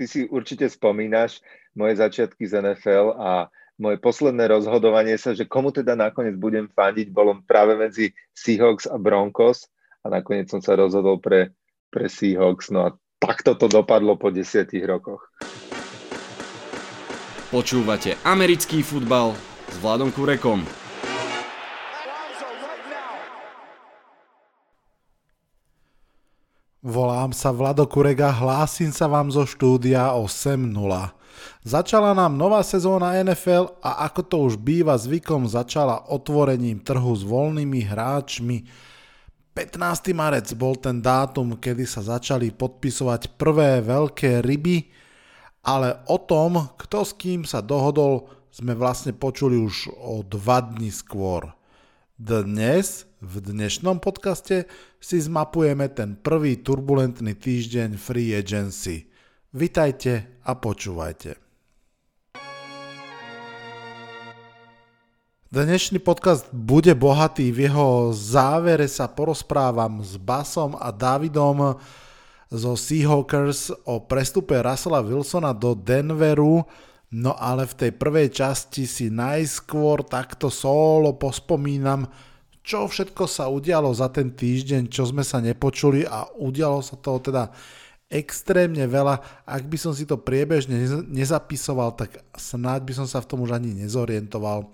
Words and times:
ty 0.00 0.08
si 0.08 0.24
určite 0.24 0.64
spomínaš 0.64 1.44
moje 1.76 2.00
začiatky 2.00 2.48
z 2.48 2.64
NFL 2.64 3.20
a 3.20 3.52
moje 3.76 4.00
posledné 4.00 4.48
rozhodovanie 4.48 5.20
sa, 5.20 5.36
že 5.36 5.44
komu 5.44 5.76
teda 5.76 5.92
nakoniec 5.92 6.40
budem 6.40 6.72
fandiť, 6.72 7.12
bolo 7.12 7.36
práve 7.44 7.76
medzi 7.76 8.16
Seahawks 8.32 8.88
a 8.88 8.96
Broncos 8.96 9.68
a 10.00 10.08
nakoniec 10.08 10.48
som 10.48 10.64
sa 10.64 10.72
rozhodol 10.72 11.20
pre, 11.20 11.52
pre 11.92 12.08
Seahawks. 12.08 12.72
No 12.72 12.88
a 12.88 12.96
takto 13.20 13.52
to 13.60 13.68
dopadlo 13.68 14.16
po 14.16 14.32
desiatich 14.32 14.88
rokoch. 14.88 15.28
Počúvate 17.52 18.16
americký 18.24 18.80
futbal 18.80 19.36
s 19.68 19.76
Vladom 19.84 20.08
Kurekom. 20.16 20.64
Volám 26.80 27.36
sa 27.36 27.52
Vlado 27.52 27.84
Kurega, 27.84 28.32
hlásim 28.32 28.88
sa 28.88 29.04
vám 29.04 29.28
zo 29.28 29.44
štúdia 29.44 30.16
8.0. 30.16 30.72
Začala 31.60 32.16
nám 32.16 32.40
nová 32.40 32.64
sezóna 32.64 33.20
NFL 33.20 33.76
a 33.84 34.08
ako 34.08 34.20
to 34.24 34.36
už 34.48 34.56
býva 34.56 34.96
zvykom 34.96 35.44
začala 35.44 36.08
otvorením 36.08 36.80
trhu 36.80 37.12
s 37.12 37.20
voľnými 37.20 37.84
hráčmi. 37.84 38.64
15. 39.52 40.16
marec 40.16 40.48
bol 40.56 40.72
ten 40.72 41.04
dátum, 41.04 41.60
kedy 41.60 41.84
sa 41.84 42.00
začali 42.00 42.48
podpisovať 42.48 43.36
prvé 43.36 43.84
veľké 43.84 44.40
ryby, 44.40 44.88
ale 45.60 46.00
o 46.08 46.16
tom, 46.16 46.64
kto 46.80 47.04
s 47.04 47.12
kým 47.12 47.44
sa 47.44 47.60
dohodol, 47.60 48.24
sme 48.48 48.72
vlastne 48.72 49.12
počuli 49.12 49.60
už 49.60 49.92
o 50.00 50.24
dva 50.24 50.64
dní 50.64 50.88
skôr. 50.88 51.52
Dnes, 52.16 53.04
v 53.20 53.52
dnešnom 53.52 54.00
podcaste, 54.00 54.64
si 54.96 55.16
zmapujeme 55.20 55.92
ten 55.92 56.16
prvý 56.16 56.64
turbulentný 56.64 57.36
týždeň 57.36 58.00
Free 58.00 58.32
Agency. 58.32 59.12
Vitajte 59.52 60.40
a 60.40 60.56
počúvajte. 60.56 61.36
Dnešný 65.50 66.00
podcast 66.00 66.48
bude 66.54 66.96
bohatý, 66.96 67.52
v 67.52 67.68
jeho 67.68 68.14
závere 68.16 68.88
sa 68.88 69.10
porozprávam 69.10 70.00
s 70.00 70.16
Basom 70.16 70.78
a 70.78 70.88
Davidom 70.88 71.76
zo 72.48 72.72
Seahawkers 72.72 73.74
o 73.84 74.00
prestupe 74.00 74.56
Russella 74.64 75.04
Wilsona 75.04 75.52
do 75.52 75.76
Denveru, 75.76 76.64
No 77.10 77.34
ale 77.34 77.66
v 77.66 77.74
tej 77.74 77.92
prvej 77.98 78.30
časti 78.30 78.86
si 78.86 79.10
najskôr 79.10 80.06
takto 80.06 80.46
solo 80.46 81.18
pospomínam, 81.18 82.06
čo 82.70 82.86
všetko 82.86 83.26
sa 83.26 83.50
udialo 83.50 83.90
za 83.90 84.06
ten 84.14 84.30
týždeň, 84.30 84.86
čo 84.94 85.02
sme 85.02 85.26
sa 85.26 85.42
nepočuli 85.42 86.06
a 86.06 86.30
udialo 86.38 86.78
sa 86.78 86.94
toho 86.94 87.18
teda 87.18 87.50
extrémne 88.06 88.86
veľa. 88.86 89.42
Ak 89.42 89.66
by 89.66 89.74
som 89.74 89.90
si 89.90 90.06
to 90.06 90.14
priebežne 90.22 90.78
nezapisoval, 91.10 91.98
tak 91.98 92.22
snáď 92.38 92.86
by 92.86 92.92
som 92.94 93.06
sa 93.10 93.18
v 93.18 93.26
tom 93.26 93.42
už 93.42 93.58
ani 93.58 93.74
nezorientoval. 93.74 94.70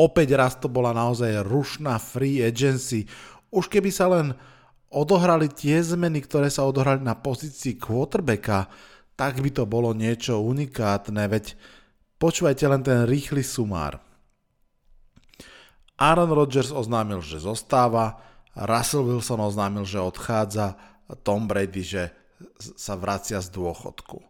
Opäť 0.00 0.32
raz 0.32 0.56
to 0.56 0.72
bola 0.72 0.96
naozaj 0.96 1.44
rušná 1.44 2.00
free 2.00 2.40
agency. 2.40 3.04
Už 3.52 3.68
keby 3.68 3.92
sa 3.92 4.08
len 4.08 4.32
odohrali 4.88 5.52
tie 5.52 5.76
zmeny, 5.84 6.24
ktoré 6.24 6.48
sa 6.48 6.64
odohrali 6.64 7.04
na 7.04 7.20
pozícii 7.20 7.76
quarterbacka, 7.76 8.64
tak 9.12 9.44
by 9.44 9.52
to 9.52 9.68
bolo 9.68 9.92
niečo 9.92 10.40
unikátne, 10.40 11.20
veď 11.20 11.52
počúvajte 12.16 12.64
len 12.64 12.80
ten 12.80 13.04
rýchly 13.04 13.44
sumár. 13.44 14.09
Aaron 16.00 16.32
Rodgers 16.32 16.72
oznámil, 16.72 17.20
že 17.20 17.44
zostáva, 17.44 18.24
Russell 18.56 19.04
Wilson 19.04 19.44
oznámil, 19.44 19.84
že 19.84 20.00
odchádza, 20.00 20.80
Tom 21.20 21.44
Brady, 21.44 21.82
že 21.84 22.02
sa 22.56 22.96
vracia 22.96 23.42
z 23.42 23.52
dôchodku. 23.52 24.24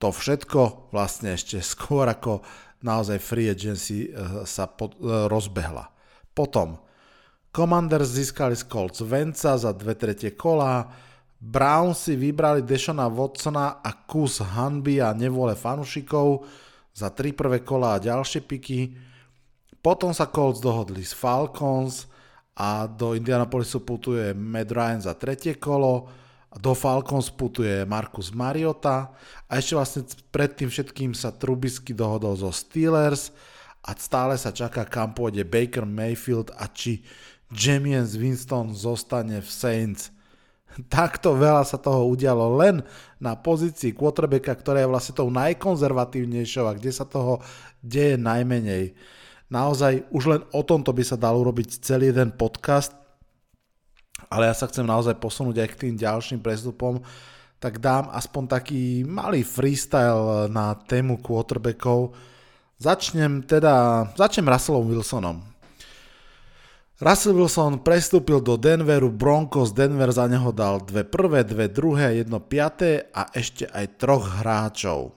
To 0.00 0.08
všetko 0.12 0.92
vlastne 0.92 1.34
ešte 1.34 1.64
skôr 1.72 2.04
ako 2.04 2.44
naozaj 2.84 3.16
free 3.20 3.48
agency 3.48 4.08
eh, 4.08 4.44
sa 4.44 4.68
pod, 4.68 4.96
eh, 5.00 5.28
rozbehla. 5.28 5.88
Potom 6.36 6.80
Commanders 7.50 8.14
získali 8.14 8.54
z 8.54 8.62
Colts 8.70 9.02
Venca 9.02 9.58
za 9.58 9.74
dve 9.74 9.98
tretie 9.98 10.38
kola, 10.38 10.86
Browns 11.40 12.04
si 12.04 12.20
vybrali 12.20 12.60
Dešona 12.60 13.08
Watsona 13.08 13.80
a 13.80 13.90
kus 14.04 14.44
hanby 14.44 15.00
a 15.00 15.16
nevole 15.16 15.56
fanušikov 15.56 16.44
za 16.92 17.08
tri 17.16 17.32
prvé 17.32 17.64
kola 17.64 17.96
a 17.96 18.02
ďalšie 18.02 18.44
piky. 18.44 18.80
Potom 19.80 20.12
sa 20.12 20.28
Colts 20.28 20.60
dohodli 20.60 21.00
s 21.00 21.16
Falcons 21.16 22.04
a 22.56 22.84
do 22.84 23.16
Indianapolisu 23.16 23.80
putuje 23.80 24.36
Matt 24.36 24.68
Ryan 24.68 25.00
za 25.00 25.16
tretie 25.16 25.56
kolo, 25.56 26.08
do 26.60 26.76
Falcons 26.76 27.32
putuje 27.32 27.88
Marcus 27.88 28.34
Mariota 28.34 29.14
a 29.48 29.56
ešte 29.56 29.74
vlastne 29.78 30.02
pred 30.28 30.52
tým 30.52 30.68
všetkým 30.68 31.16
sa 31.16 31.32
Trubisky 31.32 31.96
dohodol 31.96 32.36
zo 32.36 32.50
Steelers 32.52 33.32
a 33.80 33.96
stále 33.96 34.36
sa 34.36 34.52
čaká, 34.52 34.84
kam 34.84 35.16
pôjde 35.16 35.46
Baker 35.46 35.88
Mayfield 35.88 36.52
a 36.60 36.68
či 36.68 37.00
James 37.48 38.18
Winston 38.18 38.76
zostane 38.76 39.40
v 39.40 39.48
Saints– 39.48 40.12
Takto 40.86 41.34
veľa 41.34 41.66
sa 41.66 41.76
toho 41.82 42.06
udialo 42.06 42.54
len 42.62 42.86
na 43.18 43.34
pozícii 43.34 43.90
quarterbacka, 43.90 44.54
ktorá 44.54 44.78
je 44.82 44.90
vlastne 44.90 45.14
tou 45.18 45.28
najkonzervatívnejšou 45.34 46.64
a 46.70 46.76
kde 46.78 46.92
sa 46.94 47.02
toho 47.02 47.42
deje 47.82 48.14
najmenej. 48.14 48.94
Naozaj 49.50 50.06
už 50.14 50.24
len 50.30 50.42
o 50.54 50.62
tomto 50.62 50.94
by 50.94 51.02
sa 51.02 51.18
dal 51.18 51.34
urobiť 51.34 51.82
celý 51.82 52.14
jeden 52.14 52.30
podcast, 52.38 52.94
ale 54.30 54.46
ja 54.46 54.54
sa 54.54 54.70
chcem 54.70 54.86
naozaj 54.86 55.18
posunúť 55.18 55.58
aj 55.58 55.68
k 55.74 55.80
tým 55.86 55.94
ďalším 55.98 56.38
prestupom, 56.38 57.02
tak 57.58 57.82
dám 57.82 58.08
aspoň 58.14 58.42
taký 58.46 59.02
malý 59.02 59.42
freestyle 59.42 60.46
na 60.48 60.78
tému 60.78 61.18
quarterbackov. 61.18 62.14
Začnem 62.80 63.44
teda, 63.44 64.06
začnem 64.16 64.48
Russellom 64.48 64.86
Wilsonom. 64.86 65.38
Russell 67.00 67.32
Wilson 67.32 67.80
prestúpil 67.80 68.44
do 68.44 68.60
Denveru, 68.60 69.08
Broncos 69.08 69.72
Denver 69.72 70.12
za 70.12 70.28
neho 70.28 70.52
dal 70.52 70.84
dve 70.84 71.00
prvé, 71.00 71.44
dve 71.48 71.72
druhé, 71.72 72.20
jedno 72.20 72.44
piaté 72.44 73.08
a 73.16 73.32
ešte 73.32 73.64
aj 73.66 73.96
troch 73.96 74.24
hráčov. 74.40 75.16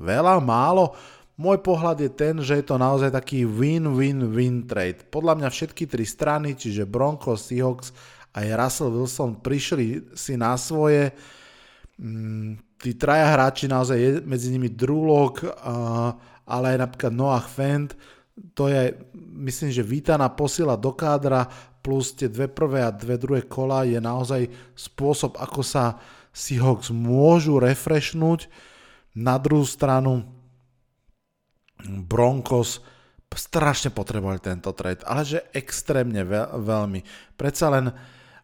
Veľa, 0.00 0.40
málo? 0.40 0.96
Môj 1.40 1.64
pohľad 1.64 2.04
je 2.04 2.12
ten, 2.12 2.36
že 2.44 2.60
je 2.60 2.68
to 2.68 2.76
naozaj 2.76 3.16
taký 3.16 3.48
win-win-win 3.48 4.68
trade. 4.68 5.08
Podľa 5.08 5.40
mňa 5.40 5.48
všetky 5.48 5.88
tri 5.88 6.04
strany, 6.04 6.52
čiže 6.52 6.84
Broncos, 6.84 7.48
Seahawks 7.48 7.96
aj 8.36 8.60
Russell 8.60 8.92
Wilson 8.92 9.40
prišli 9.40 10.12
si 10.12 10.36
na 10.36 10.52
svoje. 10.60 11.16
Mm, 11.96 12.60
tí 12.76 12.92
traja 12.92 13.32
hráči 13.32 13.72
naozaj 13.72 13.96
je 13.96 14.10
medzi 14.20 14.52
nimi 14.52 14.68
Drew 14.68 15.00
Lock, 15.00 15.40
ale 16.44 16.76
aj 16.76 16.78
napríklad 16.84 17.12
Noah 17.16 17.48
Fent, 17.48 17.96
to 18.52 18.68
je, 18.68 18.92
myslím, 19.40 19.72
že 19.72 19.80
vítaná 19.80 20.28
posila 20.28 20.76
do 20.76 20.92
kádra 20.92 21.48
plus 21.80 22.12
tie 22.12 22.28
dve 22.28 22.52
prvé 22.52 22.84
a 22.84 22.92
dve 22.92 23.16
druhé 23.16 23.48
kola 23.48 23.88
je 23.88 23.96
naozaj 23.96 24.44
spôsob, 24.76 25.40
ako 25.40 25.64
sa 25.64 25.96
Seahawks 26.36 26.92
môžu 26.92 27.56
refreshnúť. 27.56 28.44
Na 29.16 29.40
druhú 29.40 29.64
stranu 29.66 30.39
Broncos 31.86 32.82
strašne 33.30 33.94
potrebovali 33.94 34.42
tento 34.42 34.74
trade, 34.74 35.06
ale 35.06 35.22
že 35.22 35.38
extrémne 35.54 36.26
veľmi. 36.56 37.00
Predsa 37.38 37.70
len 37.70 37.94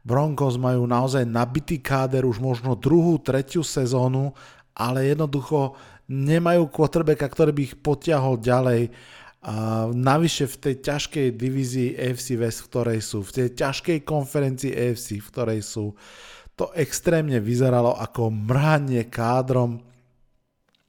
Broncos 0.06 0.54
majú 0.54 0.86
naozaj 0.86 1.26
nabitý 1.26 1.82
káder 1.82 2.22
už 2.22 2.38
možno 2.38 2.78
druhú, 2.78 3.19
tretiu 3.19 3.66
sezónu, 3.66 4.30
ale 4.78 5.10
jednoducho 5.10 5.74
nemajú 6.06 6.70
quarterbacka, 6.70 7.26
ktorý 7.26 7.50
by 7.50 7.62
ich 7.66 7.74
potiahol 7.74 8.38
ďalej 8.38 8.94
a 9.47 9.86
navyše 9.94 10.50
v 10.50 10.56
tej 10.58 10.74
ťažkej 10.82 11.26
divízii 11.38 11.94
AFC 11.94 12.34
West, 12.34 12.66
v 12.66 12.68
ktorej 12.70 12.98
sú, 12.98 13.22
v 13.22 13.30
tej 13.30 13.48
ťažkej 13.54 14.03
konferencii 14.03 14.74
AFC, 14.74 15.22
v 15.22 15.28
ktorej 15.30 15.60
sú, 15.62 15.94
to 16.58 16.74
extrémne 16.74 17.38
vyzeralo 17.38 17.94
ako 17.94 18.32
mrhanie 18.32 19.06
kádrom 19.06 19.78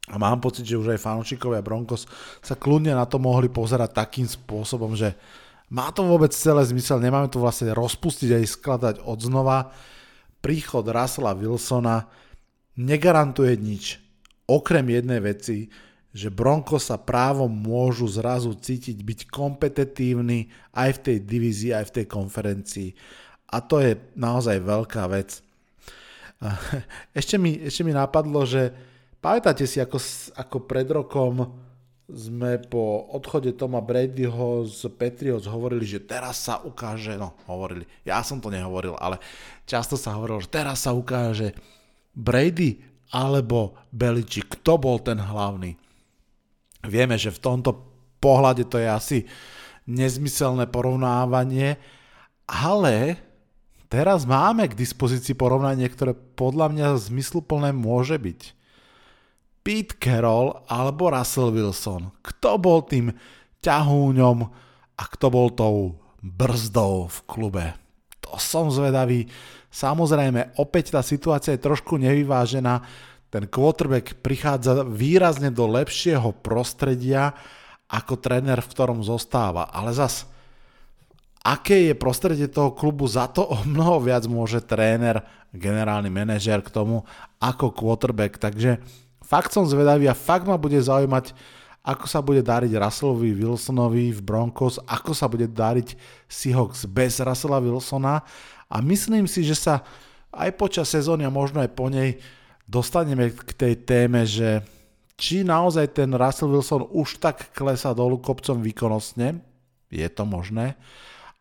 a 0.07 0.15
mám 0.15 0.39
pocit, 0.39 0.63
že 0.63 0.80
už 0.80 0.95
aj 0.95 1.04
fanúšikovia 1.04 1.59
Broncos 1.59 2.07
sa 2.39 2.56
kľudne 2.56 2.95
na 2.95 3.04
to 3.04 3.19
mohli 3.19 3.51
pozerať 3.51 3.92
takým 3.92 4.24
spôsobom, 4.24 4.95
že 4.95 5.12
má 5.68 5.92
to 5.92 6.07
vôbec 6.07 6.31
celé 6.31 6.63
zmysel, 6.63 7.04
nemáme 7.04 7.27
to 7.27 7.44
vlastne 7.44 7.75
rozpustiť 7.75 8.30
a 8.31 8.39
skladať 8.39 8.95
od 9.04 9.19
znova. 9.19 9.75
Príchod 10.39 10.88
Russella 10.88 11.36
Wilsona 11.36 12.07
negarantuje 12.80 13.59
nič, 13.59 14.00
okrem 14.48 14.88
jednej 14.88 15.19
veci, 15.19 15.68
že 16.15 16.31
Bronco 16.31 16.80
sa 16.80 16.95
právom 16.95 17.51
môžu 17.51 18.07
zrazu 18.07 18.56
cítiť 18.56 18.95
byť 19.04 19.19
kompetitívny 19.27 20.48
aj 20.71 20.89
v 20.98 21.01
tej 21.04 21.18
divízii, 21.27 21.75
aj 21.75 21.92
v 21.92 21.95
tej 22.00 22.06
konferencii. 22.07 22.89
A 23.51 23.59
to 23.59 23.83
je 23.83 24.00
naozaj 24.15 24.63
veľká 24.63 25.04
vec. 25.12 25.44
Ešte 27.19 27.36
mi, 27.36 27.57
ešte 27.59 27.81
mi 27.81 27.92
napadlo, 27.98 28.45
že 28.45 28.69
pamätáte 29.21 29.65
si, 29.65 29.81
ako, 29.81 29.97
ako 30.35 30.57
pred 30.65 30.87
rokom 30.89 31.65
sme 32.07 32.55
po 32.63 33.03
odchode 33.11 33.51
Toma 33.59 33.83
Bradyho 33.83 34.63
z 34.63 34.87
Patriots 34.95 35.43
hovorili, 35.43 35.83
že 35.83 35.99
teraz 35.99 36.47
sa 36.47 36.63
ukáže, 36.63 37.19
no 37.19 37.35
hovorili, 37.51 37.83
ja 38.07 38.23
som 38.23 38.39
to 38.39 38.47
nehovoril, 38.47 38.95
ale 38.95 39.19
často 39.67 39.99
sa 39.99 40.15
hovorilo, 40.15 40.39
že 40.39 40.47
teraz 40.47 40.87
sa 40.87 40.95
ukáže 40.95 41.51
Brady 42.15 42.79
alebo 43.11 43.75
Beličík. 43.91 44.55
Kto 44.59 44.79
bol 44.79 45.03
ten 45.03 45.19
hlavný? 45.19 45.75
Vieme, 46.87 47.19
že 47.19 47.35
v 47.35 47.43
tomto 47.43 47.75
pohľade 48.23 48.63
to 48.71 48.79
je 48.79 48.87
asi 48.87 49.17
nezmyselné 49.83 50.71
porovnávanie, 50.71 51.75
ale 52.47 53.19
teraz 53.91 54.23
máme 54.23 54.71
k 54.71 54.79
dispozícii 54.79 55.35
porovnanie, 55.35 55.91
ktoré 55.91 56.15
podľa 56.15 56.71
mňa 56.71 56.87
zmysluplné 57.03 57.75
môže 57.75 58.15
byť. 58.15 58.56
Pete 59.67 59.99
Carroll 59.99 60.63
alebo 60.71 61.11
Russell 61.11 61.51
Wilson. 61.51 62.07
Kto 62.23 62.55
bol 62.55 62.87
tým 62.87 63.11
ťahúňom 63.59 64.37
a 64.95 65.03
kto 65.11 65.27
bol 65.27 65.51
tou 65.51 65.99
brzdou 66.23 67.11
v 67.11 67.17
klube? 67.27 67.65
To 68.23 68.39
som 68.39 68.71
zvedavý. 68.71 69.27
Samozrejme, 69.67 70.55
opäť 70.55 70.95
tá 70.95 71.03
situácia 71.03 71.51
je 71.51 71.67
trošku 71.67 71.99
nevyvážená. 71.99 72.79
Ten 73.27 73.51
quarterback 73.51 74.15
prichádza 74.23 74.87
výrazne 74.87 75.51
do 75.51 75.67
lepšieho 75.67 76.31
prostredia 76.39 77.35
ako 77.91 78.23
tréner, 78.23 78.63
v 78.63 78.71
ktorom 78.71 79.03
zostáva. 79.03 79.67
Ale 79.67 79.91
zas, 79.91 80.31
aké 81.43 81.91
je 81.91 81.95
prostredie 81.99 82.47
toho 82.47 82.71
klubu, 82.71 83.03
za 83.03 83.27
to 83.27 83.43
o 83.43 83.67
mnoho 83.67 83.99
viac 83.99 84.31
môže 84.31 84.63
tréner, 84.63 85.27
generálny 85.51 86.07
manažer 86.07 86.63
k 86.63 86.71
tomu, 86.71 87.03
ako 87.43 87.75
quarterback. 87.75 88.39
Takže 88.39 88.79
fakt 89.27 89.51
som 89.51 89.68
zvedavý 89.68 90.07
a 90.07 90.15
fakt 90.15 90.47
ma 90.47 90.56
bude 90.56 90.79
zaujímať, 90.79 91.35
ako 91.83 92.06
sa 92.07 92.24
bude 92.24 92.39
dariť 92.39 92.71
Russellovi 92.79 93.31
Wilsonovi 93.35 94.15
v 94.15 94.21
Broncos, 94.24 94.79
ako 94.88 95.12
sa 95.12 95.27
bude 95.27 95.47
dariť 95.47 95.95
Seahawks 96.27 96.88
bez 96.88 97.19
Russella 97.19 97.59
Wilsona 97.59 98.24
a 98.71 98.75
myslím 98.83 99.27
si, 99.27 99.44
že 99.44 99.56
sa 99.56 99.83
aj 100.31 100.56
počas 100.56 100.91
sezóny 100.91 101.24
a 101.27 101.31
možno 101.31 101.59
aj 101.59 101.71
po 101.71 101.88
nej 101.88 102.19
dostaneme 102.68 103.31
k 103.31 103.51
tej 103.56 103.74
téme, 103.88 104.27
že 104.27 104.63
či 105.15 105.47
naozaj 105.47 105.95
ten 105.95 106.12
Russell 106.12 106.51
Wilson 106.51 106.88
už 106.91 107.23
tak 107.23 107.56
klesa 107.56 107.95
dolu 107.95 108.19
kopcom 108.19 108.59
výkonnostne, 108.59 109.39
je 109.88 110.07
to 110.12 110.23
možné, 110.27 110.75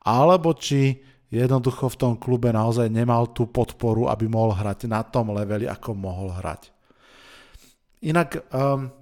alebo 0.07 0.55
či 0.55 1.03
jednoducho 1.29 1.91
v 1.91 1.99
tom 1.99 2.13
klube 2.15 2.55
naozaj 2.55 2.87
nemal 2.87 3.35
tú 3.35 3.51
podporu, 3.51 4.07
aby 4.07 4.31
mohol 4.31 4.55
hrať 4.55 4.87
na 4.87 5.03
tom 5.03 5.35
leveli, 5.35 5.67
ako 5.67 5.99
mohol 5.99 6.31
hrať. 6.31 6.76
Inak, 8.05 8.45
um, 8.53 8.93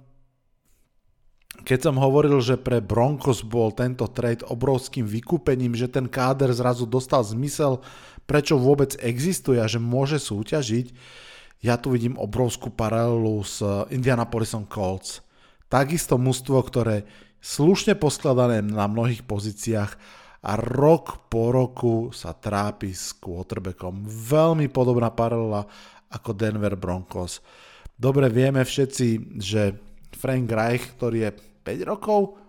keď 1.67 1.79
som 1.91 1.99
hovoril, 1.99 2.39
že 2.39 2.59
pre 2.59 2.79
Broncos 2.79 3.43
bol 3.43 3.71
tento 3.75 4.07
trade 4.11 4.43
obrovským 4.45 5.03
vykúpením, 5.03 5.75
že 5.75 5.91
ten 5.91 6.07
káder 6.07 6.51
zrazu 6.55 6.87
dostal 6.87 7.23
zmysel, 7.23 7.83
prečo 8.29 8.55
vôbec 8.59 8.95
existuje 9.01 9.59
a 9.59 9.67
že 9.67 9.81
môže 9.81 10.19
súťažiť, 10.19 10.95
ja 11.65 11.81
tu 11.81 11.89
vidím 11.95 12.19
obrovskú 12.19 12.69
paralelu 12.69 13.41
s 13.41 13.63
Indianapolisom 13.89 14.69
Colts. 14.69 15.25
Takisto 15.65 16.21
mužstvo, 16.21 16.61
ktoré 16.61 17.09
slušne 17.41 17.97
poskladané 17.97 18.61
na 18.61 18.85
mnohých 18.85 19.25
pozíciách 19.25 19.91
a 20.45 20.51
rok 20.61 21.25
po 21.33 21.49
roku 21.49 22.13
sa 22.13 22.37
trápi 22.37 22.93
s 22.93 23.17
quarterbackom. 23.17 24.05
Veľmi 24.05 24.69
podobná 24.69 25.09
paralela 25.09 25.65
ako 26.13 26.37
Denver 26.37 26.77
Broncos. 26.77 27.41
Dobre 27.95 28.27
vieme 28.27 28.61
všetci, 28.61 29.39
že 29.39 29.79
Frank 30.15 30.51
Reich, 30.51 30.83
ktorý 30.99 31.17
je 31.27 31.31
5 31.63 31.91
rokov, 31.91 32.39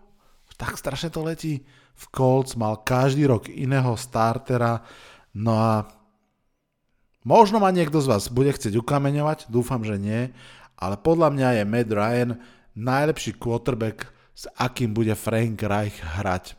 tak 0.58 0.78
strašne 0.78 1.12
to 1.12 1.22
letí, 1.22 1.62
v 1.96 2.04
Colts 2.12 2.58
mal 2.58 2.84
každý 2.84 3.25
rok 3.25 3.48
iného 3.48 3.96
startera, 3.96 4.84
no 5.32 5.56
a 5.56 5.72
Možno 7.26 7.58
ma 7.58 7.75
niekto 7.75 7.98
z 7.98 8.06
vás 8.06 8.31
bude 8.31 8.54
chcieť 8.54 8.78
ukameňovať, 8.78 9.50
dúfam, 9.50 9.82
že 9.82 9.98
nie, 9.98 10.31
ale 10.78 10.94
podľa 10.94 11.34
mňa 11.34 11.48
je 11.58 11.64
Matt 11.66 11.90
Ryan 11.90 12.31
najlepší 12.78 13.34
quarterback, 13.34 14.14
s 14.31 14.46
akým 14.54 14.94
bude 14.94 15.10
Frank 15.19 15.58
Reich 15.58 15.98
hrať. 15.98 16.54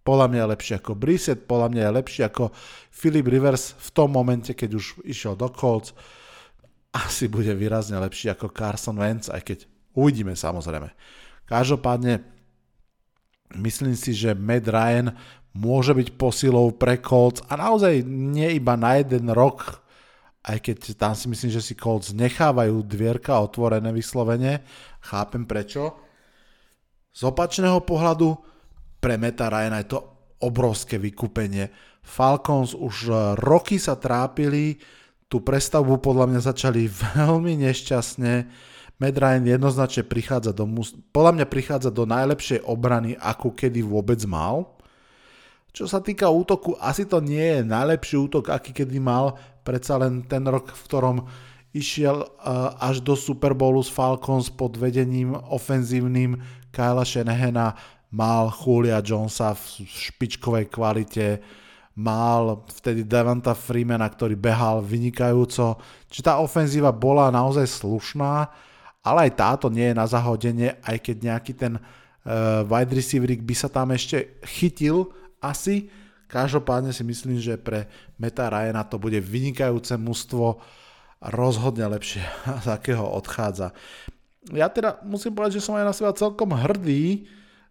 Podľa 0.00 0.26
mňa 0.32 0.40
je 0.40 0.52
lepší 0.56 0.72
ako 0.80 0.96
Brissett, 0.96 1.44
podľa 1.44 1.68
mňa 1.68 1.82
je 1.84 1.96
lepší 2.00 2.20
ako 2.24 2.48
Philip 2.88 3.28
Rivers 3.28 3.76
v 3.76 3.88
tom 3.92 4.16
momente, 4.16 4.56
keď 4.56 4.80
už 4.80 5.04
išiel 5.04 5.36
do 5.36 5.52
Colts. 5.52 5.92
Asi 6.90 7.30
bude 7.30 7.54
výrazne 7.54 7.98
lepší 8.02 8.34
ako 8.34 8.50
Carson 8.50 8.98
Wentz, 8.98 9.30
aj 9.30 9.42
keď 9.46 9.58
uvidíme 9.94 10.34
samozrejme. 10.34 10.90
Každopádne 11.46 12.22
myslím 13.58 13.94
si, 13.94 14.14
že 14.14 14.34
Matt 14.34 14.66
Ryan 14.66 15.14
môže 15.54 15.94
byť 15.94 16.14
posilou 16.18 16.74
pre 16.74 16.98
Colts 16.98 17.42
a 17.50 17.58
naozaj 17.58 18.06
nie 18.06 18.58
iba 18.58 18.74
na 18.78 18.98
jeden 18.98 19.30
rok 19.30 19.82
aj 20.40 20.56
keď 20.64 20.78
tam 20.96 21.12
si 21.12 21.28
myslím, 21.28 21.50
že 21.52 21.60
si 21.60 21.74
Colts 21.76 22.16
nechávajú 22.16 22.80
dvierka 22.88 23.36
otvorené 23.36 23.92
vyslovene, 23.92 24.64
chápem 25.04 25.44
prečo. 25.44 26.00
Z 27.12 27.28
opačného 27.28 27.84
pohľadu 27.84 28.40
pre 29.04 29.20
Meta 29.20 29.52
Ryana 29.52 29.84
je 29.84 29.92
to 29.92 30.00
obrovské 30.40 30.96
vykúpenie. 30.96 31.68
Falcons 32.00 32.72
už 32.72 33.12
roky 33.36 33.76
sa 33.76 34.00
trápili, 34.00 34.80
tú 35.30 35.38
prestavbu 35.38 36.02
podľa 36.02 36.26
mňa 36.26 36.40
začali 36.42 36.90
veľmi 37.14 37.62
nešťastne. 37.62 38.32
Matt 39.00 39.16
Ryan 39.16 39.48
jednoznačne 39.48 40.04
prichádza 40.04 40.52
do, 40.52 40.68
podľa 41.08 41.40
mňa 41.40 41.46
prichádza 41.48 41.88
do 41.88 42.04
najlepšej 42.04 42.68
obrany, 42.68 43.16
akú 43.16 43.56
kedy 43.56 43.80
vôbec 43.80 44.20
mal. 44.28 44.76
Čo 45.72 45.88
sa 45.88 46.04
týka 46.04 46.28
útoku, 46.28 46.76
asi 46.76 47.08
to 47.08 47.22
nie 47.24 47.40
je 47.40 47.60
najlepší 47.64 48.20
útok, 48.20 48.52
aký 48.52 48.76
kedy 48.76 49.00
mal, 49.00 49.40
predsa 49.64 49.96
len 49.96 50.20
ten 50.26 50.44
rok, 50.44 50.74
v 50.74 50.82
ktorom 50.84 51.16
išiel 51.70 52.26
uh, 52.26 52.74
až 52.76 53.00
do 53.00 53.14
Super 53.14 53.54
Bowlu 53.54 53.80
s 53.80 53.88
Falcons 53.88 54.50
pod 54.50 54.74
vedením 54.74 55.32
ofenzívnym 55.32 56.42
Kyla 56.74 57.06
Shanahana, 57.06 57.78
mal 58.10 58.50
Julia 58.50 58.98
Jonesa 58.98 59.54
v 59.54 59.86
špičkovej 59.86 60.66
kvalite, 60.66 61.38
mal 61.94 62.64
vtedy 62.70 63.02
Devanta 63.04 63.52
Freemana, 63.52 64.06
ktorý 64.06 64.38
behal 64.38 64.80
vynikajúco. 64.80 65.76
Či 66.06 66.20
tá 66.22 66.38
ofenzíva 66.38 66.94
bola 66.94 67.28
naozaj 67.34 67.66
slušná, 67.66 68.48
ale 69.02 69.18
aj 69.28 69.32
táto 69.36 69.66
nie 69.68 69.90
je 69.90 69.98
na 69.98 70.06
zahodenie, 70.06 70.76
aj 70.84 70.96
keď 71.02 71.16
nejaký 71.20 71.52
ten 71.56 71.76
uh, 71.76 72.62
wide 72.64 72.94
receiver 72.94 73.28
by 73.28 73.54
sa 73.56 73.68
tam 73.68 73.90
ešte 73.92 74.40
chytil, 74.44 75.10
asi. 75.40 75.88
Každopádne 76.30 76.94
si 76.94 77.02
myslím, 77.02 77.42
že 77.42 77.58
pre 77.58 77.90
Meta 78.14 78.46
Ryana 78.46 78.86
to 78.86 79.02
bude 79.02 79.18
vynikajúce 79.18 79.98
mužstvo 79.98 80.62
rozhodne 81.20 81.90
lepšie, 81.90 82.22
z 82.64 82.66
akého 82.70 83.02
odchádza. 83.02 83.74
Ja 84.54 84.70
teda 84.72 85.02
musím 85.04 85.36
povedať, 85.36 85.60
že 85.60 85.64
som 85.64 85.76
aj 85.76 85.84
na 85.84 85.94
seba 85.96 86.16
celkom 86.16 86.54
hrdý. 86.54 87.28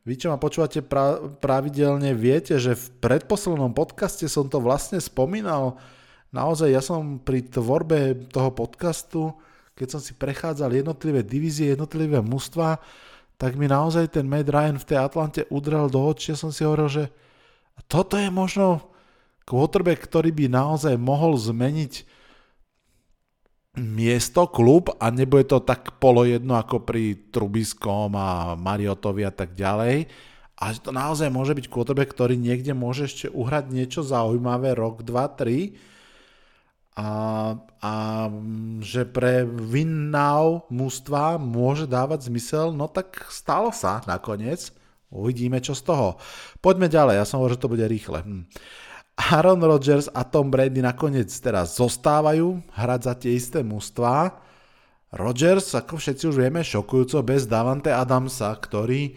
Vy, 0.10 0.18
čo 0.18 0.34
ma 0.34 0.42
počúvate 0.42 0.82
pra- 0.82 1.22
pravidelne, 1.38 2.18
viete, 2.18 2.58
že 2.58 2.74
v 2.74 2.86
predposlednom 2.98 3.78
podcaste 3.78 4.26
som 4.26 4.50
to 4.50 4.58
vlastne 4.58 4.98
spomínal. 4.98 5.78
Naozaj 6.34 6.70
ja 6.74 6.82
som 6.82 7.22
pri 7.22 7.46
tvorbe 7.46 8.26
toho 8.34 8.50
podcastu, 8.50 9.38
keď 9.78 9.88
som 9.94 10.02
si 10.02 10.18
prechádzal 10.18 10.74
jednotlivé 10.74 11.22
divízie, 11.22 11.78
jednotlivé 11.78 12.26
mužstva, 12.26 12.82
tak 13.38 13.54
mi 13.54 13.70
naozaj 13.70 14.18
ten 14.18 14.26
Matt 14.26 14.50
Ryan 14.50 14.82
v 14.82 14.88
tej 14.90 14.98
Atlante 14.98 15.42
udrel 15.54 15.86
do 15.94 16.02
očí. 16.02 16.34
Ja 16.34 16.42
som 16.42 16.50
si 16.50 16.66
hovoril, 16.66 16.90
že 16.90 17.04
toto 17.86 18.18
je 18.18 18.34
možno 18.34 18.90
quarterback, 19.46 20.10
ktorý 20.10 20.34
by 20.34 20.50
naozaj 20.50 20.98
mohol 20.98 21.38
zmeniť 21.38 22.18
miesto, 23.78 24.50
klub 24.50 24.90
a 24.98 25.14
nebude 25.14 25.46
to 25.46 25.62
tak 25.62 26.02
polo 26.02 26.26
jedno 26.26 26.58
ako 26.58 26.82
pri 26.82 27.30
Trubiskom 27.30 28.18
a 28.18 28.58
Mariotovi 28.58 29.22
a 29.28 29.34
tak 29.34 29.54
ďalej. 29.54 30.10
A 30.60 30.76
že 30.76 30.84
to 30.84 30.92
naozaj 30.92 31.32
môže 31.32 31.56
byť 31.56 31.72
quarterback, 31.72 32.12
ktorý 32.12 32.36
niekde 32.36 32.76
môže 32.76 33.08
ešte 33.08 33.32
uhrať 33.32 33.72
niečo 33.72 34.04
zaujímavé 34.04 34.76
rok, 34.76 35.08
dva, 35.08 35.32
tri. 35.32 35.80
A, 37.00 37.56
a 37.80 37.94
že 38.84 39.08
pre 39.08 39.48
win 39.48 40.12
mústva 40.68 41.40
môže 41.40 41.88
dávať 41.88 42.28
zmysel, 42.28 42.76
no 42.76 42.92
tak 42.92 43.24
stalo 43.32 43.72
sa 43.72 44.04
nakoniec. 44.04 44.76
Uvidíme, 45.08 45.64
čo 45.64 45.72
z 45.74 45.88
toho. 45.88 46.08
Poďme 46.60 46.92
ďalej, 46.92 47.24
ja 47.24 47.26
som 47.26 47.40
hovoril, 47.40 47.56
že 47.56 47.64
to 47.64 47.72
bude 47.72 47.86
rýchle. 47.88 48.20
Hm. 48.20 48.44
Aaron 49.20 49.60
Rodgers 49.60 50.08
a 50.16 50.24
Tom 50.24 50.48
Brady 50.48 50.80
nakoniec 50.80 51.28
teraz 51.44 51.76
zostávajú 51.76 52.64
hrať 52.72 53.02
za 53.04 53.14
tie 53.20 53.32
isté 53.36 53.60
mužstvá. 53.68 54.40
Rodgers, 55.12 55.76
ako 55.76 56.00
všetci 56.00 56.24
už 56.32 56.40
vieme, 56.40 56.64
šokujúco 56.64 57.20
bez 57.28 57.44
Davante 57.44 57.92
Adamsa, 57.92 58.56
ktorý 58.56 59.12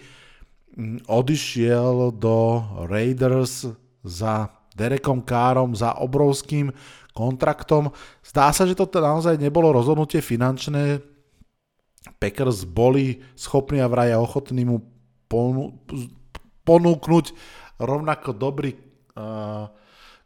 hm, 0.75 1.07
odišiel 1.07 2.19
do 2.19 2.67
Raiders 2.91 3.71
za 4.03 4.51
Derekom 4.75 5.23
Károm, 5.23 5.79
za 5.79 5.95
obrovským 5.95 6.75
kontraktom. 7.15 7.95
Zdá 8.27 8.51
sa, 8.51 8.67
že 8.67 8.75
to 8.75 8.89
naozaj 8.89 9.39
nebolo 9.39 9.71
rozhodnutie 9.71 10.19
finančné. 10.19 10.99
Packers 12.19 12.67
boli 12.67 13.23
schopní 13.39 13.79
a 13.79 13.87
vraj 13.87 14.19
ochotní 14.19 14.67
mu 14.67 14.83
ponúknuť 16.67 17.27
rovnako 17.79 18.31
dobrý 18.35 18.75
uh, 19.15 19.71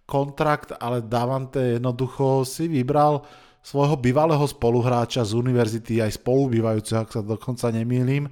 kontrakt, 0.06 0.72
ale 0.78 1.02
Davante 1.02 1.76
jednoducho 1.76 2.46
si 2.46 2.70
vybral 2.70 3.26
svojho 3.66 3.98
bývalého 3.98 4.46
spoluhráča 4.46 5.26
z 5.26 5.34
univerzity, 5.34 5.98
aj 5.98 6.22
spolubývajúceho, 6.22 7.02
ak 7.02 7.10
sa 7.10 7.20
dokonca 7.26 7.66
nemýlim, 7.74 8.30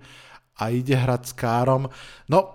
a 0.55 0.71
ide 0.71 0.95
hrať 0.95 1.23
s 1.27 1.33
Károm. 1.35 1.91
No, 2.31 2.55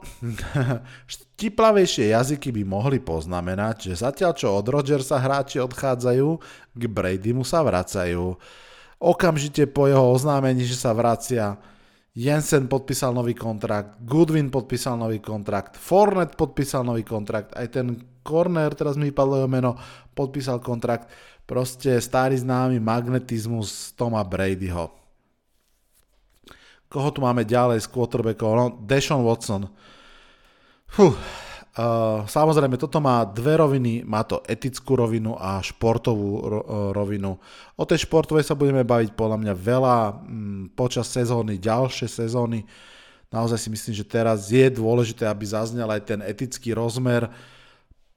štiplavejšie 1.11 2.15
jazyky 2.15 2.55
by 2.55 2.63
mohli 2.63 3.03
poznamenať, 3.03 3.91
že 3.91 3.99
zatiaľ 3.99 4.31
čo 4.31 4.55
od 4.55 4.63
Rodgersa 4.71 5.19
hráči 5.19 5.59
odchádzajú, 5.59 6.27
k 6.79 6.83
Bradymu 6.88 7.43
sa 7.43 7.59
vracajú. 7.59 8.39
Okamžite 8.99 9.67
po 9.67 9.91
jeho 9.91 10.15
oznámení, 10.15 10.63
že 10.63 10.79
sa 10.79 10.95
vracia, 10.95 11.59
Jensen 12.15 12.67
podpísal 12.67 13.15
nový 13.15 13.31
kontrakt, 13.31 13.99
Goodwin 14.03 14.51
podpísal 14.51 14.99
nový 14.99 15.23
kontrakt, 15.23 15.75
Fornet 15.79 16.35
podpísal 16.35 16.83
nový 16.83 17.03
kontrakt, 17.07 17.55
aj 17.55 17.67
ten 17.71 17.88
Corner, 18.23 18.71
teraz 18.75 18.99
mi 18.99 19.09
vypadlo 19.09 19.43
jeho 19.43 19.49
meno, 19.49 19.75
podpísal 20.13 20.59
kontrakt. 20.59 21.09
Proste 21.49 21.97
starý 21.97 22.38
známy 22.38 22.77
magnetizmus 22.77 23.95
Toma 23.97 24.21
Bradyho. 24.21 24.93
Koho 26.89 27.09
tu 27.13 27.21
máme 27.21 27.45
ďalej 27.45 27.85
z 27.85 27.88
quarterbackov? 27.89 28.49
No, 28.53 28.65
Deshaun 28.85 29.25
Watson. 29.25 29.69
Fuh, 30.89 31.13
Uh, 31.79 32.27
samozrejme, 32.27 32.75
toto 32.75 32.99
má 32.99 33.23
dve 33.23 33.55
roviny, 33.55 34.03
má 34.03 34.25
to 34.27 34.43
etickú 34.49 34.99
rovinu 34.99 35.39
a 35.39 35.63
športovú 35.63 36.29
ro, 36.43 36.59
uh, 36.59 36.89
rovinu. 36.91 37.39
O 37.79 37.88
tej 37.88 38.03
športovej 38.03 38.43
sa 38.43 38.57
budeme 38.57 38.83
baviť 38.83 39.15
podľa 39.15 39.38
mňa 39.39 39.53
veľa 39.53 39.95
m, 40.01 40.11
mm, 40.11 40.63
počas 40.75 41.07
sezóny, 41.07 41.55
ďalšie 41.55 42.09
sezóny. 42.09 42.67
Naozaj 43.31 43.63
si 43.63 43.69
myslím, 43.71 43.93
že 43.95 44.03
teraz 44.03 44.49
je 44.51 44.65
dôležité, 44.67 45.23
aby 45.23 45.45
zaznel 45.45 45.88
aj 45.88 46.09
ten 46.09 46.19
etický 46.25 46.75
rozmer. 46.75 47.31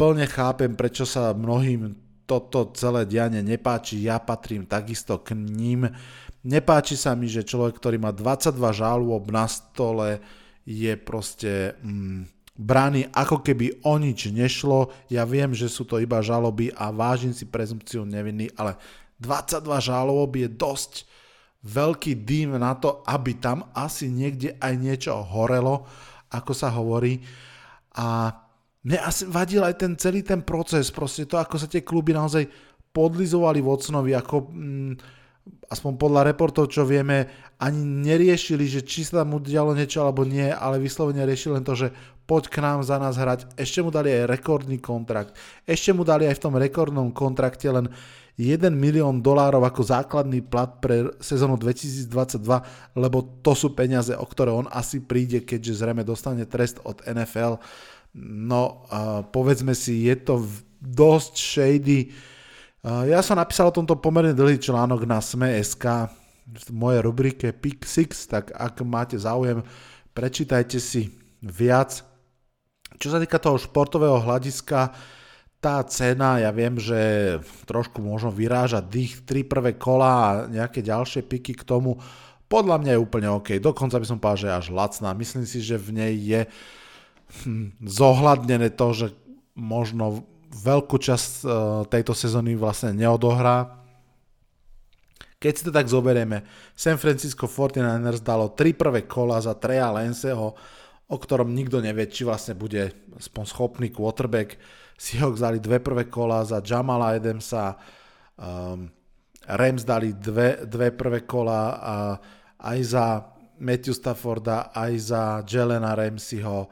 Plne 0.03 0.27
chápem, 0.27 0.75
prečo 0.75 1.07
sa 1.07 1.31
mnohým 1.31 1.95
toto 2.27 2.75
celé 2.75 3.07
dianie 3.07 3.39
nepáči, 3.39 4.03
ja 4.03 4.19
patrím 4.19 4.67
takisto 4.67 5.23
k 5.23 5.39
ním. 5.39 5.87
Nepáči 6.43 6.99
sa 6.99 7.15
mi, 7.15 7.31
že 7.31 7.47
človek, 7.47 7.79
ktorý 7.79 8.03
má 8.03 8.11
22 8.11 8.59
žalôb 8.75 9.31
na 9.31 9.47
stole, 9.47 10.19
je 10.67 10.91
proste... 10.99 11.79
Mm, 11.87 12.27
brány 12.59 13.15
ako 13.15 13.47
keby 13.47 13.79
o 13.87 13.95
nič 13.97 14.27
nešlo. 14.27 14.91
Ja 15.07 15.23
viem, 15.23 15.55
že 15.55 15.71
sú 15.71 15.87
to 15.87 16.03
iba 16.03 16.19
žaloby 16.19 16.75
a 16.75 16.91
vážim 16.91 17.31
si 17.31 17.47
prezumpciu 17.47 18.03
neviny, 18.03 18.51
ale 18.59 18.75
22 19.23 19.63
žalob 19.79 20.35
je 20.35 20.51
dosť 20.51 21.07
veľký 21.63 22.27
dým 22.27 22.59
na 22.59 22.75
to, 22.75 23.07
aby 23.07 23.39
tam 23.39 23.71
asi 23.71 24.11
niekde 24.11 24.59
aj 24.59 24.75
niečo 24.83 25.15
horelo, 25.15 25.87
ako 26.35 26.53
sa 26.53 26.75
hovorí. 26.75 27.23
A 27.95 28.35
mne 28.83 28.99
asi 28.99 29.27
vadil 29.31 29.63
aj 29.63 29.79
ten 29.79 29.93
celý 29.95 30.27
ten 30.27 30.43
proces, 30.43 30.91
proste 30.91 31.27
to, 31.27 31.39
ako 31.39 31.55
sa 31.59 31.71
tie 31.71 31.87
kluby 31.87 32.11
naozaj 32.11 32.51
podlizovali 32.93 33.63
Watsonovi, 33.63 34.13
ako 34.13 34.37
mm, 34.51 34.93
aspoň 35.71 35.93
podľa 35.97 36.23
reportov, 36.29 36.69
čo 36.69 36.85
vieme, 36.85 37.31
ani 37.59 37.83
neriešili, 37.83 38.67
že 38.69 38.85
či 38.85 39.07
sa 39.07 39.23
tam 39.23 39.39
udialo 39.39 39.73
niečo 39.73 40.05
alebo 40.05 40.27
nie, 40.27 40.51
ale 40.51 40.83
vyslovene 40.83 41.25
riešili 41.25 41.59
len 41.59 41.65
to, 41.67 41.75
že 41.79 41.89
poď 42.27 42.45
k 42.53 42.57
nám 42.63 42.83
za 42.87 43.01
nás 43.01 43.19
hrať. 43.19 43.57
Ešte 43.57 43.83
mu 43.83 43.91
dali 43.91 44.13
aj 44.13 44.29
rekordný 44.31 44.79
kontrakt. 44.79 45.35
Ešte 45.67 45.91
mu 45.95 46.07
dali 46.07 46.29
aj 46.29 46.39
v 46.39 46.43
tom 46.43 46.55
rekordnom 46.59 47.11
kontrakte 47.11 47.67
len 47.71 47.91
1 48.41 48.73
milión 48.73 49.21
dolárov 49.21 49.61
ako 49.69 49.85
základný 49.85 50.41
plat 50.41 50.81
pre 50.81 51.13
sezónu 51.21 51.61
2022, 51.61 52.41
lebo 52.97 53.19
to 53.45 53.53
sú 53.53 53.77
peniaze, 53.77 54.17
o 54.17 54.25
ktoré 54.25 54.49
on 54.49 54.67
asi 54.73 55.05
príde, 55.05 55.45
keďže 55.45 55.85
zrejme 55.85 56.01
dostane 56.01 56.49
trest 56.49 56.81
od 56.83 57.05
NFL. 57.05 57.61
No, 58.19 58.89
uh, 58.89 59.21
povedzme 59.29 59.77
si, 59.77 60.09
je 60.09 60.17
to 60.17 60.41
dosť 60.83 61.33
shady. 61.39 62.01
Ja 62.83 63.23
som 63.23 63.39
napísal 63.39 63.71
o 63.71 63.77
tomto 63.79 63.95
pomerne 63.95 64.35
dlhý 64.35 64.59
článok 64.59 65.07
na 65.07 65.23
Sme.sk 65.23 66.11
v 66.43 66.69
mojej 66.75 67.01
rubrike 67.07 67.55
Pick 67.55 67.87
6, 67.87 68.27
tak 68.27 68.51
ak 68.51 68.83
máte 68.83 69.15
záujem, 69.15 69.63
prečítajte 70.11 70.83
si 70.83 71.15
viac. 71.39 72.03
Čo 72.99 73.15
sa 73.15 73.23
týka 73.23 73.39
toho 73.39 73.55
športového 73.55 74.19
hľadiska, 74.19 74.91
tá 75.63 75.79
cena, 75.87 76.43
ja 76.43 76.51
viem, 76.51 76.75
že 76.75 77.39
trošku 77.71 78.03
možno 78.03 78.35
vyráža 78.35 78.83
dých, 78.83 79.23
tri 79.23 79.47
prvé 79.47 79.79
kola 79.79 80.11
a 80.11 80.31
nejaké 80.51 80.83
ďalšie 80.83 81.23
piky 81.23 81.55
k 81.55 81.63
tomu, 81.63 82.03
podľa 82.51 82.83
mňa 82.83 82.91
je 82.93 83.01
úplne 83.01 83.29
OK. 83.31 83.63
Dokonca 83.63 83.97
by 83.97 84.07
som 84.11 84.19
povedal, 84.19 84.43
že 84.43 84.49
je 84.51 84.59
až 84.59 84.69
lacná. 84.75 85.15
Myslím 85.15 85.47
si, 85.47 85.63
že 85.63 85.79
v 85.79 85.89
nej 85.95 86.15
je 86.19 86.41
hm, 87.47 87.79
zohľadnené 87.81 88.75
to, 88.75 88.93
že 88.93 89.07
možno 89.57 90.27
veľkú 90.53 91.01
časť 91.01 91.31
uh, 91.47 91.51
tejto 91.89 92.13
sezóny 92.13 92.59
vlastne 92.59 92.93
neodohrá. 92.93 93.81
Keď 95.41 95.53
si 95.57 95.65
to 95.65 95.73
tak 95.73 95.89
zoberieme, 95.89 96.45
San 96.77 97.01
Francisco 97.01 97.49
49ers 97.49 98.21
dalo 98.21 98.53
tri 98.53 98.77
prvé 98.77 99.09
kola 99.09 99.41
za 99.41 99.57
Treja 99.57 99.89
Lenseho, 99.89 100.53
o 101.09 101.17
ktorom 101.17 101.57
nikto 101.57 101.81
nevie, 101.81 102.05
či 102.07 102.29
vlastne 102.29 102.53
bude 102.53 102.93
aspoň 103.17 103.45
schopný 103.49 103.89
quarterback. 103.89 104.61
Seahawks 105.03 105.43
dali 105.43 105.59
dve 105.59 105.83
prvé 105.83 106.07
kola 106.07 106.47
za 106.47 106.63
Jamala 106.63 107.19
Adamsa, 107.19 107.75
um, 108.39 108.87
Rams 109.43 109.83
dali 109.83 110.15
dve, 110.15 110.63
dve 110.63 110.95
prvé 110.95 111.27
kola 111.27 111.75
a 111.75 111.95
aj 112.63 112.79
za 112.87 113.07
Matthew 113.59 113.99
Stafforda, 113.99 114.71
aj 114.71 114.93
za 115.03 115.23
Jelena 115.43 115.99
Ramseyho. 115.99 116.71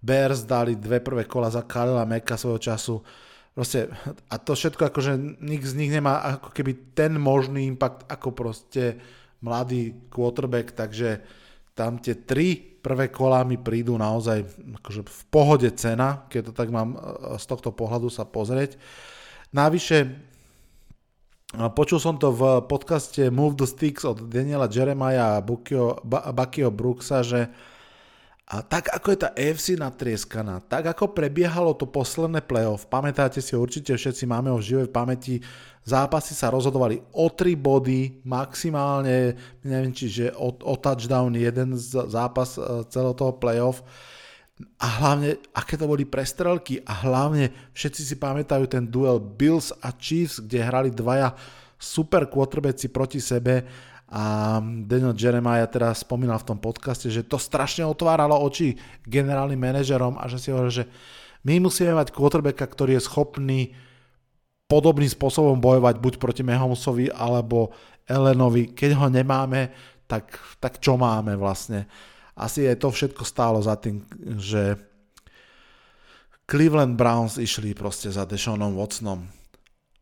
Bears 0.00 0.48
dali 0.48 0.80
dve 0.80 1.04
prvé 1.04 1.28
kola 1.28 1.52
za 1.52 1.68
Kalila 1.68 2.08
Meka 2.08 2.40
svojho 2.40 2.56
času. 2.56 2.96
Proste, 3.52 3.92
a 4.32 4.36
to 4.40 4.56
všetko 4.56 4.88
akože 4.88 5.40
nik 5.44 5.64
z 5.64 5.74
nich 5.76 5.92
nemá 5.92 6.40
ako 6.40 6.56
keby 6.56 6.96
ten 6.96 7.16
možný 7.20 7.68
impact 7.68 8.08
ako 8.08 8.32
proste 8.32 9.00
mladý 9.44 10.08
quarterback, 10.08 10.72
takže 10.72 11.20
tam 11.76 12.00
tie 12.00 12.24
tri 12.24 12.75
prvé 12.86 13.10
kolá 13.10 13.42
mi 13.42 13.58
prídu 13.58 13.98
naozaj 13.98 14.46
akože 14.78 15.02
v 15.02 15.22
pohode 15.26 15.66
cena, 15.74 16.22
keď 16.30 16.40
to 16.48 16.52
tak 16.54 16.70
mám 16.70 16.94
e, 16.94 16.98
z 17.34 17.44
tohto 17.50 17.74
pohľadu 17.74 18.06
sa 18.06 18.22
pozrieť. 18.22 18.78
Navyše, 19.50 19.98
e, 20.06 20.08
počul 21.74 21.98
som 21.98 22.14
to 22.14 22.30
v 22.30 22.62
podcaste 22.70 23.26
Move 23.34 23.58
the 23.58 23.66
Sticks 23.66 24.06
od 24.06 24.30
Daniela 24.30 24.70
Jeremiah 24.70 25.42
a 25.42 25.44
Bakio 26.30 26.70
Brooksa, 26.70 27.26
že 27.26 27.50
a 28.46 28.62
tak 28.62 28.94
ako 28.94 29.10
je 29.10 29.18
tá 29.26 29.34
AFC 29.34 29.74
natrieskaná, 29.74 30.62
tak 30.62 30.94
ako 30.94 31.10
prebiehalo 31.10 31.74
to 31.74 31.82
posledné 31.90 32.46
playoff, 32.46 32.86
pamätáte 32.86 33.42
si 33.42 33.58
určite 33.58 33.90
všetci, 33.98 34.22
máme 34.22 34.54
ho 34.54 34.62
v 34.62 34.70
živej 34.70 34.88
pamäti, 34.94 35.42
zápasy 35.82 36.38
sa 36.38 36.54
rozhodovali 36.54 37.02
o 37.10 37.26
3 37.26 37.58
body, 37.58 38.22
maximálne, 38.22 39.34
neviem, 39.66 39.90
čiže 39.90 40.30
o, 40.38 40.54
o 40.62 40.74
touchdown 40.78 41.34
jeden 41.34 41.74
zápas 42.06 42.54
e, 42.54 42.86
celého 42.86 43.18
toho 43.18 43.34
playoff. 43.34 43.82
A 44.78 44.86
hlavne, 45.02 45.42
aké 45.50 45.74
to 45.74 45.90
boli 45.90 46.06
prestrelky 46.06 46.78
a 46.86 47.02
hlavne 47.02 47.50
všetci 47.74 48.02
si 48.02 48.14
pamätajú 48.14 48.70
ten 48.70 48.86
duel 48.86 49.18
Bills 49.18 49.74
a 49.82 49.90
Chiefs, 49.90 50.38
kde 50.38 50.62
hrali 50.62 50.94
dvaja 50.94 51.34
super 51.76 52.30
quarterbacki 52.30 52.88
proti 52.88 53.18
sebe 53.18 53.66
a 54.06 54.58
Daniel 54.62 55.18
Jeremiah 55.18 55.66
teraz 55.66 56.06
spomínal 56.06 56.38
v 56.38 56.54
tom 56.54 56.58
podcaste, 56.62 57.10
že 57.10 57.26
to 57.26 57.42
strašne 57.42 57.82
otváralo 57.82 58.38
oči 58.38 58.78
generálnym 59.02 59.58
manažerom 59.58 60.14
a 60.14 60.30
že 60.30 60.38
si 60.38 60.48
hovoril, 60.54 60.70
že 60.70 60.86
my 61.42 61.58
musíme 61.58 61.90
mať 61.90 62.14
quarterbacka, 62.14 62.66
ktorý 62.70 62.98
je 62.98 63.06
schopný 63.06 63.60
podobným 64.70 65.10
spôsobom 65.10 65.58
bojovať 65.58 65.98
buď 65.98 66.14
proti 66.22 66.42
Mahomesovi 66.46 67.10
alebo 67.10 67.74
Elenovi. 68.06 68.70
Keď 68.74 68.90
ho 68.94 69.06
nemáme, 69.10 69.74
tak, 70.06 70.38
tak 70.62 70.78
čo 70.78 70.94
máme 70.94 71.34
vlastne? 71.34 71.90
Asi 72.38 72.62
je 72.62 72.78
to 72.78 72.94
všetko 72.94 73.26
stálo 73.26 73.58
za 73.58 73.74
tým, 73.74 74.06
že 74.38 74.78
Cleveland 76.46 76.94
Browns 76.94 77.42
išli 77.42 77.74
proste 77.74 78.06
za 78.14 78.22
Deshaunom 78.22 78.78
Watsonom. 78.78 79.26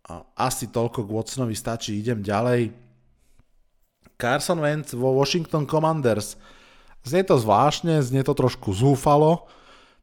A 0.04 0.20
asi 0.36 0.68
toľko 0.68 1.08
k 1.08 1.12
Watsonovi 1.12 1.56
stačí, 1.56 1.96
idem 1.96 2.20
ďalej. 2.20 2.83
Carson 4.16 4.62
Wentz 4.62 4.94
vo 4.94 5.14
Washington 5.14 5.66
Commanders. 5.66 6.38
Znie 7.04 7.26
to 7.26 7.36
zvláštne, 7.36 8.00
znie 8.00 8.24
to 8.24 8.32
trošku 8.32 8.72
zúfalo. 8.72 9.44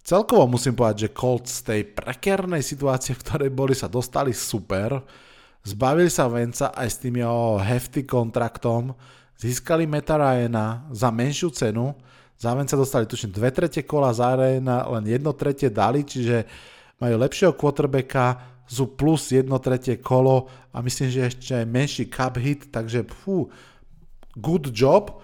Celkovo 0.01 0.49
musím 0.49 0.73
povedať, 0.73 1.09
že 1.09 1.13
Colts 1.13 1.61
z 1.61 1.61
tej 1.61 1.81
prekernej 1.93 2.65
situácie, 2.65 3.13
v 3.13 3.21
ktorej 3.21 3.51
boli, 3.53 3.73
sa 3.77 3.85
dostali 3.85 4.33
super. 4.33 5.01
Zbavili 5.61 6.09
sa 6.09 6.25
Venca 6.25 6.73
aj 6.73 6.87
s 6.89 6.97
tým 7.01 7.21
jeho 7.21 7.61
hefty 7.61 8.01
kontraktom. 8.05 8.97
Získali 9.37 9.85
Meta 9.85 10.17
Ryana 10.17 10.89
za 10.89 11.13
menšiu 11.13 11.53
cenu. 11.53 11.93
Za 12.41 12.57
Venca 12.57 12.73
dostali 12.73 13.05
tuším 13.05 13.29
dve 13.29 13.53
tretie 13.53 13.85
kola, 13.85 14.09
za 14.09 14.33
Ryana 14.33 14.89
len 14.97 15.05
jedno 15.05 15.37
tretie 15.37 15.69
dali, 15.69 16.01
čiže 16.01 16.49
majú 16.97 17.17
lepšieho 17.21 17.53
quarterbacka, 17.53 18.41
sú 18.65 18.93
plus 18.97 19.29
jedno 19.29 19.57
tretie 19.61 20.01
kolo 20.01 20.49
a 20.73 20.81
myslím, 20.81 21.09
že 21.13 21.27
ešte 21.27 21.53
aj 21.57 21.65
menší 21.69 22.03
cup 22.09 22.39
hit, 22.39 22.71
takže 22.73 23.03
fú, 23.03 23.51
good 24.39 24.71
job. 24.71 25.21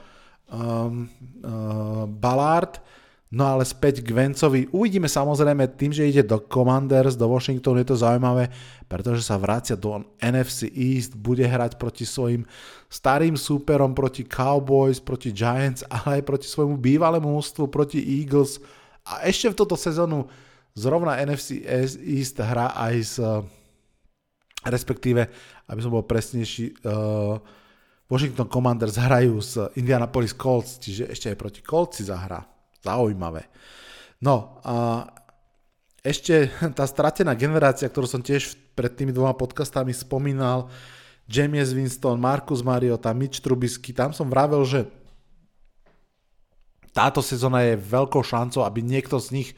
Um, 0.48 1.12
uh, 1.44 2.08
Ballard 2.08 2.80
No 3.28 3.44
ale 3.44 3.68
späť 3.68 4.00
k 4.00 4.16
Vencovi. 4.16 4.72
Uvidíme 4.72 5.12
samozrejme 5.12 5.76
tým, 5.76 5.92
že 5.92 6.08
ide 6.08 6.24
do 6.24 6.40
Commanders, 6.40 7.20
do 7.20 7.28
Washingtonu, 7.28 7.84
je 7.84 7.92
to 7.92 8.00
zaujímavé, 8.00 8.48
pretože 8.88 9.28
sa 9.28 9.36
vracia 9.36 9.76
do 9.76 10.00
NFC 10.24 10.72
East, 10.72 11.20
bude 11.20 11.44
hrať 11.44 11.76
proti 11.76 12.08
svojim 12.08 12.48
starým 12.88 13.36
súperom, 13.36 13.92
proti 13.92 14.24
Cowboys, 14.24 15.04
proti 15.04 15.36
Giants, 15.36 15.84
ale 15.92 16.24
aj 16.24 16.24
proti 16.24 16.48
svojmu 16.48 16.80
bývalému 16.80 17.28
mústvu, 17.28 17.68
proti 17.68 18.00
Eagles. 18.00 18.64
A 19.04 19.28
ešte 19.28 19.52
v 19.52 19.60
toto 19.60 19.76
sezónu 19.76 20.32
zrovna 20.72 21.20
NFC 21.20 21.68
East 22.00 22.40
hrá 22.40 22.80
aj 22.80 22.96
s 23.04 23.16
respektíve, 24.68 25.28
aby 25.68 25.80
som 25.80 25.92
bol 25.92 26.04
presnejší, 26.04 26.80
uh, 26.84 27.40
Washington 28.08 28.48
Commanders 28.48 28.96
hrajú 28.96 29.36
s 29.44 29.60
Indianapolis 29.76 30.32
Colts, 30.32 30.80
čiže 30.80 31.12
ešte 31.12 31.28
aj 31.32 31.38
proti 31.38 31.62
Colts 31.64 32.00
si 32.00 32.04
zahrá. 32.08 32.48
Zaujímavé. 32.80 33.52
No 34.24 34.64
a 34.64 35.06
ešte 36.00 36.48
tá 36.78 36.88
stratená 36.88 37.36
generácia, 37.36 37.92
ktorú 37.92 38.08
som 38.08 38.24
tiež 38.24 38.56
pred 38.74 38.96
tými 38.96 39.12
dvoma 39.12 39.36
podcastami 39.36 39.92
spomínal, 39.92 40.72
James 41.28 41.76
Winston, 41.76 42.16
Marcus 42.16 42.64
Mariota, 42.64 43.12
Mitch 43.12 43.44
Trubisky, 43.44 43.92
tam 43.92 44.16
som 44.16 44.32
vravel, 44.32 44.64
že 44.64 44.88
táto 46.96 47.20
sezóna 47.20 47.68
je 47.68 47.76
veľkou 47.76 48.24
šancou, 48.24 48.64
aby 48.64 48.80
niekto 48.80 49.20
z 49.20 49.30
nich 49.36 49.50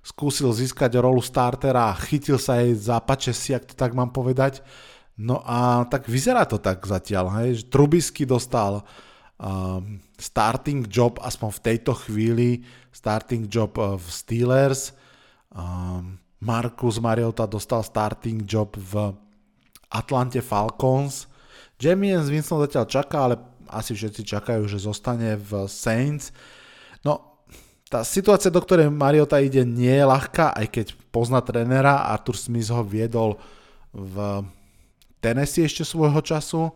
skúsil 0.00 0.48
získať 0.54 0.96
rolu 1.02 1.20
startera 1.20 1.90
a 1.90 1.98
chytil 1.98 2.38
sa 2.38 2.62
jej 2.62 2.72
za 2.78 3.02
si, 3.34 3.52
ak 3.52 3.68
to 3.68 3.74
tak 3.74 3.92
mám 3.92 4.14
povedať. 4.14 4.62
No 5.18 5.42
a 5.42 5.82
tak 5.90 6.06
vyzerá 6.06 6.46
to 6.46 6.62
tak 6.62 6.86
zatiaľ, 6.86 7.42
hej, 7.42 7.62
že 7.62 7.64
Trubisky 7.66 8.22
dostal 8.22 8.86
um, 9.34 9.98
starting 10.14 10.86
job, 10.86 11.18
aspoň 11.18 11.50
v 11.58 11.60
tejto 11.66 11.92
chvíli, 12.06 12.62
starting 12.94 13.50
job 13.50 13.74
uh, 13.82 13.98
v 13.98 14.06
Steelers. 14.06 14.94
Um, 15.50 16.22
Marcus 16.38 17.02
Mariota 17.02 17.50
dostal 17.50 17.82
starting 17.82 18.46
job 18.46 18.78
v 18.78 19.10
Atlante 19.90 20.38
Falcons. 20.38 21.26
James 21.82 22.30
Winston 22.30 22.62
zatiaľ 22.62 22.86
čaká, 22.86 23.26
ale 23.26 23.42
asi 23.66 23.98
všetci 23.98 24.22
čakajú, 24.22 24.70
že 24.70 24.78
zostane 24.78 25.34
v 25.34 25.66
Saints. 25.66 26.30
No, 27.02 27.42
tá 27.90 28.06
situácia, 28.06 28.54
do 28.54 28.62
ktorej 28.62 28.86
Mariota 28.86 29.42
ide, 29.42 29.66
nie 29.66 29.90
je 29.90 30.06
ľahká, 30.06 30.54
aj 30.54 30.66
keď 30.70 30.86
pozná 31.10 31.42
trénera. 31.42 32.06
Arthur 32.06 32.38
Smith 32.38 32.70
ho 32.70 32.86
viedol 32.86 33.34
v 33.90 34.46
Tennessee 35.18 35.66
ešte 35.66 35.82
svojho 35.82 36.18
času, 36.22 36.70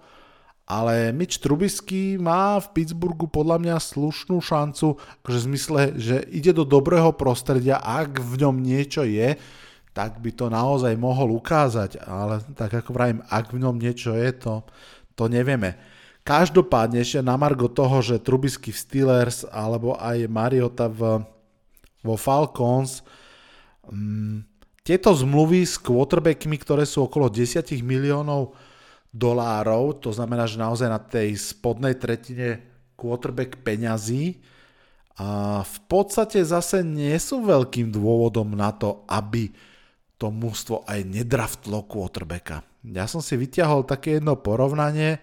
ale 0.67 1.11
Mitch 1.11 1.43
Trubisky 1.43 2.17
má 2.17 2.57
v 2.63 2.71
Pittsburghu 2.71 3.27
podľa 3.27 3.59
mňa 3.59 3.77
slušnú 3.83 4.39
šancu, 4.39 4.97
akože 5.23 5.39
v 5.43 5.47
zmysle, 5.51 5.81
že 5.99 6.17
ide 6.31 6.55
do 6.55 6.63
dobrého 6.63 7.11
prostredia, 7.13 7.83
ak 7.83 8.23
v 8.23 8.47
ňom 8.47 8.57
niečo 8.63 9.03
je, 9.03 9.35
tak 9.93 10.23
by 10.25 10.31
to 10.33 10.49
naozaj 10.49 10.97
mohol 10.97 11.37
ukázať, 11.37 12.01
ale 12.07 12.41
tak 12.57 12.73
ako 12.73 12.97
vravím, 12.97 13.21
ak 13.29 13.53
v 13.53 13.61
ňom 13.61 13.77
niečo 13.77 14.17
je, 14.17 14.31
to, 14.33 14.65
to 15.13 15.29
nevieme. 15.29 15.77
Každopádne 16.23 17.03
ešte 17.03 17.21
na 17.21 17.35
margo 17.35 17.67
toho, 17.67 17.99
že 18.01 18.23
Trubisky 18.23 18.71
v 18.71 18.79
Steelers 18.79 19.43
alebo 19.51 19.99
aj 19.99 20.31
Mariota 20.31 20.87
v, 20.87 21.27
vo 22.01 22.15
Falcons, 22.17 23.03
um, 23.85 24.47
tieto 24.83 25.15
zmluvy 25.15 25.63
s 25.63 25.79
quarterbackmi, 25.79 26.59
ktoré 26.59 26.83
sú 26.83 27.07
okolo 27.07 27.31
10 27.31 27.63
miliónov 27.87 28.55
dolárov, 29.15 30.03
to 30.03 30.11
znamená, 30.11 30.51
že 30.51 30.59
naozaj 30.59 30.89
na 30.91 30.99
tej 30.99 31.39
spodnej 31.39 31.95
tretine 31.95 32.63
quarterback 32.99 33.63
peňazí, 33.63 34.43
a 35.13 35.61
v 35.61 35.79
podstate 35.93 36.41
zase 36.41 36.81
nie 36.81 37.13
sú 37.21 37.45
veľkým 37.45 37.93
dôvodom 37.93 38.57
na 38.57 38.73
to, 38.73 39.05
aby 39.13 39.53
to 40.17 40.33
mústvo 40.33 40.89
aj 40.89 41.05
nedraftlo 41.05 41.85
quarterbacka. 41.85 42.65
Ja 42.81 43.05
som 43.05 43.21
si 43.21 43.37
vyťahol 43.37 43.85
také 43.85 44.19
jedno 44.19 44.41
porovnanie, 44.41 45.21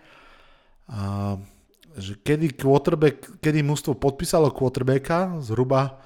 a, 0.86 1.36
že 1.98 2.22
kedy 2.22 2.54
quarterback, 2.54 3.42
kedy 3.42 3.66
mústvo 3.66 3.98
podpísalo 3.98 4.54
quarterbacka 4.54 5.42
zhruba 5.42 5.98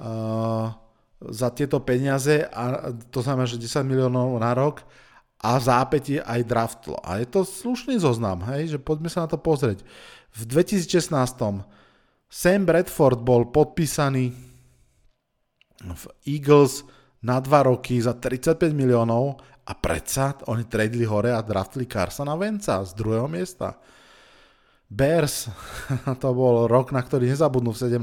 a, 0.00 0.72
za 1.20 1.48
tieto 1.48 1.80
peniaze, 1.80 2.44
a 2.44 2.92
to 3.08 3.24
znamená, 3.24 3.48
že 3.48 3.60
10 3.60 3.86
miliónov 3.88 4.36
na 4.36 4.52
rok 4.52 4.84
a 5.40 5.56
v 5.56 5.62
zápäti 5.64 6.14
aj 6.20 6.40
draftlo. 6.44 6.96
A 7.00 7.20
je 7.20 7.26
to 7.28 7.44
slušný 7.44 7.96
zoznam, 8.00 8.44
hej, 8.52 8.76
že 8.76 8.78
poďme 8.80 9.08
sa 9.08 9.24
na 9.24 9.28
to 9.32 9.40
pozrieť. 9.40 9.84
V 10.36 10.42
2016 10.44 11.12
Sam 12.26 12.62
Bradford 12.68 13.22
bol 13.24 13.48
podpísaný 13.48 14.34
v 15.86 16.04
Eagles 16.26 16.84
na 17.24 17.40
2 17.40 17.70
roky 17.70 17.96
za 18.00 18.16
35 18.16 18.76
miliónov 18.76 19.40
a 19.66 19.72
predsa 19.74 20.36
oni 20.46 20.68
tradili 20.68 21.06
hore 21.08 21.32
a 21.32 21.40
draftli 21.40 21.88
Carsona 21.88 22.36
Venca 22.36 22.82
z 22.84 22.92
druhého 22.92 23.26
miesta. 23.30 23.78
Bears, 24.86 25.50
to 26.22 26.28
bol 26.30 26.70
rok, 26.70 26.94
na 26.94 27.02
ktorý 27.02 27.26
nezabudnú 27.26 27.74
v 27.74 27.90
17 27.90 27.98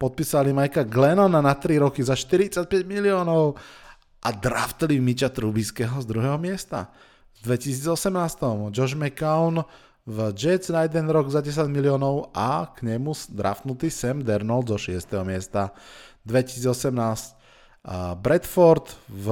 podpísali 0.00 0.56
Majka 0.56 0.88
Glennona 0.88 1.44
na 1.44 1.52
3 1.52 1.76
roky 1.76 2.00
za 2.00 2.16
45 2.16 2.88
miliónov 2.88 3.60
a 4.24 4.28
draftili 4.32 4.96
Miča 4.96 5.28
Trubiského 5.28 6.00
z 6.00 6.08
druhého 6.08 6.40
miesta. 6.40 6.88
V 7.44 7.52
2018 7.52 8.72
Josh 8.72 8.96
McCown 8.96 9.60
v 10.08 10.32
Jets 10.32 10.72
na 10.72 10.88
jeden 10.88 11.12
rok 11.12 11.28
za 11.28 11.44
10 11.44 11.68
miliónov 11.68 12.32
a 12.32 12.72
k 12.72 12.88
nemu 12.88 13.12
draftnutý 13.28 13.92
Sam 13.92 14.24
Dernold 14.24 14.72
zo 14.72 14.80
6. 14.80 15.20
miesta. 15.28 15.76
2018 16.24 17.36
Bradford 18.16 18.96
v 19.08 19.26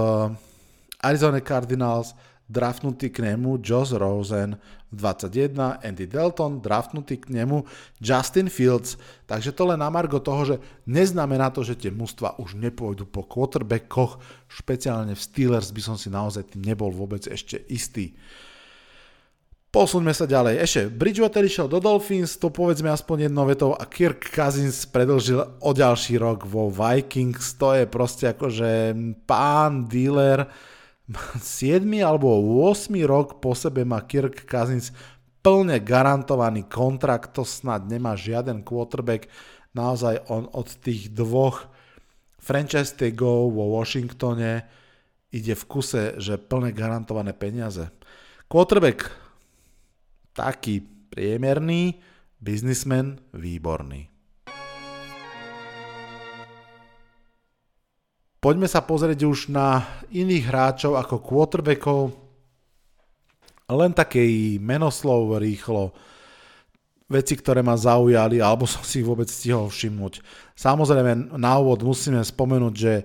Arizona 1.01 1.41
Cardinals 1.41 2.13
draftnutý 2.49 3.13
k 3.13 3.29
nemu 3.29 3.61
Josh 3.61 3.93
Rosen 3.93 4.57
v 4.89 4.95
21, 4.97 5.85
Andy 5.85 6.09
Delton, 6.09 6.65
draftnutý 6.65 7.21
k 7.21 7.29
nemu 7.29 7.69
Justin 8.01 8.49
Fields. 8.49 8.97
Takže 9.29 9.53
to 9.53 9.69
len 9.69 9.85
na 9.85 9.93
margo 9.93 10.17
toho, 10.17 10.43
že 10.49 10.57
neznamená 10.89 11.53
to, 11.53 11.61
že 11.61 11.77
tie 11.77 11.93
mužstva 11.93 12.41
už 12.41 12.57
nepôjdu 12.57 13.05
po 13.05 13.29
quarterbackoch, 13.29 14.17
špeciálne 14.49 15.13
v 15.13 15.21
Steelers 15.21 15.69
by 15.71 15.83
som 15.85 15.97
si 16.01 16.09
naozaj 16.09 16.57
tým 16.57 16.65
nebol 16.65 16.89
vôbec 16.89 17.29
ešte 17.29 17.61
istý. 17.69 18.17
Posuňme 19.69 20.17
sa 20.17 20.25
ďalej. 20.25 20.65
Ešte, 20.65 20.81
Bridgewater 20.89 21.45
išiel 21.45 21.69
do 21.69 21.77
Dolphins, 21.77 22.41
to 22.41 22.49
povedzme 22.49 22.89
aspoň 22.89 23.29
jednou 23.29 23.45
vetou 23.45 23.77
a 23.77 23.85
Kirk 23.85 24.33
Cousins 24.33 24.89
predlžil 24.89 25.45
o 25.61 25.71
ďalší 25.77 26.17
rok 26.17 26.49
vo 26.49 26.73
Vikings. 26.73 27.61
To 27.61 27.77
je 27.77 27.85
proste 27.85 28.33
akože 28.33 28.97
pán 29.29 29.85
dealer, 29.85 30.49
7 31.09 31.89
alebo 32.05 32.37
8 32.69 32.93
rok 33.09 33.41
po 33.41 33.57
sebe 33.57 33.85
má 33.89 34.05
Kirk 34.05 34.45
Cousins 34.45 34.93
plne 35.41 35.81
garantovaný 35.81 36.69
kontrakt, 36.69 37.33
to 37.33 37.49
snad 37.49 37.89
nemá 37.89 38.13
žiaden 38.13 38.61
quarterback, 38.61 39.31
naozaj 39.73 40.21
on 40.29 40.51
od 40.53 40.69
tých 40.85 41.09
dvoch 41.15 41.71
franchise 42.37 42.93
tagov 42.93 43.57
vo 43.57 43.81
Washingtone 43.81 44.69
ide 45.33 45.55
v 45.57 45.65
kuse, 45.65 46.17
že 46.21 46.37
plne 46.37 46.73
garantované 46.77 47.33
peniaze. 47.33 47.89
Quarterback 48.49 49.09
taký 50.37 50.85
priemerný, 51.09 51.99
biznismen 52.39 53.19
výborný. 53.35 54.18
Poďme 58.39 58.71
sa 58.71 58.79
pozrieť 58.79 59.27
už 59.27 59.51
na 59.51 59.83
iných 60.15 60.47
hráčov 60.47 60.95
ako 60.95 61.19
quarterbackov. 61.27 62.15
Len 63.67 63.91
taký 63.91 64.57
menoslov 64.63 65.43
rýchlo. 65.43 65.91
Veci, 67.11 67.35
ktoré 67.35 67.67
ma 67.67 67.75
zaujali, 67.75 68.39
alebo 68.39 68.63
som 68.63 68.87
si 68.87 69.03
ich 69.03 69.09
vôbec 69.09 69.27
stihol 69.27 69.67
všimnúť. 69.67 70.23
Samozrejme, 70.55 71.35
na 71.35 71.59
úvod 71.59 71.83
musíme 71.83 72.23
spomenúť, 72.23 72.75
že 72.79 73.03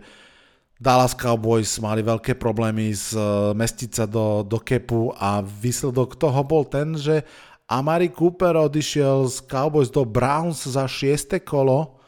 Dallas 0.77 1.17
Cowboys 1.17 1.81
mali 1.81 2.05
veľké 2.05 2.37
problémy 2.37 2.93
z 2.93 3.15
e, 3.15 3.21
mestiť 3.55 3.89
sa 3.89 4.05
do, 4.05 4.43
do 4.43 4.59
kepu 4.59 5.15
a 5.15 5.39
výsledok 5.39 6.19
toho 6.19 6.43
bol 6.43 6.67
ten, 6.67 6.93
že 6.93 7.23
Amari 7.65 8.11
Cooper 8.11 8.53
odišiel 8.59 9.31
z 9.31 9.47
Cowboys 9.47 9.87
do 9.87 10.03
Browns 10.03 10.67
za 10.67 10.83
6. 10.85 11.39
kolo 11.41 12.02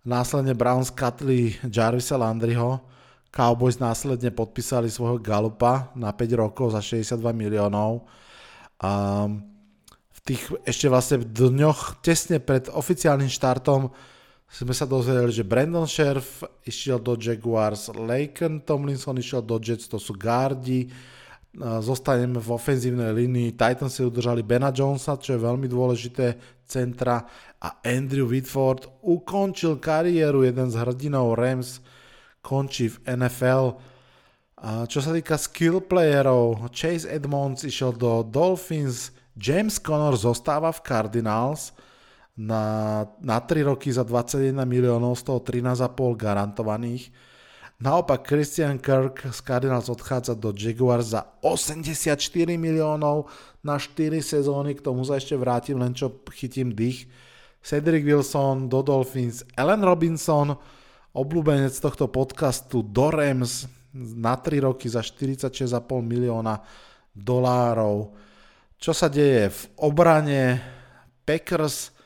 Následne 0.00 0.56
Browns 0.56 0.88
katli 0.88 1.60
Jarvisa 1.60 2.16
Landryho, 2.16 2.80
Cowboys 3.30 3.78
následne 3.78 4.32
podpísali 4.32 4.90
svojho 4.90 5.20
Galupa 5.20 5.92
na 5.92 6.10
5 6.10 6.40
rokov 6.40 6.72
za 6.72 6.80
62 6.80 7.20
miliónov. 7.36 8.08
A 8.80 8.90
v 10.10 10.18
tých 10.24 10.42
ešte 10.64 10.88
vlastne 10.88 11.20
v 11.20 11.28
dňoch 11.28 12.00
tesne 12.00 12.40
pred 12.40 12.72
oficiálnym 12.72 13.28
štartom 13.28 13.92
sme 14.50 14.74
sa 14.74 14.82
dozvedeli, 14.82 15.30
že 15.30 15.46
Brandon 15.46 15.86
Sheriff 15.86 16.42
išiel 16.66 16.98
do 16.98 17.14
Jaguars, 17.14 17.92
Laken 17.94 18.66
Tomlinson 18.66 19.14
išiel 19.14 19.46
do 19.46 19.62
Jets, 19.62 19.86
to 19.86 20.02
sú 20.02 20.18
gardi, 20.18 20.90
zostaneme 21.58 22.38
v 22.38 22.48
ofenzívnej 22.54 23.10
línii. 23.10 23.58
Titans 23.58 23.98
si 23.98 24.06
udržali 24.06 24.46
Bena 24.46 24.70
Jonesa, 24.70 25.18
čo 25.18 25.34
je 25.34 25.42
veľmi 25.42 25.66
dôležité 25.66 26.38
centra 26.62 27.26
a 27.58 27.82
Andrew 27.82 28.30
Whitford 28.30 29.02
ukončil 29.02 29.82
kariéru, 29.82 30.46
jeden 30.46 30.70
z 30.70 30.78
hrdinov 30.78 31.34
Rams 31.34 31.82
končí 32.40 32.88
v 32.94 32.96
NFL. 33.18 33.64
A 34.60 34.84
čo 34.86 35.00
sa 35.02 35.10
týka 35.10 35.40
skill 35.40 35.82
playerov, 35.82 36.70
Chase 36.70 37.08
Edmonds 37.08 37.64
išiel 37.66 37.96
do 37.96 38.22
Dolphins, 38.22 39.10
James 39.34 39.80
Connor 39.80 40.20
zostáva 40.20 40.68
v 40.70 40.84
Cardinals 40.84 41.72
na, 42.36 43.04
na 43.18 43.40
3 43.40 43.72
roky 43.72 43.88
za 43.88 44.04
21 44.04 44.54
miliónov, 44.68 45.16
z 45.16 45.22
toho 45.26 45.40
13,5 45.40 45.96
garantovaných. 46.14 47.08
Naopak 47.80 48.28
Christian 48.28 48.76
Kirk 48.76 49.24
z 49.32 49.40
Cardinals 49.40 49.88
odchádza 49.88 50.36
do 50.36 50.52
Jaguars 50.52 51.16
za 51.16 51.24
84 51.40 52.12
miliónov 52.60 53.32
na 53.64 53.80
4 53.80 54.20
sezóny, 54.20 54.76
k 54.76 54.84
tomu 54.84 55.00
sa 55.00 55.16
ešte 55.16 55.32
vrátim, 55.32 55.80
len 55.80 55.96
čo 55.96 56.12
chytím 56.28 56.76
dých. 56.76 57.08
Cedric 57.64 58.04
Wilson 58.04 58.68
do 58.68 58.84
Dolphins, 58.84 59.48
Allen 59.56 59.80
Robinson, 59.80 60.60
obľúbenec 61.16 61.72
tohto 61.72 62.12
podcastu 62.12 62.84
do 62.84 63.08
Rams 63.08 63.64
na 63.96 64.36
3 64.36 64.60
roky 64.60 64.84
za 64.84 65.00
46,5 65.00 65.80
milióna 66.04 66.60
dolárov. 67.16 68.12
Čo 68.76 68.92
sa 68.92 69.08
deje 69.08 69.48
v 69.48 69.60
obrane 69.80 70.60
Packers 71.24 71.96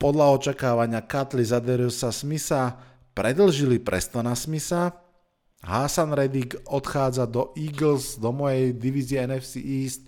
podľa 0.00 0.40
očakávania 0.40 1.04
Katli 1.04 1.44
Zaderiusa 1.44 2.08
Smitha 2.08 2.91
predlžili 3.12 3.78
Prestona 3.78 4.36
Smitha, 4.36 4.92
Hasan 5.62 6.10
Reddick 6.10 6.58
odchádza 6.66 7.22
do 7.28 7.54
Eagles, 7.54 8.18
do 8.18 8.34
mojej 8.34 8.74
divízie 8.74 9.22
NFC 9.22 9.62
East, 9.62 10.02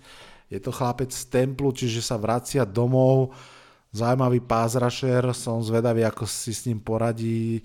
je 0.51 0.59
to 0.61 0.69
chlapec 0.69 1.09
z 1.09 1.25
Templu, 1.31 1.73
čiže 1.73 2.05
sa 2.05 2.19
vracia 2.21 2.67
domov, 2.67 3.33
zaujímavý 3.95 4.43
rusher, 4.77 5.23
som 5.33 5.63
zvedavý, 5.63 6.05
ako 6.05 6.27
si 6.27 6.51
s 6.53 6.67
ním 6.67 6.83
poradí 6.83 7.63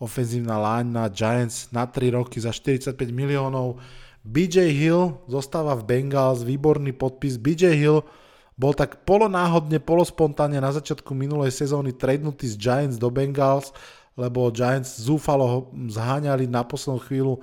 ofenzívna 0.00 0.56
line 0.56 0.92
na 0.92 1.08
Giants 1.12 1.68
na 1.72 1.84
3 1.84 2.16
roky 2.16 2.40
za 2.40 2.52
45 2.52 2.96
miliónov. 3.12 3.80
BJ 4.24 4.72
Hill 4.72 5.16
zostáva 5.28 5.76
v 5.76 5.84
Bengals, 5.84 6.44
výborný 6.44 6.92
podpis. 6.92 7.40
BJ 7.40 7.76
Hill 7.76 8.04
bol 8.56 8.76
tak 8.76 9.08
polonáhodne, 9.08 9.80
polospontánne 9.80 10.60
na 10.60 10.72
začiatku 10.72 11.16
minulej 11.16 11.52
sezóny 11.52 11.96
tradenutý 11.96 12.44
z 12.48 12.56
Giants 12.60 13.00
do 13.00 13.08
Bengals, 13.08 13.72
lebo 14.18 14.50
Giants 14.50 14.98
zúfalo 14.98 15.70
zháňali 15.72 16.50
na 16.50 16.66
poslednú 16.66 16.98
chvíľu 17.02 17.34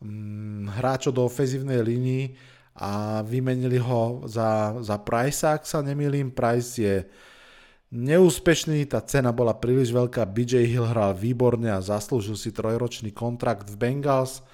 hm, 0.00 0.72
hráčov 0.78 1.12
do 1.12 1.22
ofenzívnej 1.28 1.84
línii 1.84 2.24
a 2.78 3.22
vymenili 3.26 3.76
ho 3.82 4.22
za, 4.30 4.78
za 4.80 4.96
Price, 5.02 5.42
ak 5.42 5.66
sa 5.66 5.82
nemýlim. 5.82 6.30
Price 6.30 6.78
je 6.78 6.94
neúspešný, 7.90 8.86
tá 8.86 9.02
cena 9.02 9.34
bola 9.34 9.58
príliš 9.58 9.90
veľká, 9.90 10.22
BJ 10.30 10.62
Hill 10.70 10.86
hral 10.86 11.18
výborne 11.18 11.68
a 11.74 11.82
zaslúžil 11.82 12.38
si 12.38 12.54
trojročný 12.54 13.10
kontrakt 13.10 13.66
v 13.66 13.76
Bengals. 13.76 14.46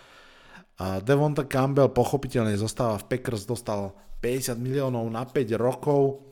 A 0.75 0.99
Devonta 0.99 1.47
Campbell 1.47 1.93
pochopiteľne 1.93 2.57
zostáva 2.59 2.99
v 2.99 3.07
Packers, 3.07 3.47
dostal 3.47 3.95
50 4.25 4.59
miliónov 4.59 5.07
na 5.13 5.23
5 5.23 5.55
rokov. 5.61 6.25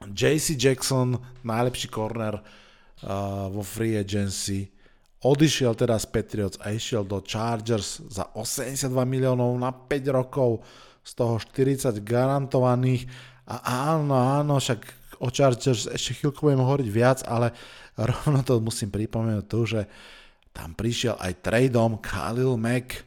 JC 0.00 0.56
Jackson, 0.56 1.20
najlepší 1.44 1.92
corner 1.92 2.40
uh, 2.40 2.69
vo 3.48 3.62
free 3.64 3.96
agency, 3.96 4.68
odišiel 5.24 5.76
teda 5.76 5.96
z 6.00 6.06
Patriots 6.08 6.60
a 6.60 6.72
išiel 6.72 7.04
do 7.04 7.20
Chargers 7.24 8.00
za 8.08 8.28
82 8.36 8.92
miliónov 9.04 9.52
na 9.56 9.72
5 9.72 10.16
rokov, 10.16 10.64
z 11.00 11.12
toho 11.16 11.40
40 11.40 11.96
garantovaných. 12.04 13.08
A 13.48 13.56
áno, 13.96 14.14
áno, 14.14 14.60
však 14.60 14.80
o 15.20 15.28
Chargers 15.32 15.88
ešte 15.88 16.16
chvíľku 16.16 16.48
budem 16.48 16.62
hovoriť 16.62 16.88
viac, 16.88 17.18
ale 17.26 17.52
rovno 18.10 18.44
to 18.44 18.60
musím 18.60 18.92
pripomenúť 18.92 19.46
tu, 19.48 19.60
že 19.64 19.88
tam 20.50 20.74
prišiel 20.74 21.16
aj 21.16 21.40
tradeom 21.46 21.98
Khalil 22.02 22.58
Mack. 22.58 23.06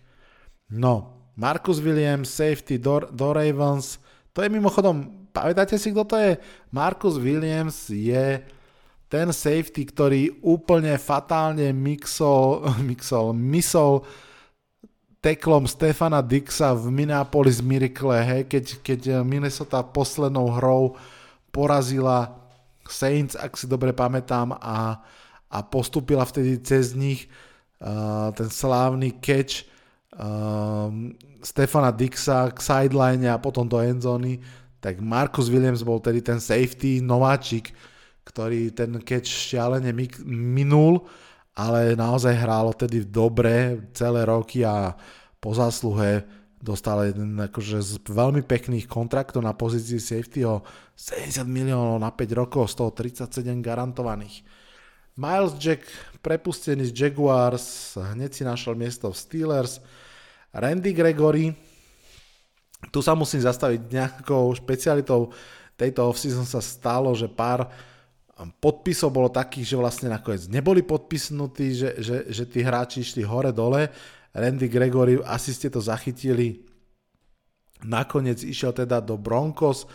No, 0.74 1.22
Marcus 1.38 1.82
Williams, 1.82 2.30
safety 2.30 2.78
do, 2.78 3.04
do 3.10 3.34
Ravens. 3.34 4.00
To 4.34 4.42
je 4.42 4.50
mimochodom, 4.50 5.30
pamätáte 5.34 5.78
si, 5.78 5.94
kto 5.94 6.04
to 6.06 6.16
je? 6.18 6.32
Marcus 6.74 7.18
Williams 7.18 7.90
je 7.90 8.42
ten 9.14 9.30
safety, 9.30 9.86
ktorý 9.86 10.42
úplne 10.42 10.98
fatálne 10.98 11.70
mixol, 11.70 12.66
mixol, 12.90 13.38
misol 13.38 14.02
teklom 15.22 15.70
Stefana 15.70 16.26
Dixa 16.26 16.74
v 16.74 16.90
Minneapolis 16.90 17.62
Miracle, 17.62 18.18
hej, 18.26 18.42
keď, 18.50 18.66
keď 18.82 19.02
Minnesota 19.22 19.86
poslednou 19.86 20.50
hrou 20.58 20.98
porazila 21.54 22.34
Saints, 22.90 23.38
ak 23.38 23.54
si 23.54 23.70
dobre 23.70 23.94
pamätám, 23.94 24.58
a, 24.58 25.00
a 25.48 25.58
postupila 25.62 26.26
vtedy 26.26 26.60
cez 26.60 26.98
nich 26.98 27.30
uh, 27.80 28.34
ten 28.36 28.50
slávny 28.50 29.16
catch 29.22 29.64
um, 30.18 31.16
Stefana 31.40 31.94
Dixa 31.94 32.50
k 32.52 32.60
sideline 32.60 33.30
a 33.30 33.40
potom 33.40 33.64
do 33.64 33.78
endzóny, 33.78 34.44
tak 34.84 35.00
Marcus 35.00 35.48
Williams 35.48 35.86
bol 35.86 36.02
tedy 36.02 36.20
ten 36.20 36.42
safety 36.44 37.00
nováčik, 37.00 37.72
ktorý 38.24 38.72
ten 38.72 39.00
catch 39.04 39.28
šialene 39.28 39.92
minul, 40.26 41.06
ale 41.54 41.94
naozaj 41.94 42.34
hrálo 42.34 42.74
tedy 42.74 43.06
dobre 43.06 43.86
celé 43.94 44.26
roky 44.26 44.66
a 44.66 44.98
po 45.38 45.54
zásluhe 45.54 46.26
dostal 46.64 47.12
jeden 47.12 47.36
akože 47.36 47.84
z 47.84 47.92
veľmi 48.08 48.48
pekných 48.48 48.88
kontraktov 48.88 49.44
na 49.44 49.52
pozícii 49.52 50.00
safetyho 50.00 50.64
70 50.96 51.44
miliónov 51.44 52.00
na 52.00 52.10
5 52.16 52.40
rokov, 52.40 52.72
z 52.72 52.80
toho 52.80 52.90
37 52.96 53.60
garantovaných. 53.60 54.48
Miles 55.20 55.54
Jack 55.60 55.84
prepustený 56.24 56.90
z 56.90 56.96
Jaguars, 56.96 58.00
hneď 58.00 58.32
si 58.34 58.44
našiel 58.48 58.74
miesto 58.80 59.12
v 59.12 59.20
Steelers, 59.20 59.84
Randy 60.56 60.96
Gregory, 60.96 61.54
tu 62.90 63.00
sa 63.04 63.14
musím 63.14 63.44
zastaviť 63.44 63.82
nejakou 63.94 64.52
špecialitou 64.56 65.32
tejto 65.78 66.10
offseason 66.10 66.48
sa 66.48 66.60
stalo, 66.60 67.12
že 67.16 67.30
pár 67.30 67.68
podpisov 68.34 69.14
bolo 69.14 69.30
takých, 69.30 69.74
že 69.74 69.80
vlastne 69.80 70.08
nakoniec 70.10 70.50
neboli 70.50 70.82
podpisnutí, 70.82 71.68
že, 71.78 71.90
že, 72.02 72.18
že 72.28 72.44
tí 72.50 72.66
hráči 72.66 73.06
išli 73.06 73.22
hore-dole. 73.22 73.94
Randy 74.34 74.66
Gregory, 74.66 75.22
asi 75.22 75.54
ste 75.54 75.70
to 75.70 75.78
zachytili, 75.78 76.66
nakoniec 77.86 78.42
išiel 78.42 78.74
teda 78.74 78.98
do 78.98 79.14
Broncos 79.14 79.86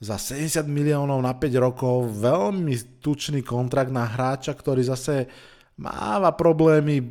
za 0.00 0.16
70 0.16 0.64
miliónov 0.64 1.20
na 1.20 1.36
5 1.36 1.52
rokov, 1.60 2.08
veľmi 2.16 3.02
tučný 3.04 3.44
kontrakt 3.44 3.92
na 3.92 4.08
hráča, 4.08 4.56
ktorý 4.56 4.88
zase 4.88 5.28
máva 5.76 6.32
problémy, 6.32 7.04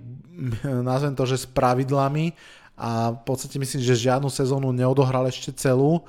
nazvem 0.89 1.13
to, 1.13 1.30
že 1.30 1.46
s 1.46 1.48
pravidlami, 1.48 2.34
a 2.78 3.10
v 3.10 3.22
podstate 3.26 3.58
myslím, 3.58 3.82
že 3.82 4.06
žiadnu 4.06 4.30
sezónu 4.30 4.70
neodohral 4.70 5.26
ešte 5.26 5.50
celú. 5.50 6.06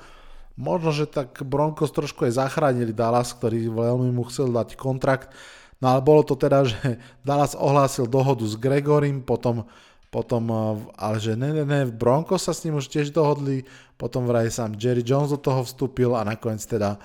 Možno, 0.59 0.91
že 0.91 1.07
tak 1.07 1.39
Broncos 1.47 1.95
trošku 1.95 2.27
aj 2.27 2.35
zachránili 2.35 2.91
Dallas, 2.91 3.31
ktorý 3.31 3.71
veľmi 3.71 4.11
mu 4.11 4.27
chcel 4.27 4.51
dať 4.51 4.75
kontrakt. 4.75 5.31
No 5.79 5.95
ale 5.95 6.03
bolo 6.03 6.27
to 6.27 6.35
teda, 6.35 6.67
že 6.67 6.99
Dallas 7.27 7.55
ohlásil 7.55 8.11
dohodu 8.11 8.43
s 8.43 8.59
Gregorim, 8.59 9.23
potom, 9.23 9.63
potom 10.11 10.43
eh, 10.51 10.59
ale 10.99 11.23
že 11.23 11.39
ne, 11.39 11.55
ne, 11.55 11.63
ne, 11.63 11.87
Broncos 11.87 12.43
sa 12.43 12.51
s 12.51 12.67
ním 12.67 12.75
už 12.75 12.91
tiež 12.91 13.15
dohodli, 13.15 13.63
potom 13.95 14.27
vraj 14.27 14.51
sám 14.51 14.75
Jerry 14.75 14.99
Jones 14.99 15.31
do 15.31 15.39
toho 15.39 15.63
vstúpil 15.63 16.11
a 16.11 16.27
nakoniec 16.27 16.67
teda 16.67 16.99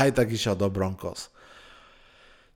aj 0.00 0.08
tak 0.16 0.32
išiel 0.32 0.56
do 0.56 0.72
Broncos. 0.72 1.28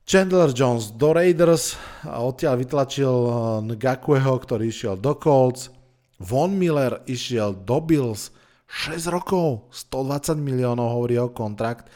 Chandler 0.09 0.49
Jones 0.57 0.97
do 0.97 1.13
Raiders 1.13 1.77
a 2.09 2.25
odtiaľ 2.25 2.57
vytlačil 2.57 3.13
eh, 3.13 3.33
Ngakueho, 3.77 4.33
ktorý 4.33 4.73
išiel 4.73 4.97
do 4.97 5.13
Colts. 5.13 5.69
Von 6.17 6.57
Miller 6.57 7.05
išiel 7.05 7.53
do 7.53 7.85
Bills 7.85 8.33
6 8.69 9.09
rokov, 9.09 9.73
120 9.73 10.37
miliónov 10.37 10.93
hovorí 10.93 11.17
o 11.17 11.33
kontrakt. 11.33 11.89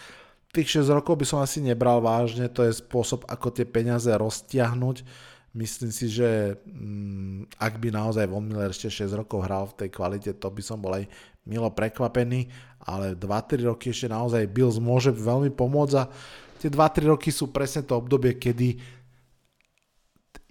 Tých 0.57 0.81
6 0.81 0.89
rokov 0.89 1.21
by 1.21 1.27
som 1.29 1.39
asi 1.45 1.61
nebral 1.61 2.01
vážne, 2.01 2.49
to 2.49 2.65
je 2.65 2.73
spôsob, 2.73 3.29
ako 3.29 3.53
tie 3.53 3.69
peniaze 3.69 4.09
roztiahnuť. 4.09 5.05
Myslím 5.53 5.93
si, 5.93 6.09
že 6.09 6.57
mm, 6.65 7.61
ak 7.61 7.77
by 7.77 7.93
naozaj 7.93 8.25
Von 8.25 8.49
Miller 8.49 8.73
ešte 8.73 8.89
6 8.89 9.21
rokov 9.21 9.45
hral 9.45 9.69
v 9.69 9.85
tej 9.85 9.89
kvalite, 9.93 10.33
to 10.33 10.49
by 10.49 10.65
som 10.65 10.81
bol 10.81 10.97
aj 10.97 11.05
milo 11.45 11.69
prekvapený, 11.69 12.49
ale 12.89 13.13
2-3 13.21 13.69
roky 13.69 13.93
ešte 13.93 14.09
naozaj 14.09 14.49
Bills 14.49 14.81
môže 14.81 15.13
veľmi 15.13 15.53
pomôcť 15.53 15.95
a 16.01 16.09
tie 16.57 16.73
2-3 16.73 17.13
roky 17.13 17.29
sú 17.29 17.53
presne 17.53 17.85
to 17.85 18.01
obdobie, 18.01 18.41
kedy 18.41 18.81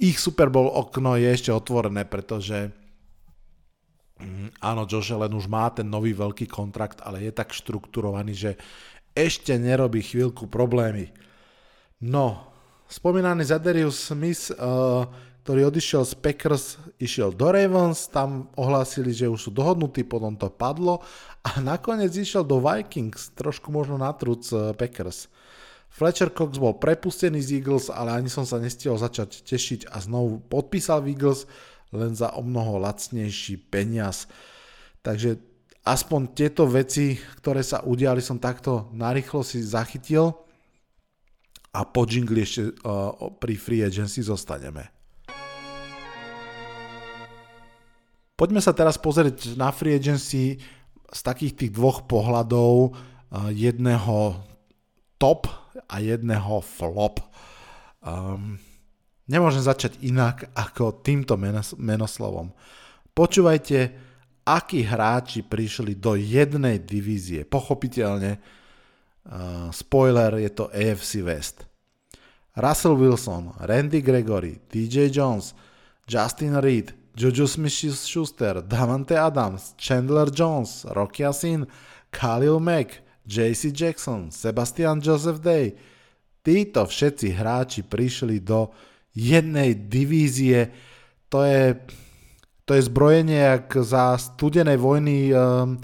ich 0.02 0.18
Super 0.18 0.54
Bowl 0.54 0.70
okno 0.70 1.18
je 1.18 1.30
ešte 1.30 1.50
otvorené, 1.54 2.06
pretože 2.06 2.74
Mm, 4.22 4.50
áno, 4.62 4.86
Josh 4.86 5.12
Allen 5.12 5.34
už 5.34 5.50
má 5.50 5.68
ten 5.74 5.90
nový 5.90 6.14
veľký 6.14 6.46
kontrakt, 6.46 7.02
ale 7.02 7.26
je 7.26 7.32
tak 7.34 7.52
štrukturovaný, 7.52 8.34
že 8.38 8.52
ešte 9.18 9.58
nerobí 9.58 10.06
chvíľku 10.06 10.48
problémy. 10.48 11.12
No, 12.00 12.54
spomínaný 12.88 13.50
Zaderius 13.50 13.98
Smith, 14.10 14.54
uh, 14.56 15.06
ktorý 15.42 15.74
odišiel 15.74 16.06
z 16.06 16.14
Packers, 16.22 16.66
išiel 17.02 17.34
do 17.34 17.50
Ravens, 17.50 18.06
tam 18.06 18.54
ohlásili, 18.54 19.10
že 19.10 19.26
už 19.26 19.50
sú 19.50 19.52
dohodnutí, 19.52 20.06
potom 20.06 20.38
to 20.38 20.54
padlo 20.54 21.02
a 21.42 21.58
nakoniec 21.58 22.14
išiel 22.14 22.46
do 22.46 22.62
Vikings, 22.62 23.34
trošku 23.34 23.74
možno 23.74 23.98
na 23.98 24.14
trúc 24.14 24.46
eh, 24.54 24.78
Packers. 24.78 25.26
Fletcher 25.92 26.32
Cox 26.32 26.56
bol 26.56 26.80
prepustený 26.80 27.44
z 27.44 27.60
Eagles, 27.60 27.92
ale 27.92 28.16
ani 28.16 28.32
som 28.32 28.48
sa 28.48 28.62
nestihol 28.62 28.96
začať 28.96 29.44
tešiť 29.44 29.92
a 29.92 30.00
znovu 30.00 30.40
podpísal 30.48 31.04
v 31.04 31.18
Eagles 31.18 31.44
len 31.92 32.16
za 32.16 32.34
o 32.36 32.42
mnoho 32.44 32.80
lacnejší 32.80 33.70
peniaz. 33.72 34.28
Takže 35.06 35.38
aspoň 35.84 36.36
tieto 36.36 36.68
veci, 36.68 37.20
ktoré 37.40 37.62
sa 37.62 37.84
udiali, 37.84 38.24
som 38.24 38.40
takto 38.40 38.90
narýchlo 38.96 39.44
si 39.44 39.64
zachytil 39.64 40.34
a 41.72 41.88
po 41.88 42.04
jingli 42.04 42.44
ešte 42.44 42.76
uh, 42.84 43.32
pri 43.40 43.56
free 43.56 43.84
agency 43.84 44.24
zostaneme. 44.24 44.88
Poďme 48.36 48.58
sa 48.58 48.74
teraz 48.74 48.98
pozrieť 48.98 49.54
na 49.54 49.70
free 49.70 49.94
agency 49.94 50.58
z 51.12 51.20
takých 51.22 51.54
tých 51.54 51.72
dvoch 51.78 52.10
pohľadov, 52.10 52.98
jedného 53.54 54.42
top 55.22 55.48
a 55.88 56.02
jedného 56.02 56.60
flop. 56.66 57.22
Um, 58.02 58.58
nemôžem 59.32 59.64
začať 59.64 59.96
inak 60.04 60.52
ako 60.52 61.00
týmto 61.00 61.40
menoslovom. 61.80 62.52
Počúvajte, 63.16 63.96
akí 64.44 64.84
hráči 64.84 65.48
prišli 65.48 65.96
do 65.96 66.20
jednej 66.20 66.84
divízie. 66.84 67.48
Pochopiteľne, 67.48 68.38
uh, 68.38 69.72
spoiler, 69.72 70.36
je 70.44 70.52
to 70.52 70.68
AFC 70.70 71.24
West. 71.24 71.64
Russell 72.60 73.00
Wilson, 73.00 73.56
Randy 73.64 74.04
Gregory, 74.04 74.60
DJ 74.68 75.08
Jones, 75.08 75.56
Justin 76.04 76.60
Reed, 76.60 76.92
Juju 77.16 77.48
Smith-Schuster, 77.48 78.62
Davante 78.68 79.16
Adams, 79.16 79.76
Chandler 79.80 80.28
Jones, 80.28 80.84
Rocky 80.92 81.24
Asin, 81.24 81.68
Khalil 82.12 82.60
Mack, 82.60 83.00
JC 83.28 83.72
Jackson, 83.72 84.32
Sebastian 84.32 85.00
Joseph 85.00 85.40
Day. 85.40 85.76
Títo 86.42 86.84
všetci 86.84 87.28
hráči 87.32 87.82
prišli 87.88 88.44
do 88.44 88.72
jednej 89.16 89.76
divízie. 89.76 90.72
To 91.32 91.44
je, 91.44 91.76
to 92.68 92.76
je 92.76 92.88
zbrojenie 92.88 93.40
jak 93.40 93.68
za 93.84 94.16
studenej 94.20 94.78
vojny. 94.80 95.32
Um, 95.32 95.80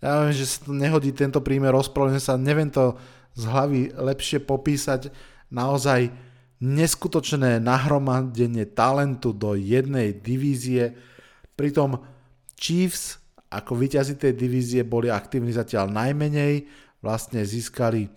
ja 0.00 0.24
viem, 0.24 0.34
že 0.36 0.46
sa 0.46 0.68
nehodí 0.68 1.12
tento 1.12 1.40
prímer, 1.40 1.72
rozprávame 1.72 2.20
sa, 2.20 2.36
neviem 2.36 2.68
to 2.68 2.96
z 3.36 3.42
hlavy 3.48 3.80
lepšie 3.96 4.44
popísať. 4.44 5.08
Naozaj 5.52 6.12
neskutočné 6.60 7.60
nahromadenie 7.60 8.64
talentu 8.72 9.36
do 9.36 9.52
jednej 9.56 10.16
divízie. 10.16 10.96
Pritom 11.56 12.00
Chiefs 12.56 13.20
ako 13.52 13.78
vyťazí 13.78 14.18
tej 14.18 14.34
divízie 14.34 14.82
boli 14.82 15.08
aktívni 15.08 15.54
zatiaľ 15.54 15.88
najmenej, 15.94 16.66
vlastne 17.00 17.46
získali 17.46 18.10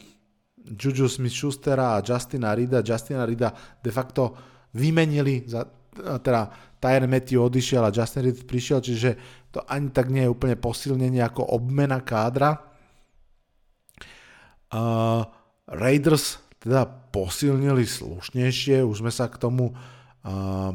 Juju 0.73 1.09
Smith-Schustera 1.09 1.97
a 1.97 2.03
Justina 2.05 2.53
Rida. 2.53 2.85
Justina 2.85 3.25
Rida 3.25 3.53
de 3.81 3.91
facto 3.91 4.35
vymenili, 4.73 5.43
za, 5.49 5.65
teda 6.21 6.49
Tyre 6.79 7.07
Matthew 7.11 7.43
odišiel 7.43 7.83
a 7.83 7.91
Justin 7.91 8.23
Reed 8.23 8.47
prišiel, 8.47 8.79
čiže 8.79 9.09
to 9.51 9.59
ani 9.67 9.91
tak 9.91 10.07
nie 10.07 10.23
je 10.23 10.31
úplne 10.31 10.55
posilnenie 10.55 11.19
ako 11.19 11.43
obmena 11.59 11.99
kádra. 11.99 12.55
Uh, 14.69 15.25
Raiders 15.67 16.39
teda 16.61 16.85
posilnili 16.87 17.83
slušnejšie, 17.83 18.85
už 18.85 19.01
sme 19.03 19.11
sa 19.11 19.27
k 19.27 19.41
tomu 19.41 19.73
uh, 19.73 20.71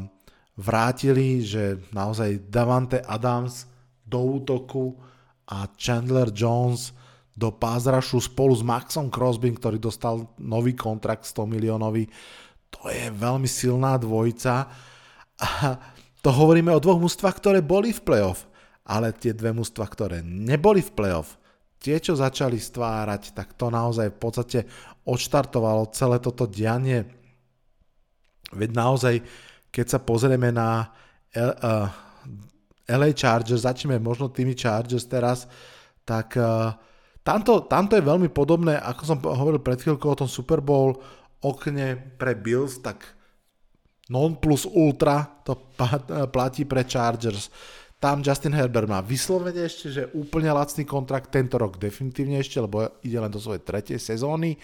vrátili, 0.59 1.41
že 1.41 1.81
naozaj 1.89 2.51
Davante 2.51 3.01
Adams 3.01 3.65
do 4.05 4.41
útoku 4.41 4.93
a 5.49 5.65
Chandler 5.73 6.29
Jones 6.29 6.93
do 7.35 7.51
pázrašu 7.51 8.23
spolu 8.23 8.55
s 8.55 8.63
Maxom 8.63 9.11
Crosby, 9.11 9.51
ktorý 9.51 9.75
dostal 9.75 10.23
nový 10.39 10.71
kontrakt 10.71 11.27
100 11.27 11.51
miliónový. 11.51 12.07
To 12.71 12.87
je 12.87 13.11
veľmi 13.11 13.45
silná 13.45 13.99
dvojica. 13.99 14.71
A 15.35 15.47
to 16.23 16.29
hovoríme 16.31 16.71
o 16.71 16.79
dvoch 16.79 16.97
mústvách, 17.03 17.35
ktoré 17.43 17.59
boli 17.59 17.91
v 17.91 18.01
playoff. 18.07 18.47
Ale 18.87 19.11
tie 19.11 19.35
dve 19.35 19.51
mústva, 19.51 19.83
ktoré 19.83 20.23
neboli 20.23 20.79
v 20.79 20.95
playoff, 20.95 21.35
tie, 21.81 21.99
čo 21.99 22.15
začali 22.15 22.55
stvárať, 22.55 23.35
tak 23.35 23.53
to 23.59 23.67
naozaj 23.67 24.13
v 24.13 24.17
podstate 24.17 24.59
odštartovalo 25.03 25.91
celé 25.91 26.17
toto 26.23 26.47
dianie. 26.47 27.03
Veď 28.55 28.69
naozaj, 28.73 29.15
keď 29.73 29.85
sa 29.85 29.99
pozrieme 29.99 30.53
na 30.55 30.87
L, 31.35 31.51
uh, 31.51 31.89
LA 32.85 33.11
Chargers, 33.11 33.65
začneme 33.65 33.97
možno 33.97 34.31
tými 34.31 34.53
Chargers 34.53 35.09
teraz, 35.09 35.49
tak 36.05 36.37
uh, 36.37 36.77
tamto, 37.25 37.65
tamto 37.65 37.97
je 37.97 38.05
veľmi 38.05 38.29
podobné, 38.29 38.77
ako 38.77 39.01
som 39.03 39.17
hovoril 39.17 39.59
pred 39.59 39.81
chvíľkou 39.81 40.13
o 40.13 40.19
tom 40.21 40.29
Super 40.29 40.61
Bowl 40.61 40.93
okne 41.41 41.97
pre 42.21 42.37
Bills, 42.37 42.79
tak 42.79 43.03
non 44.13 44.37
plus 44.37 44.69
ultra 44.69 45.25
to 45.41 45.57
platí 46.29 46.69
pre 46.69 46.85
Chargers. 46.85 47.49
Tam 47.97 48.21
Justin 48.21 48.53
Herbert 48.53 48.85
má 48.85 49.01
vyslovene 49.01 49.65
ešte, 49.65 49.89
že 49.89 50.11
úplne 50.13 50.53
lacný 50.53 50.85
kontrakt 50.85 51.33
tento 51.33 51.57
rok 51.57 51.81
definitívne 51.81 52.37
ešte, 52.37 52.61
lebo 52.61 53.01
ide 53.01 53.17
len 53.17 53.33
do 53.33 53.41
svojej 53.41 53.65
tretej 53.65 53.97
sezóny. 53.97 54.61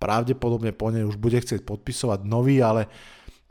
Pravdepodobne 0.00 0.72
po 0.72 0.88
nej 0.88 1.04
už 1.04 1.20
bude 1.20 1.36
chcieť 1.36 1.68
podpisovať 1.68 2.24
nový, 2.24 2.64
ale 2.64 2.88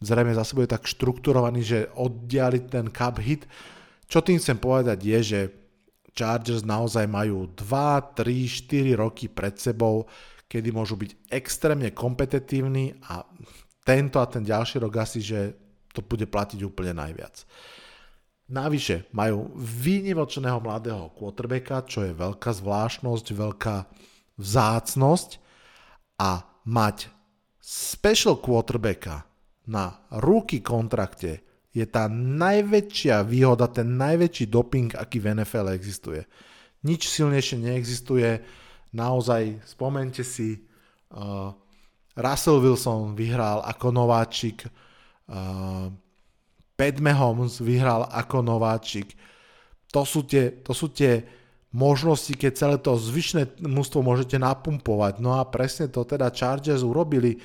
zrejme 0.01 0.33
zase 0.33 0.57
bude 0.57 0.71
tak 0.71 0.89
štrukturovaný, 0.89 1.61
že 1.61 1.79
oddiali 1.93 2.65
ten 2.65 2.89
cup 2.89 3.21
hit. 3.21 3.45
Čo 4.07 4.23
tým 4.25 4.41
chcem 4.41 4.57
povedať 4.57 4.97
je, 5.05 5.19
že 5.21 5.39
Chargers 6.17 6.65
naozaj 6.65 7.05
majú 7.05 7.45
2, 7.53 8.17
3, 8.17 8.25
4 8.25 8.97
roky 8.97 9.29
pred 9.29 9.53
sebou, 9.61 10.09
kedy 10.49 10.73
môžu 10.73 10.97
byť 10.97 11.29
extrémne 11.29 11.93
kompetitívni 11.93 12.97
a 13.05 13.21
tento 13.85 14.17
a 14.17 14.25
ten 14.25 14.41
ďalší 14.41 14.81
rok 14.81 14.97
asi, 14.97 15.21
že 15.21 15.53
to 15.93 16.01
bude 16.01 16.25
platiť 16.25 16.59
úplne 16.65 16.97
najviac. 16.97 17.45
Navyše 18.47 19.11
majú 19.11 19.53
výnimočného 19.59 20.57
mladého 20.63 21.11
quarterbacka, 21.13 21.83
čo 21.85 22.07
je 22.07 22.15
veľká 22.15 22.51
zvláštnosť, 22.51 23.25
veľká 23.35 23.75
vzácnosť 24.39 25.29
a 26.23 26.47
mať 26.63 27.11
special 27.59 28.39
quarterbacka 28.39 29.27
na 29.67 29.99
ruky 30.23 30.63
kontrakte 30.63 31.43
je 31.77 31.85
tá 31.85 32.09
najväčšia 32.09 33.21
výhoda, 33.21 33.69
ten 33.69 33.93
najväčší 34.01 34.49
doping, 34.49 34.97
aký 34.97 35.21
v 35.21 35.37
NFL 35.37 35.69
existuje. 35.77 36.25
Nič 36.81 37.05
silnejšie 37.05 37.61
neexistuje. 37.61 38.41
Naozaj, 38.97 39.61
spomente 39.61 40.25
si, 40.25 40.57
uh, 41.13 41.53
Russell 42.17 42.63
Wilson 42.65 43.13
vyhral 43.13 43.61
ako 43.61 43.93
nováčik, 43.93 44.65
uh, 44.65 45.93
Pat 46.77 46.97
Mahomes 46.97 47.61
vyhral 47.61 48.09
ako 48.09 48.41
nováčik. 48.41 49.13
To 49.93 50.01
sú 50.01 50.25
tie, 50.25 50.49
to 50.61 50.73
sú 50.73 50.89
tie 50.93 51.25
možnosti, 51.73 52.33
keď 52.33 52.51
celé 52.53 52.77
to 52.81 52.97
zvyšné 52.97 53.61
mústvo 53.65 54.01
môžete 54.01 54.37
napumpovať. 54.41 55.21
No 55.21 55.37
a 55.37 55.45
presne 55.45 55.89
to 55.89 56.05
teda 56.05 56.33
Chargers 56.33 56.81
urobili. 56.81 57.37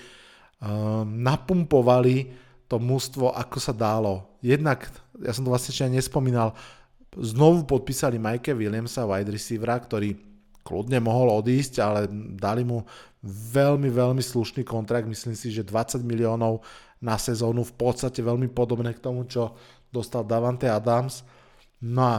Um, 0.63 1.25
napumpovali 1.27 2.42
to 2.73 2.81
mústvo, 2.81 3.29
ako 3.29 3.61
sa 3.61 3.77
dalo. 3.77 4.33
Jednak, 4.41 4.89
ja 5.21 5.37
som 5.37 5.45
to 5.45 5.53
vlastne 5.53 5.77
ešte 5.77 5.93
nespomínal, 5.93 6.57
znovu 7.13 7.69
podpísali 7.69 8.17
Mike 8.17 8.57
Williamsa, 8.57 9.05
wide 9.05 9.29
receivera, 9.29 9.77
ktorý 9.77 10.17
kľudne 10.65 10.97
mohol 11.05 11.37
odísť, 11.37 11.85
ale 11.85 12.09
dali 12.41 12.65
mu 12.65 12.81
veľmi, 13.29 13.93
veľmi 13.93 14.25
slušný 14.25 14.65
kontrakt, 14.65 15.05
myslím 15.05 15.37
si, 15.37 15.53
že 15.53 15.69
20 15.69 16.01
miliónov 16.01 16.65
na 17.05 17.21
sezónu, 17.21 17.61
v 17.61 17.75
podstate 17.77 18.25
veľmi 18.25 18.49
podobné 18.49 18.97
k 18.97 19.05
tomu, 19.05 19.29
čo 19.29 19.53
dostal 19.93 20.25
Davante 20.25 20.71
Adams. 20.71 21.21
No 21.85 22.03
a 22.09 22.17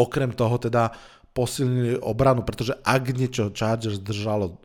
okrem 0.00 0.32
toho 0.32 0.56
teda 0.56 0.88
posilnili 1.36 2.00
obranu, 2.00 2.48
pretože 2.48 2.72
ak 2.80 3.12
niečo 3.12 3.52
Chargers 3.52 4.00
držalo 4.00 4.56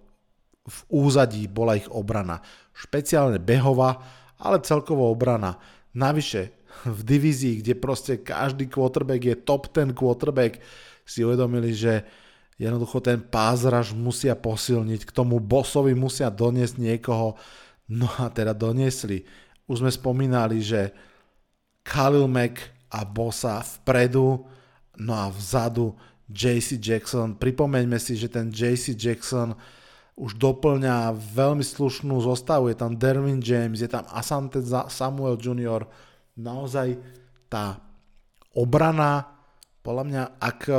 v 0.67 0.79
úzadí, 0.87 1.47
bola 1.51 1.75
ich 1.75 1.87
obrana. 1.91 2.39
Špeciálne 2.71 3.41
behová, 3.41 3.97
ale 4.37 4.63
celkovo 4.63 5.09
obrana. 5.09 5.57
Navyše, 5.97 6.53
v 6.85 7.01
divízii, 7.01 7.65
kde 7.65 7.73
proste 7.73 8.21
každý 8.21 8.69
quarterback 8.69 9.21
je 9.23 9.35
top 9.35 9.73
ten 9.73 9.93
quarterback, 9.93 10.61
si 11.07 11.25
uvedomili, 11.25 11.73
že 11.73 12.05
jednoducho 12.61 13.01
ten 13.01 13.17
pázraž 13.21 13.97
musia 13.97 14.37
posilniť, 14.37 15.07
k 15.07 15.11
tomu 15.15 15.41
bossovi 15.41 15.97
musia 15.97 16.29
doniesť 16.29 16.75
niekoho, 16.77 17.39
No 17.87 18.11
a 18.19 18.27
teda 18.27 18.51
doniesli. 18.51 19.23
Už 19.67 19.79
sme 19.79 19.91
spomínali, 19.91 20.59
že 20.59 20.91
Khalil 21.87 22.27
Mack 22.27 22.59
a 22.91 23.07
Bosa 23.07 23.63
vpredu, 23.63 24.43
no 24.99 25.13
a 25.15 25.31
vzadu 25.31 25.95
JC 26.27 26.75
Jackson. 26.75 27.39
Pripomeňme 27.39 27.95
si, 27.95 28.19
že 28.19 28.27
ten 28.27 28.51
JC 28.51 28.91
Jackson 28.99 29.55
už 30.17 30.33
doplňa 30.33 31.13
veľmi 31.13 31.61
slušnú 31.61 32.17
zostavu. 32.25 32.73
Je 32.73 32.77
tam 32.77 32.97
Derwin 32.97 33.37
James, 33.37 33.77
je 33.77 33.85
tam 33.85 34.01
Asante 34.09 34.57
Samuel 34.89 35.37
Jr. 35.37 35.85
Naozaj 36.33 36.97
tá 37.45 37.77
obrana, 38.57 39.29
podľa 39.85 40.03
mňa, 40.09 40.23
ak 40.41 40.59
e, 40.67 40.75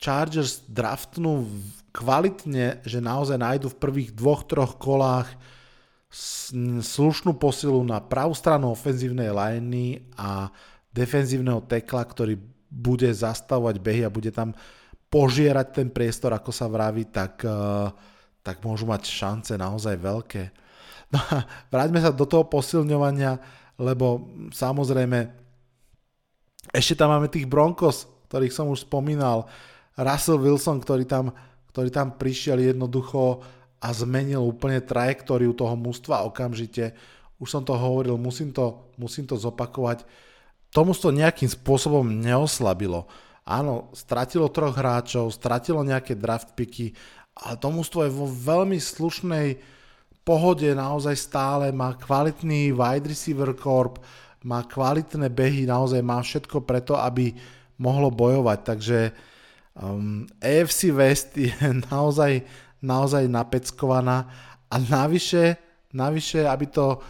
Chargers 0.00 0.64
draftnú 0.66 1.44
kvalitne, 1.92 2.80
že 2.82 3.04
naozaj 3.04 3.36
nájdu 3.36 3.68
v 3.70 3.80
prvých 3.80 4.10
dvoch, 4.16 4.48
troch 4.48 4.80
kolách 4.80 5.28
slušnú 6.80 7.36
posilu 7.36 7.84
na 7.84 8.00
pravú 8.00 8.32
stranu 8.32 8.72
ofenzívnej 8.72 9.30
liney 9.34 10.00
a 10.16 10.48
defenzívneho 10.94 11.60
tekla, 11.66 12.06
ktorý 12.06 12.38
bude 12.70 13.10
zastavovať 13.10 13.76
behy 13.82 14.02
a 14.06 14.14
bude 14.14 14.30
tam 14.30 14.54
požierať 15.10 15.82
ten 15.82 15.88
priestor, 15.90 16.34
ako 16.34 16.50
sa 16.50 16.70
vraví, 16.70 17.06
tak 17.10 17.42
uh, 17.46 17.90
tak 18.44 18.60
môžu 18.60 18.84
mať 18.84 19.08
šance 19.08 19.56
naozaj 19.56 19.96
veľké. 19.96 20.42
No 21.08 21.18
a 21.32 21.48
vráťme 21.72 21.98
sa 22.04 22.12
do 22.12 22.28
toho 22.28 22.44
posilňovania, 22.44 23.40
lebo 23.80 24.28
samozrejme 24.52 25.32
ešte 26.70 26.94
tam 26.96 27.12
máme 27.12 27.32
tých 27.32 27.48
Broncos, 27.48 28.08
ktorých 28.28 28.54
som 28.54 28.68
už 28.72 28.84
spomínal, 28.88 29.48
Russell 29.94 30.40
Wilson, 30.40 30.82
ktorý 30.82 31.04
tam, 31.08 31.30
ktorý 31.70 31.88
tam 31.92 32.16
prišiel 32.18 32.60
jednoducho 32.60 33.44
a 33.78 33.88
zmenil 33.92 34.42
úplne 34.42 34.80
trajektóriu 34.80 35.52
toho 35.52 35.76
mústva 35.76 36.24
okamžite. 36.24 36.96
Už 37.38 37.52
som 37.52 37.62
to 37.62 37.76
hovoril, 37.76 38.16
musím 38.16 38.50
to, 38.50 38.90
musím 38.96 39.28
to 39.28 39.36
zopakovať. 39.36 40.02
Tomu 40.72 40.96
to 40.96 41.14
nejakým 41.14 41.46
spôsobom 41.46 42.02
neoslabilo. 42.02 43.06
Áno, 43.44 43.92
stratilo 43.92 44.48
troch 44.48 44.72
hráčov, 44.72 45.28
stratilo 45.30 45.84
nejaké 45.84 46.16
draft 46.16 46.56
picky, 46.56 46.96
ale 47.34 47.54
to 47.58 47.68
mústvo 47.70 48.06
je 48.06 48.14
vo 48.14 48.30
veľmi 48.30 48.78
slušnej 48.78 49.58
pohode 50.24 50.66
naozaj 50.72 51.14
stále, 51.18 51.74
má 51.74 51.92
kvalitný 51.98 52.72
wide 52.72 53.10
receiver 53.10 53.52
corp, 53.52 54.00
má 54.44 54.64
kvalitné 54.64 55.28
behy, 55.28 55.68
naozaj 55.68 56.00
má 56.00 56.20
všetko 56.24 56.64
preto, 56.64 56.96
aby 56.96 57.36
mohlo 57.76 58.08
bojovať, 58.08 58.58
takže 58.64 58.98
um, 59.76 60.24
AFC 60.40 60.94
West 60.94 61.36
je 61.36 61.52
naozaj, 61.92 62.44
naozaj 62.80 63.28
napeckovaná 63.28 64.30
a 64.72 64.76
navyše, 64.80 65.60
navyše, 65.92 66.48
aby 66.48 66.66
to 66.70 67.02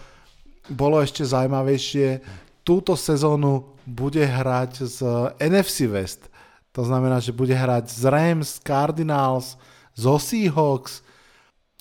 bolo 0.72 0.98
ešte 0.98 1.22
zaujímavejšie, 1.22 2.24
túto 2.64 2.96
sezónu 2.96 3.76
bude 3.84 4.24
hrať 4.24 4.88
z 4.88 4.98
NFC 5.36 5.84
West. 5.92 6.32
To 6.72 6.82
znamená, 6.82 7.20
že 7.20 7.36
bude 7.36 7.52
hrať 7.52 7.92
z 7.92 8.02
Rams, 8.08 8.58
Cardinals, 8.64 9.60
zo 9.94 10.18
Seahawks 10.18 11.00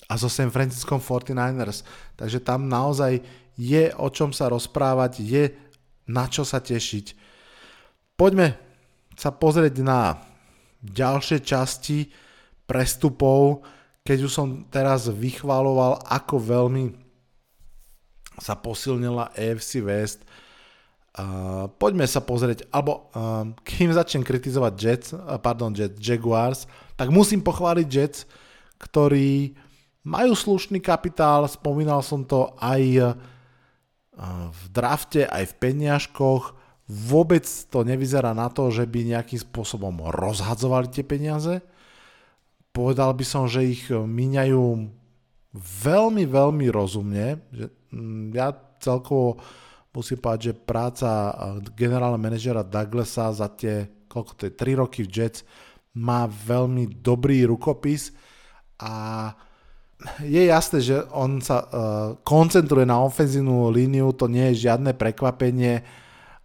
a 0.08 0.14
zo 0.14 0.30
San 0.30 0.50
Francisco 0.54 0.98
49ers. 0.98 1.82
Takže 2.14 2.38
tam 2.40 2.70
naozaj 2.70 3.20
je 3.54 3.90
o 3.94 4.08
čom 4.10 4.34
sa 4.34 4.50
rozprávať, 4.50 5.12
je 5.22 5.44
na 6.10 6.26
čo 6.26 6.42
sa 6.42 6.58
tešiť. 6.58 7.14
Poďme 8.14 8.58
sa 9.14 9.30
pozrieť 9.34 9.82
na 9.82 10.18
ďalšie 10.84 11.40
časti 11.42 12.10
prestupov, 12.68 13.64
keď 14.04 14.18
už 14.28 14.32
som 14.32 14.48
teraz 14.68 15.08
vychvaloval, 15.08 16.04
ako 16.04 16.36
veľmi 16.36 16.84
sa 18.36 18.58
posilnila 18.58 19.32
AFC 19.32 19.80
West. 19.80 20.26
Uh, 21.14 21.70
poďme 21.78 22.10
sa 22.10 22.18
pozrieť, 22.18 22.66
alebo 22.74 23.06
uh, 23.14 23.46
kým 23.62 23.94
začnem 23.94 24.26
kritizovať 24.26 24.72
Jets, 24.74 25.08
uh, 25.14 25.38
pardon, 25.38 25.70
Jets, 25.70 25.94
Jaguars, 26.02 26.66
tak 26.94 27.10
musím 27.10 27.42
pochváliť 27.42 27.86
Jets, 27.90 28.26
ktorí 28.78 29.54
majú 30.04 30.36
slušný 30.36 30.78
kapitál, 30.84 31.48
spomínal 31.48 32.04
som 32.04 32.22
to 32.22 32.52
aj 32.60 32.82
eh, 33.00 33.06
v 34.52 34.62
drafte, 34.70 35.26
aj 35.26 35.44
v 35.50 35.54
peniažkoch. 35.58 36.54
Vôbec 36.84 37.48
to 37.72 37.80
nevyzerá 37.80 38.36
na 38.36 38.52
to, 38.52 38.68
že 38.68 38.84
by 38.84 39.08
nejakým 39.08 39.40
spôsobom 39.40 40.04
rozhadzovali 40.12 40.92
tie 40.92 41.00
peniaze. 41.00 41.64
Povedal 42.76 43.16
by 43.16 43.24
som, 43.24 43.48
že 43.48 43.64
ich 43.64 43.88
míňajú 43.88 44.64
veľmi, 45.56 46.24
veľmi 46.28 46.66
rozumne. 46.68 47.40
Mm, 47.88 48.36
ja 48.36 48.52
celkovo 48.82 49.40
musím 49.94 50.20
povedať, 50.20 50.52
že 50.52 50.60
práca 50.60 51.10
eh, 51.10 51.34
generálneho 51.72 52.20
manažera 52.20 52.62
Douglasa 52.62 53.32
za 53.32 53.48
tie, 53.50 53.88
koľko 54.06 54.32
to 54.36 54.42
je, 54.46 54.52
3 54.52 54.82
roky 54.84 55.00
v 55.02 55.10
Jets 55.10 55.42
má 55.94 56.26
veľmi 56.26 56.90
dobrý 57.02 57.46
rukopis 57.46 58.10
a 58.82 59.30
je 60.20 60.50
jasné, 60.50 60.78
že 60.84 60.96
on 61.14 61.40
sa 61.40 61.64
uh, 61.64 61.68
koncentruje 62.26 62.84
na 62.84 63.00
ofenzívnu 63.00 63.72
líniu, 63.72 64.12
to 64.12 64.28
nie 64.28 64.52
je 64.52 64.68
žiadne 64.68 64.92
prekvapenie. 64.92 65.80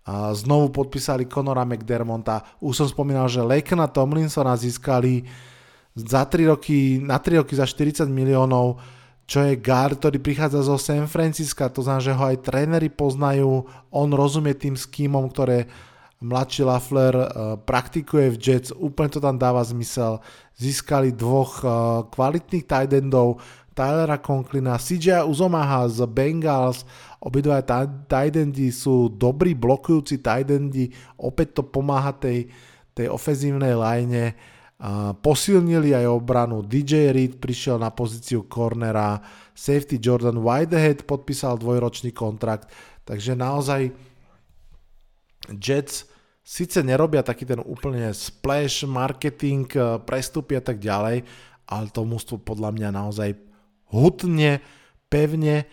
Uh, 0.06 0.32
znovu 0.32 0.72
podpísali 0.72 1.28
Conora 1.28 1.68
McDermonta. 1.68 2.46
Už 2.64 2.86
som 2.86 2.88
spomínal, 2.88 3.28
že 3.28 3.44
Lakena 3.44 3.90
Tomlinsona 3.90 4.56
získali 4.56 5.28
za 5.98 6.24
3 6.24 6.56
roky, 6.56 7.02
na 7.04 7.20
3 7.20 7.44
roky 7.44 7.58
za 7.58 7.68
40 7.68 8.08
miliónov, 8.08 8.80
čo 9.30 9.46
je 9.46 9.60
guard, 9.60 10.02
ktorý 10.02 10.18
prichádza 10.18 10.66
zo 10.66 10.80
San 10.80 11.06
Francisca, 11.06 11.70
to 11.70 11.86
znamená, 11.86 12.02
že 12.02 12.18
ho 12.18 12.24
aj 12.26 12.42
tréneri 12.42 12.90
poznajú, 12.90 13.62
on 13.94 14.10
rozumie 14.10 14.58
tým 14.58 14.74
skýmom, 14.74 15.30
ktoré 15.30 15.70
mladší 16.20 16.68
Lafler 16.68 17.16
uh, 17.16 17.28
praktikuje 17.56 18.36
v 18.36 18.38
Jets, 18.38 18.76
úplne 18.76 19.08
to 19.08 19.24
tam 19.24 19.40
dáva 19.40 19.64
zmysel. 19.64 20.20
Získali 20.60 21.16
dvoch 21.16 21.64
uh, 21.64 21.72
kvalitných 22.12 22.68
tight 22.68 22.92
endov, 22.92 23.40
Tylera 23.72 24.20
Conklina, 24.20 24.76
CJ 24.76 25.24
Uzomaha 25.24 25.88
z 25.88 26.04
Bengals, 26.12 26.84
obidva 27.24 27.64
tight 27.64 28.36
endy 28.36 28.76
sú 28.76 29.08
dobrí 29.08 29.56
blokujúci 29.56 30.20
tight 30.20 30.52
endy, 30.52 30.92
opäť 31.16 31.60
to 31.60 31.64
pomáha 31.64 32.12
tej, 32.12 32.52
tej 32.92 33.08
ofenzívnej 33.08 33.80
line. 33.80 34.36
Uh, 34.80 35.12
posilnili 35.16 35.96
aj 35.96 36.08
obranu, 36.08 36.64
DJ 36.64 37.12
Reed 37.16 37.40
prišiel 37.40 37.80
na 37.80 37.92
pozíciu 37.92 38.48
cornera, 38.48 39.20
safety 39.56 40.00
Jordan 40.00 40.40
Whitehead 40.40 41.04
podpísal 41.04 41.60
dvojročný 41.60 42.16
kontrakt, 42.16 42.72
takže 43.04 43.36
naozaj 43.36 43.92
Jets 45.56 46.09
síce 46.50 46.82
nerobia 46.82 47.22
taký 47.22 47.46
ten 47.46 47.62
úplne 47.62 48.10
splash 48.10 48.82
marketing, 48.90 49.70
eh, 49.78 50.02
prestupy 50.02 50.58
a 50.58 50.64
tak 50.66 50.82
ďalej, 50.82 51.22
ale 51.70 51.86
to 51.94 52.02
mústvo 52.02 52.42
podľa 52.42 52.74
mňa 52.74 52.90
naozaj 52.90 53.38
hutne, 53.94 54.66
pevne 55.14 55.70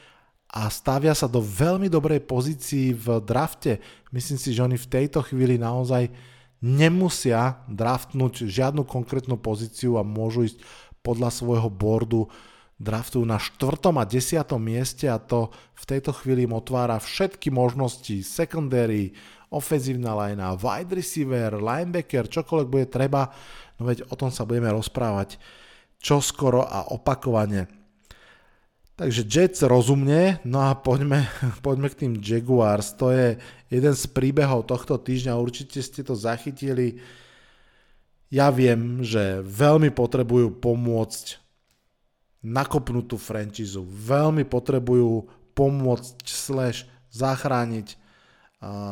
a 0.53 0.69
stavia 0.69 1.17
sa 1.17 1.25
do 1.25 1.41
veľmi 1.41 1.89
dobrej 1.89 2.29
pozícii 2.29 2.93
v 2.93 3.25
drafte. 3.25 3.81
Myslím 4.13 4.37
si, 4.37 4.53
že 4.53 4.65
oni 4.65 4.77
v 4.77 4.91
tejto 4.93 5.25
chvíli 5.25 5.57
naozaj 5.57 6.13
nemusia 6.61 7.65
draftnúť 7.69 8.49
žiadnu 8.49 8.85
konkrétnu 8.85 9.37
pozíciu 9.41 9.97
a 9.97 10.05
môžu 10.05 10.49
ísť 10.49 10.61
podľa 11.05 11.33
svojho 11.33 11.69
boardu 11.69 12.29
draftujú 12.77 13.25
na 13.25 13.41
4. 13.41 13.97
a 13.97 14.05
10. 14.05 14.61
mieste 14.61 15.09
a 15.09 15.17
to 15.17 15.49
v 15.73 15.85
tejto 15.89 16.13
chvíli 16.13 16.45
im 16.45 16.57
otvára 16.57 17.01
všetky 17.01 17.49
možnosti 17.49 18.21
secondary, 18.21 19.17
ofenzívna 19.51 20.15
linea, 20.15 20.59
wide 20.59 20.93
receiver, 20.97 21.59
linebacker, 21.59 22.27
čokoľvek 22.27 22.69
bude 22.69 22.87
treba, 22.91 23.31
no 23.79 23.87
veď 23.87 24.11
o 24.11 24.15
tom 24.19 24.35
sa 24.35 24.43
budeme 24.43 24.73
rozprávať 24.75 25.39
čoskoro 26.03 26.67
a 26.67 26.91
opakovane. 26.93 27.71
Takže 28.97 29.29
Jets 29.29 29.61
rozumne, 29.61 30.41
no 30.49 30.65
a 30.65 30.73
poďme, 30.73 31.29
poďme 31.67 31.93
k 31.93 32.01
tým 32.07 32.13
Jaguars. 32.17 32.97
To 32.97 33.13
je 33.13 33.37
jeden 33.69 33.95
z 33.95 34.05
príbehov 34.09 34.65
tohto 34.65 34.97
týždňa, 34.97 35.37
určite 35.37 35.85
ste 35.85 36.01
to 36.01 36.17
zachytili. 36.17 37.05
Ja 38.33 38.49
viem, 38.51 39.05
že 39.05 39.45
veľmi 39.45 39.93
potrebujú 39.93 40.59
pomôcť 40.59 41.39
nakopnúť 42.43 43.07
tú 43.11 43.17
franchízu, 43.21 43.85
veľmi 43.85 44.49
potrebujú 44.49 45.29
pomôcť 45.53 46.25
slash 46.27 46.89
zachrániť 47.13 48.06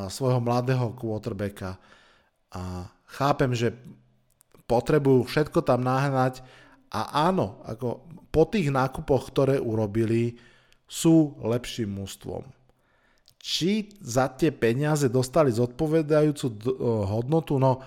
svojho 0.08 0.40
mladého 0.40 0.94
quarterbacka. 0.94 1.78
A 2.54 2.88
chápem, 3.10 3.50
že 3.54 3.74
potrebujú 4.64 5.26
všetko 5.28 5.60
tam 5.66 5.84
nahnať 5.84 6.40
a 6.94 7.28
áno, 7.28 7.60
ako 7.66 8.06
po 8.30 8.46
tých 8.50 8.70
nákupoch, 8.70 9.30
ktoré 9.30 9.56
urobili, 9.58 10.38
sú 10.84 11.34
lepším 11.42 12.02
mústvom. 12.02 12.46
Či 13.44 13.92
za 14.00 14.30
tie 14.32 14.54
peniaze 14.54 15.10
dostali 15.12 15.52
zodpovedajúcu 15.52 16.46
hodnotu, 17.04 17.60
no 17.60 17.82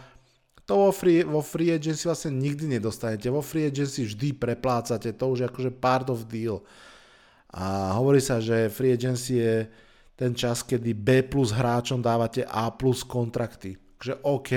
to 0.68 0.76
vo 0.76 0.91
free, 0.91 1.24
vo 1.24 1.39
free 1.39 1.72
agency 1.72 2.11
vlastne 2.11 2.36
nikdy 2.36 2.78
nedostanete. 2.78 3.32
Vo 3.32 3.39
free 3.39 3.72
agency 3.72 4.03
vždy 4.03 4.36
preplácate, 4.36 5.16
to 5.16 5.26
už 5.32 5.38
je 5.39 5.47
akože 5.47 5.72
part 5.80 6.11
of 6.11 6.28
deal. 6.28 6.59
A 7.55 7.95
hovorí 7.95 8.20
sa, 8.20 8.43
že 8.43 8.68
free 8.68 8.91
agency 8.91 9.39
je 9.39 9.53
ten 10.18 10.34
čas, 10.34 10.65
kedy 10.65 10.97
B 10.97 11.22
plus 11.22 11.53
hráčom 11.53 12.01
dávate 12.01 12.41
A 12.49 12.74
plus 12.74 13.05
kontrakty. 13.05 13.78
Takže 14.01 14.26
OK, 14.26 14.51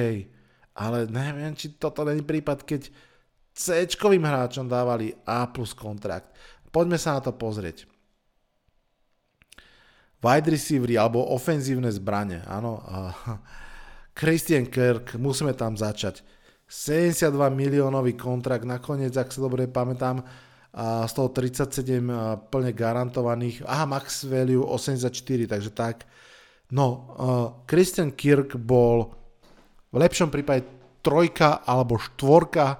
ale 0.72 0.98
neviem, 1.12 1.52
či 1.52 1.76
toto 1.76 2.00
není 2.08 2.24
prípad, 2.24 2.64
keď 2.64 2.88
c 3.52 3.84
hráčom 3.84 4.64
dávali 4.64 5.12
A 5.28 5.44
plus 5.52 5.76
kontrakt. 5.76 6.32
Poďme 6.72 6.96
sa 6.96 7.18
na 7.18 7.20
to 7.20 7.36
pozrieť. 7.36 7.84
Wide 10.20 10.48
receivery 10.48 10.96
alebo 10.96 11.28
ofenzívne 11.28 11.92
zbranie, 11.92 12.40
áno. 12.48 12.80
Christian 14.18 14.64
Kirk, 14.68 15.16
musíme 15.20 15.52
tam 15.52 15.76
začať. 15.76 16.24
72 16.70 17.34
miliónový 17.50 18.14
kontrakt, 18.14 18.64
nakoniec, 18.64 19.12
ak 19.12 19.32
sa 19.34 19.42
dobre 19.42 19.66
pamätám, 19.66 20.22
z 20.74 21.12
toho 21.12 21.28
37 21.34 22.06
plne 22.46 22.70
garantovaných, 22.70 23.66
aha, 23.66 23.90
max 23.90 24.22
value 24.22 24.62
84, 24.62 25.10
takže 25.50 25.70
tak. 25.74 26.06
No, 26.70 27.10
Christian 27.66 28.14
Kirk 28.14 28.54
bol 28.54 29.10
v 29.90 29.96
lepšom 29.98 30.30
prípade 30.30 30.62
trojka 31.02 31.66
alebo 31.66 31.98
štvorka 31.98 32.78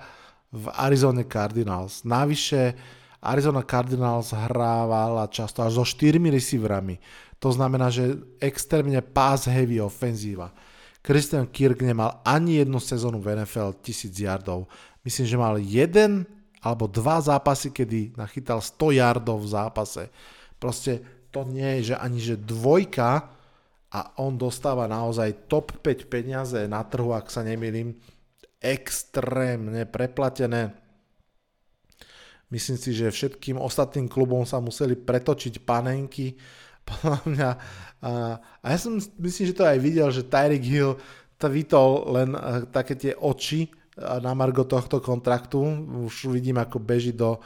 v 0.55 0.71
Arizona 0.79 1.27
Cardinals. 1.27 2.07
Navyše 2.07 2.79
Arizona 3.19 3.67
Cardinals 3.67 4.31
hrávala 4.31 5.27
často 5.27 5.67
až 5.67 5.83
so 5.83 5.85
štyrmi 5.85 6.31
receiverami. 6.31 7.03
To 7.43 7.51
znamená, 7.51 7.91
že 7.91 8.23
extrémne 8.39 9.03
pass 9.03 9.51
heavy 9.51 9.83
ofenzíva. 9.83 10.55
Christian 11.03 11.49
Kirk 11.49 11.81
nemal 11.83 12.21
ani 12.23 12.61
jednu 12.61 12.79
sezónu 12.79 13.19
v 13.19 13.43
NFL 13.43 13.81
1000 13.83 14.13
yardov. 14.15 14.69
Myslím, 15.03 15.27
že 15.27 15.37
mal 15.41 15.57
jeden 15.57 16.29
alebo 16.61 16.85
dva 16.85 17.25
zápasy, 17.25 17.73
kedy 17.73 18.17
nachytal 18.21 18.61
100 18.61 19.01
yardov 19.01 19.45
v 19.45 19.53
zápase. 19.53 20.03
Proste 20.61 21.01
to 21.33 21.49
nie 21.49 21.81
je, 21.81 21.95
že 21.95 21.97
ani 21.97 22.21
že 22.21 22.37
dvojka 22.37 23.33
a 23.91 24.01
on 24.23 24.37
dostáva 24.37 24.87
naozaj 24.87 25.49
top 25.51 25.81
5 25.83 26.07
peniaze 26.07 26.61
na 26.69 26.85
trhu, 26.85 27.11
ak 27.17 27.33
sa 27.33 27.43
nemýlim, 27.43 27.97
extrémne 28.61 29.89
preplatené. 29.89 30.77
Myslím 32.53 32.77
si, 32.77 32.93
že 32.93 33.09
všetkým 33.09 33.57
ostatným 33.57 34.11
klubom 34.11 34.45
sa 34.45 34.61
museli 34.61 34.99
pretočiť 34.99 35.65
panenky. 35.65 36.37
Podľa 36.89 37.19
mňa, 37.25 37.51
a, 38.05 38.11
ja 38.67 38.79
som 38.79 38.99
myslím, 38.99 39.45
že 39.49 39.57
to 39.57 39.65
aj 39.65 39.79
videl, 39.81 40.09
že 40.13 40.29
Tyreek 40.29 40.65
Hill 40.67 40.99
to 41.41 41.47
vytol 41.49 42.05
len 42.13 42.37
také 42.69 42.99
tie 43.01 43.13
oči 43.17 43.80
na 44.01 44.33
margo 44.33 44.65
tohto 44.65 44.99
kontraktu. 45.05 45.61
Už 46.09 46.33
vidím, 46.33 46.57
ako 46.57 46.81
beží 46.81 47.13
do 47.13 47.37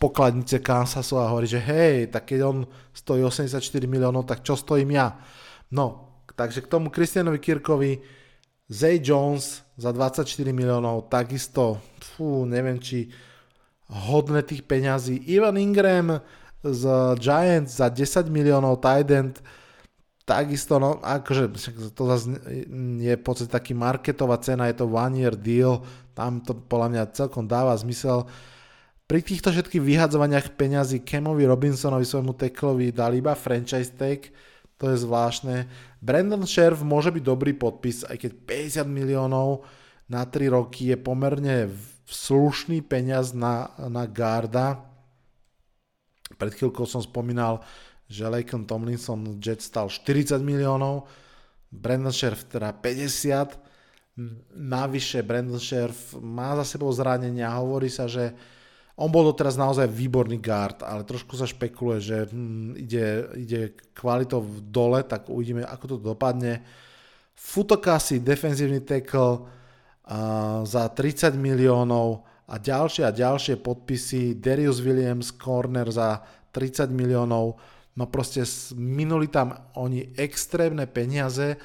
pokladnice 0.00 0.58
Kansasu 0.64 1.20
a 1.20 1.28
hovorí, 1.28 1.44
že 1.44 1.60
hej, 1.60 2.08
tak 2.08 2.32
keď 2.32 2.40
on 2.48 2.58
stojí 2.96 3.20
84 3.20 3.60
miliónov, 3.84 4.24
tak 4.24 4.40
čo 4.40 4.56
stojím 4.56 4.96
ja? 4.96 5.20
No, 5.68 6.16
takže 6.32 6.64
k 6.64 6.70
tomu 6.72 6.88
Christianovi 6.88 7.36
Kirkovi 7.36 8.00
Zay 8.70 9.04
Jones 9.04 9.60
za 9.76 9.92
24 9.92 10.24
miliónov, 10.56 11.12
takisto, 11.12 11.76
fú, 12.00 12.48
neviem, 12.48 12.80
či 12.80 13.12
hodné 13.90 14.46
tých 14.46 14.64
peňazí. 14.64 15.28
Ivan 15.28 15.58
Ingram 15.58 16.22
z 16.62 16.82
Giants 17.18 17.82
za 17.82 17.92
10 17.92 18.30
miliónov, 18.32 18.80
tight 18.80 19.10
end, 19.10 19.44
takisto, 20.30 20.78
no 20.78 21.02
akože 21.02 21.50
to 21.90 22.02
zase 22.06 22.30
je 23.02 23.14
v 23.18 23.24
podstate 23.26 23.50
taký 23.50 23.74
marketová 23.74 24.38
cena, 24.38 24.70
je 24.70 24.78
to 24.78 24.86
one 24.86 25.18
year 25.18 25.34
deal, 25.34 25.82
tam 26.14 26.38
to 26.38 26.54
podľa 26.54 26.88
mňa 26.94 27.02
celkom 27.18 27.50
dáva 27.50 27.74
zmysel. 27.74 28.30
Pri 29.10 29.26
týchto 29.26 29.50
všetkých 29.50 29.82
vyhadzovaniach 29.82 30.54
peňazí 30.54 31.02
Kemovi 31.02 31.42
Robinsonovi, 31.50 32.06
svojmu 32.06 32.38
teklovi, 32.38 32.94
dali 32.94 33.18
iba 33.18 33.34
franchise 33.34 33.90
tag, 33.90 34.30
to 34.78 34.94
je 34.94 35.02
zvláštne. 35.02 35.66
Brandon 35.98 36.46
Sheriff 36.46 36.86
môže 36.86 37.10
byť 37.10 37.24
dobrý 37.26 37.50
podpis, 37.58 38.06
aj 38.06 38.22
keď 38.22 38.30
50 38.86 38.86
miliónov 38.86 39.66
na 40.06 40.22
3 40.22 40.54
roky 40.54 40.94
je 40.94 40.96
pomerne 40.96 41.74
slušný 42.06 42.86
peniaz 42.86 43.34
na, 43.34 43.74
na 43.90 44.06
Garda. 44.06 44.86
Pred 46.38 46.54
chvíľkou 46.54 46.86
som 46.86 47.02
spomínal, 47.02 47.66
že 48.10 48.26
Laken 48.26 48.66
Tomlinson 48.66 49.38
Jet 49.38 49.62
stal 49.62 49.86
40 49.86 50.42
miliónov, 50.42 51.06
Brandon 51.70 52.10
Sheriff 52.10 52.50
teda 52.50 52.74
50. 52.74 54.18
Navyše 54.58 55.22
Brandon 55.22 55.62
Sheriff 55.62 56.18
má 56.18 56.58
za 56.58 56.66
sebou 56.66 56.90
zranenia, 56.90 57.54
hovorí 57.54 57.86
sa, 57.86 58.10
že 58.10 58.34
on 58.98 59.08
bol 59.08 59.24
doteraz 59.32 59.56
naozaj 59.56 59.88
výborný 59.88 60.42
guard, 60.42 60.82
ale 60.82 61.06
trošku 61.06 61.38
sa 61.38 61.48
špekuluje, 61.48 61.98
že 62.02 62.18
hm, 62.28 62.76
ide, 62.76 63.06
ide 63.38 63.60
kvalitou 63.94 64.42
dole, 64.60 65.06
tak 65.06 65.30
uvidíme, 65.30 65.62
ako 65.64 65.84
to 65.86 65.96
dopadne. 66.02 66.60
Futokasi, 67.32 68.20
defenzívny 68.20 68.84
tackle 68.84 69.40
uh, 69.40 70.66
za 70.68 70.90
30 70.92 71.32
miliónov 71.38 72.26
a 72.44 72.60
ďalšie 72.60 73.08
a 73.08 73.14
ďalšie 73.14 73.62
podpisy. 73.62 74.36
Darius 74.36 74.84
Williams, 74.84 75.32
corner 75.32 75.88
za 75.88 76.20
30 76.52 76.92
miliónov 76.92 77.56
no 78.00 78.08
proste 78.08 78.48
minuli 78.80 79.28
tam 79.28 79.52
oni 79.76 80.16
extrémne 80.16 80.88
peniaze. 80.88 81.60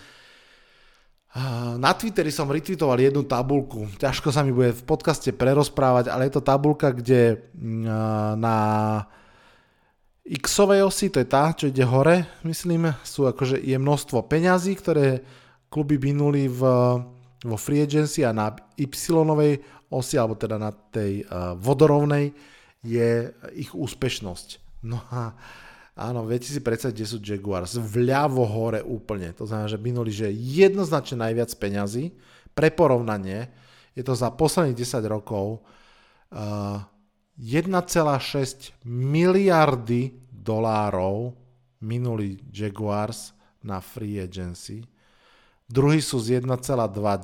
Na 1.79 1.91
Twitteri 1.95 2.31
som 2.31 2.51
retweetoval 2.51 2.99
jednu 2.99 3.23
tabulku, 3.23 3.87
ťažko 3.95 4.35
sa 4.35 4.43
mi 4.43 4.51
bude 4.51 4.75
v 4.75 4.83
podcaste 4.83 5.31
prerozprávať, 5.31 6.11
ale 6.11 6.27
je 6.27 6.33
to 6.35 6.43
tabulka, 6.43 6.91
kde 6.91 7.51
na 8.35 8.57
X-ovej 10.23 10.83
osi, 10.87 11.11
to 11.11 11.19
je 11.19 11.27
tá, 11.27 11.51
čo 11.51 11.67
ide 11.71 11.83
hore, 11.83 12.23
myslím, 12.47 12.91
sú 13.03 13.27
akože 13.27 13.59
je 13.59 13.77
množstvo 13.79 14.25
peňazí, 14.31 14.79
ktoré 14.79 15.23
kluby 15.67 15.99
minuli 15.99 16.47
v, 16.47 16.61
vo 17.43 17.57
free 17.59 17.83
agency 17.83 18.23
a 18.23 18.31
na 18.31 18.55
Y-ovej 18.79 19.59
osi, 19.91 20.15
alebo 20.15 20.39
teda 20.39 20.55
na 20.55 20.71
tej 20.71 21.27
vodorovnej, 21.59 22.31
je 22.79 23.27
ich 23.59 23.75
úspešnosť. 23.75 24.81
No 24.87 25.03
a 25.11 25.35
Áno, 25.95 26.27
viete 26.27 26.51
si 26.51 26.59
predstaviť, 26.59 26.91
kde 26.91 27.07
sú 27.07 27.17
Jaguars. 27.23 27.79
Vľavo 27.79 28.43
hore 28.43 28.83
úplne. 28.83 29.31
To 29.39 29.47
znamená, 29.47 29.71
že 29.71 29.79
minuli, 29.79 30.11
že 30.11 30.27
jednoznačne 30.27 31.23
najviac 31.23 31.55
peňazí. 31.55 32.11
Pre 32.51 32.67
porovnanie 32.75 33.47
je 33.95 34.03
to 34.03 34.11
za 34.11 34.27
posledných 34.35 34.75
10 34.75 35.07
rokov 35.07 35.63
uh, 36.35 36.83
1,6 37.39 37.71
miliardy 38.83 40.19
dolárov 40.35 41.31
minuli 41.79 42.43
Jaguars 42.51 43.31
na 43.63 43.79
free 43.79 44.19
agency. 44.19 44.83
Druhý 45.63 46.03
sú 46.03 46.19
z 46.19 46.43
1,2 46.43 46.51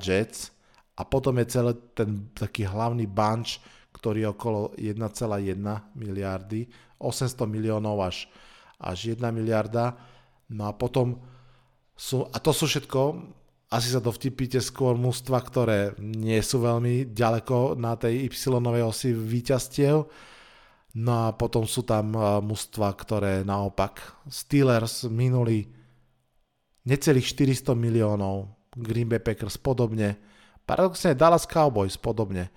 Jets 0.00 0.48
a 0.96 1.04
potom 1.04 1.36
je 1.44 1.46
celý 1.46 1.76
ten 1.92 2.32
taký 2.32 2.64
hlavný 2.64 3.04
bunch, 3.04 3.60
ktorý 3.92 4.24
je 4.24 4.28
okolo 4.32 4.60
1,1 4.80 5.60
miliardy, 5.92 6.66
800 6.96 7.36
miliónov 7.44 8.00
až 8.00 8.26
až 8.82 9.14
1 9.14 9.22
miliarda. 9.30 9.94
No 10.50 10.66
a 10.68 10.74
potom 10.74 11.22
sú, 11.94 12.26
a 12.26 12.36
to 12.42 12.50
sú 12.50 12.66
všetko, 12.66 13.00
asi 13.72 13.88
sa 13.88 14.04
dovtipíte 14.04 14.60
skôr 14.60 14.98
mústva, 15.00 15.40
ktoré 15.40 15.96
nie 16.02 16.36
sú 16.44 16.60
veľmi 16.60 17.14
ďaleko 17.14 17.78
na 17.80 17.96
tej 17.96 18.28
Y 18.28 18.36
osi 18.84 19.16
výťastiev. 19.16 19.96
No 20.92 21.12
a 21.24 21.32
potom 21.32 21.64
sú 21.64 21.80
tam 21.88 22.12
mústva, 22.44 22.92
ktoré 22.92 23.40
naopak 23.48 24.20
Steelers 24.28 25.08
minuli 25.08 25.64
necelých 26.84 27.32
400 27.32 27.72
miliónov, 27.72 28.52
Green 28.76 29.08
Bay 29.08 29.24
Packers 29.24 29.56
podobne, 29.56 30.20
paradoxne 30.68 31.16
Dallas 31.16 31.48
Cowboys 31.48 31.96
podobne 31.96 32.52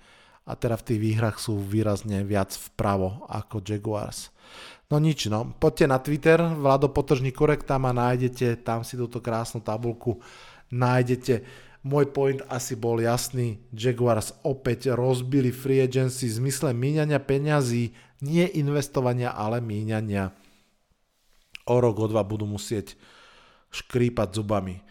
a 0.46 0.52
teda 0.54 0.78
v 0.78 0.86
tých 0.86 1.00
výhrach 1.02 1.36
sú 1.42 1.58
výrazne 1.58 2.22
viac 2.22 2.54
vpravo 2.54 3.26
ako 3.26 3.64
Jaguars. 3.64 4.30
No 4.86 5.02
nič, 5.02 5.26
no. 5.26 5.50
Poďte 5.58 5.86
na 5.90 5.98
Twitter, 5.98 6.38
Vlado 6.38 6.86
Potržní 6.86 7.34
korek, 7.34 7.66
tam 7.66 7.90
a 7.90 7.92
nájdete, 7.92 8.62
tam 8.62 8.86
si 8.86 8.94
túto 8.94 9.18
krásnu 9.18 9.58
tabulku 9.58 10.22
nájdete. 10.70 11.42
Môj 11.86 12.10
point 12.10 12.42
asi 12.50 12.74
bol 12.74 12.98
jasný, 12.98 13.62
Jaguars 13.70 14.34
opäť 14.42 14.90
rozbili 14.90 15.54
free 15.54 15.86
agency 15.86 16.26
v 16.26 16.36
zmysle 16.42 16.74
míňania 16.74 17.22
peňazí, 17.22 17.94
nie 18.26 18.46
investovania, 18.58 19.30
ale 19.30 19.62
míňania. 19.62 20.34
O 21.66 21.78
rok, 21.78 21.98
o 22.02 22.06
dva 22.10 22.26
budú 22.26 22.46
musieť 22.46 22.98
škrípať 23.70 24.38
zubami. 24.38 24.82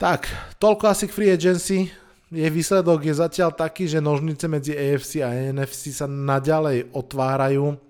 Tak, 0.00 0.28
toľko 0.56 0.84
asi 0.88 1.04
k 1.08 1.16
free 1.16 1.32
agency. 1.32 1.92
Jej 2.28 2.52
výsledok 2.52 3.08
je 3.08 3.14
zatiaľ 3.16 3.56
taký, 3.56 3.88
že 3.88 4.04
nožnice 4.04 4.44
medzi 4.48 4.76
AFC 4.76 5.24
a 5.24 5.32
NFC 5.32 5.96
sa 5.96 6.04
naďalej 6.04 6.92
otvárajú 6.92 7.87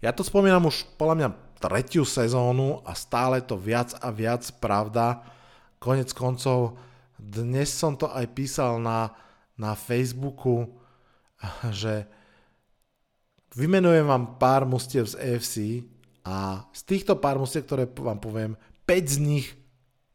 ja 0.00 0.10
to 0.16 0.24
spomínam 0.24 0.64
už 0.64 0.88
podľa 0.96 1.16
mňa 1.16 1.28
tretiu 1.60 2.08
sezónu 2.08 2.80
a 2.88 2.96
stále 2.96 3.44
to 3.44 3.60
viac 3.60 3.92
a 4.00 4.08
viac 4.08 4.48
pravda. 4.56 5.20
Konec 5.76 6.16
koncov, 6.16 6.80
dnes 7.20 7.68
som 7.68 7.92
to 8.00 8.08
aj 8.08 8.24
písal 8.32 8.80
na, 8.80 9.12
na 9.60 9.76
Facebooku, 9.76 10.72
že 11.80 12.08
vymenujem 13.52 14.08
vám 14.08 14.40
pár 14.40 14.64
mustiev 14.64 15.04
z 15.04 15.20
AFC 15.20 15.56
a 16.24 16.64
z 16.72 16.80
týchto 16.88 17.20
pár 17.20 17.36
mustiev, 17.36 17.68
ktoré 17.68 17.84
vám 17.84 18.20
poviem, 18.20 18.56
5 18.88 19.04
z 19.04 19.18
nich 19.20 19.46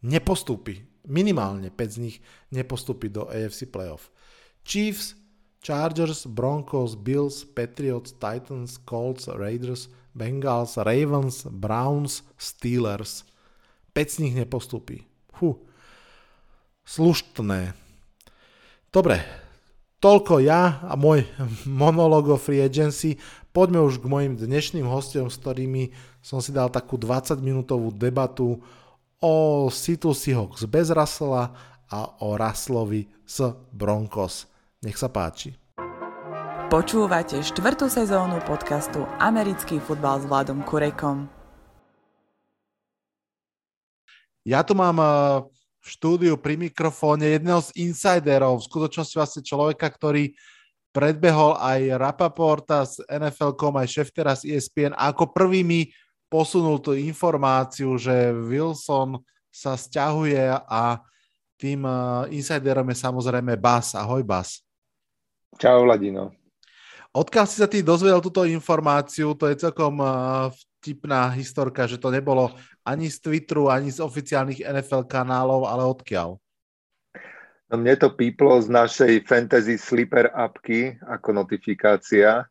nepostúpi. 0.02 0.82
Minimálne 1.06 1.70
5 1.70 1.96
z 1.96 1.98
nich 2.02 2.18
nepostúpi 2.50 3.14
do 3.14 3.30
AFC 3.30 3.70
playoff. 3.70 4.10
Chiefs, 4.66 5.14
Chargers, 5.66 6.30
Broncos, 6.30 6.94
Bills, 6.94 7.42
Patriots, 7.42 8.14
Titans, 8.14 8.78
Colts, 8.86 9.26
Raiders, 9.26 9.90
Bengals, 10.14 10.78
Ravens, 10.78 11.42
Browns, 11.50 12.22
Steelers. 12.38 13.26
5 13.98 14.06
z 14.06 14.18
nich 14.22 14.38
nepostupí. 14.38 15.10
Fú. 15.34 15.58
Sluštné. 16.86 17.74
Dobre, 18.94 19.26
toľko 20.06 20.38
ja 20.46 20.86
a 20.86 20.94
môj 20.94 21.26
monolog 21.66 22.30
o 22.30 22.38
free 22.38 22.62
agency. 22.62 23.18
Poďme 23.50 23.82
už 23.90 23.98
k 23.98 24.06
mojim 24.06 24.38
dnešným 24.38 24.86
hostom, 24.86 25.34
s 25.34 25.42
ktorými 25.42 25.90
som 26.22 26.46
si 26.46 26.54
dal 26.54 26.70
takú 26.70 27.02
20 27.02 27.42
minútovú 27.42 27.90
debatu 27.90 28.62
o 29.18 29.34
Seattle 29.74 30.14
Seahawks 30.14 30.70
bez 30.70 30.94
Russella 30.94 31.58
a 31.90 32.22
o 32.22 32.38
Russellovi 32.38 33.10
s 33.26 33.42
Broncos. 33.74 34.55
Nech 34.86 35.02
sa 35.02 35.10
páči. 35.10 35.58
Počúvate 36.70 37.42
štvrtú 37.42 37.90
sezónu 37.90 38.38
podcastu 38.46 39.02
Americký 39.18 39.82
futbal 39.82 40.22
s 40.22 40.30
Vladom 40.30 40.62
Kurekom. 40.62 41.26
Ja 44.46 44.62
tu 44.62 44.78
mám 44.78 45.02
eh, 45.02 45.10
v 45.82 45.88
štúdiu 45.90 46.38
pri 46.38 46.62
mikrofóne 46.70 47.34
jedného 47.34 47.66
z 47.66 47.74
insiderov, 47.82 48.62
v 48.62 48.68
skutočnosti 48.70 49.16
vlastne 49.18 49.42
človeka, 49.42 49.90
ktorý 49.90 50.38
predbehol 50.94 51.58
aj 51.58 51.98
Rapaporta 51.98 52.86
z 52.86 53.02
NFL.com, 53.10 53.82
aj 53.82 53.90
Šeftera 53.90 54.38
z 54.38 54.54
ESPN 54.54 54.94
a 54.94 55.10
ako 55.10 55.34
prvý 55.34 55.66
mi 55.66 55.90
posunul 56.30 56.78
tú 56.78 56.94
informáciu, 56.94 57.98
že 57.98 58.34
Wilson 58.38 59.18
sa 59.50 59.74
stiahuje 59.74 60.46
a 60.62 61.02
tým 61.58 61.86
eh, 61.86 62.38
insiderom 62.38 62.86
je 62.90 62.98
samozrejme 63.02 63.58
Bas. 63.58 63.98
Ahoj 63.98 64.22
Bas. 64.22 64.65
Čau, 65.56 65.88
Vladino. 65.88 66.36
Odkiaľ 67.16 67.46
si 67.48 67.64
sa 67.64 67.68
ty 67.72 67.80
dozvedel 67.80 68.20
túto 68.20 68.44
informáciu, 68.44 69.32
to 69.40 69.48
je 69.48 69.56
celkom 69.56 70.04
vtipná 70.52 71.32
historka, 71.32 71.88
že 71.88 71.96
to 71.96 72.12
nebolo 72.12 72.52
ani 72.84 73.08
z 73.08 73.24
Twitteru, 73.24 73.72
ani 73.72 73.88
z 73.90 74.04
oficiálnych 74.04 74.62
NFL 74.62 75.08
kanálov, 75.08 75.64
ale 75.66 75.88
odkiaľ? 75.88 76.36
No 77.72 77.76
mne 77.82 77.96
to 77.98 78.14
píplo 78.14 78.62
z 78.62 78.70
našej 78.70 79.14
fantasy 79.26 79.82
sleeper 79.82 80.30
appky 80.30 81.00
ako 81.02 81.42
notifikácia, 81.42 82.46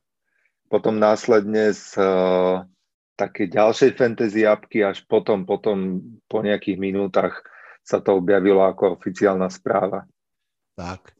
potom 0.66 0.98
následne 0.98 1.70
z 1.70 1.94
uh, 2.02 2.66
také 3.14 3.46
ďalšej 3.46 3.94
fantasy 3.94 4.42
appky, 4.42 4.82
až 4.82 5.06
potom, 5.06 5.46
potom 5.46 6.02
po 6.26 6.42
nejakých 6.42 6.82
minútach 6.82 7.46
sa 7.86 8.02
to 8.02 8.18
objavilo 8.18 8.66
ako 8.66 8.98
oficiálna 8.98 9.46
správa. 9.52 10.02
Tak. 10.74 11.14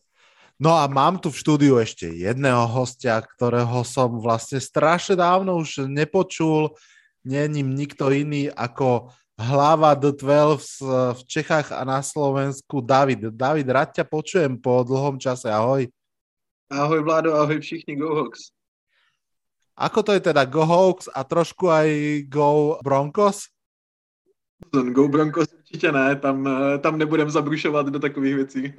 No 0.55 0.79
a 0.79 0.87
mám 0.87 1.19
tu 1.19 1.35
v 1.35 1.41
štúdiu 1.41 1.75
ešte 1.83 2.07
jedného 2.07 2.71
hostia, 2.71 3.19
ktorého 3.19 3.83
som 3.83 4.23
vlastne 4.23 4.63
strašne 4.63 5.19
dávno 5.19 5.59
už 5.59 5.91
nepočul. 5.91 6.71
Není 7.27 7.67
nikto 7.67 8.15
iný 8.15 8.53
ako 8.55 9.11
hlava 9.35 9.99
The 9.99 10.15
12 10.15 11.19
v 11.19 11.21
Čechách 11.27 11.75
a 11.75 11.83
na 11.83 11.99
Slovensku 11.99 12.79
David. 12.79 13.35
David, 13.35 13.67
rád 13.67 13.91
ťa 13.99 14.05
počujem 14.07 14.55
po 14.55 14.87
dlhom 14.87 15.19
čase. 15.19 15.51
Ahoj. 15.51 15.91
Ahoj 16.71 17.01
Vládo, 17.03 17.35
ahoj 17.35 17.59
všichni 17.59 17.99
Go 17.99 18.15
Hawks. 18.15 18.55
Ako 19.75 20.07
to 20.07 20.15
je 20.15 20.23
teda 20.23 20.47
Go 20.47 20.63
Hawks 20.63 21.11
a 21.11 21.27
trošku 21.27 21.67
aj 21.67 21.89
Go 22.31 22.79
Broncos? 22.79 23.51
Go 24.71 25.11
Broncos 25.11 25.51
určitě 25.75 25.93
ne, 25.93 26.17
tam, 26.17 26.49
tam 26.81 26.99
nebudem 26.99 27.31
zabrušovat 27.31 27.87
do 27.87 27.99
takových 27.99 28.35
věcí. 28.35 28.75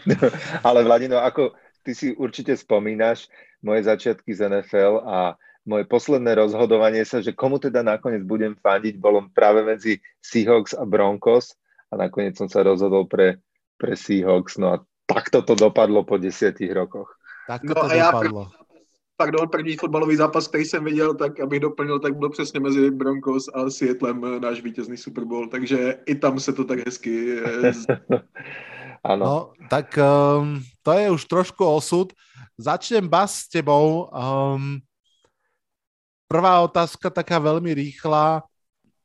Ale 0.64 0.84
Vladino, 0.84 1.16
ako 1.16 1.52
ty 1.82 1.94
si 1.94 2.12
určite 2.12 2.56
spomínaš 2.56 3.28
moje 3.64 3.88
začiatky 3.88 4.34
z 4.34 4.48
NFL 4.48 5.00
a 5.08 5.40
moje 5.64 5.88
posledné 5.88 6.34
rozhodovanie 6.36 7.08
sa, 7.08 7.24
že 7.24 7.32
komu 7.32 7.56
teda 7.56 7.80
nakoniec 7.80 8.20
budem 8.22 8.52
fandiť, 8.52 9.00
bolo 9.00 9.24
práve 9.32 9.64
medzi 9.64 9.98
Seahawks 10.20 10.76
a 10.76 10.84
Broncos 10.84 11.56
a 11.88 11.96
nakoniec 11.96 12.36
som 12.36 12.52
sa 12.52 12.60
rozhodol 12.60 13.08
pre, 13.08 13.40
pre 13.80 13.96
Seahawks. 13.96 14.60
No 14.60 14.76
a 14.76 14.84
takto 15.08 15.40
to 15.40 15.56
dopadlo 15.56 16.04
po 16.04 16.20
desiatich 16.20 16.68
rokoch. 16.68 17.16
Takto 17.48 17.72
no 17.72 17.80
to 17.80 17.88
dopadlo. 17.88 18.42
Ja 18.52 18.65
pardon, 19.16 19.48
první 19.48 19.76
fotbalový 19.76 20.16
zápas, 20.16 20.48
který 20.48 20.64
jsem 20.64 20.84
viděl, 20.84 21.14
tak 21.14 21.40
abych 21.40 21.60
doplnil, 21.60 21.98
tak 22.00 22.16
byl 22.16 22.30
přesně 22.30 22.60
mezi 22.60 22.90
Broncos 22.90 23.48
a 23.54 23.70
Seattlem 23.70 24.24
eh, 24.24 24.40
náš 24.40 24.62
vítězný 24.62 24.96
Super 24.96 25.24
Bowl, 25.24 25.48
takže 25.48 25.98
i 26.06 26.14
tam 26.14 26.40
se 26.40 26.52
to 26.52 26.64
tak 26.64 26.86
hezky... 26.86 27.40
ano. 29.04 29.24
No, 29.24 29.52
tak 29.70 29.98
um, 29.98 30.62
to 30.82 30.92
je 30.92 31.10
už 31.10 31.24
trošku 31.24 31.64
osud. 31.64 32.12
Začnem 32.58 33.08
Bas 33.08 33.34
s 33.34 33.48
tebou. 33.48 34.10
Um, 34.10 34.80
prvá 36.28 36.60
otázka 36.60 37.10
taká 37.10 37.38
veľmi 37.38 37.70
rýchla, 37.70 38.42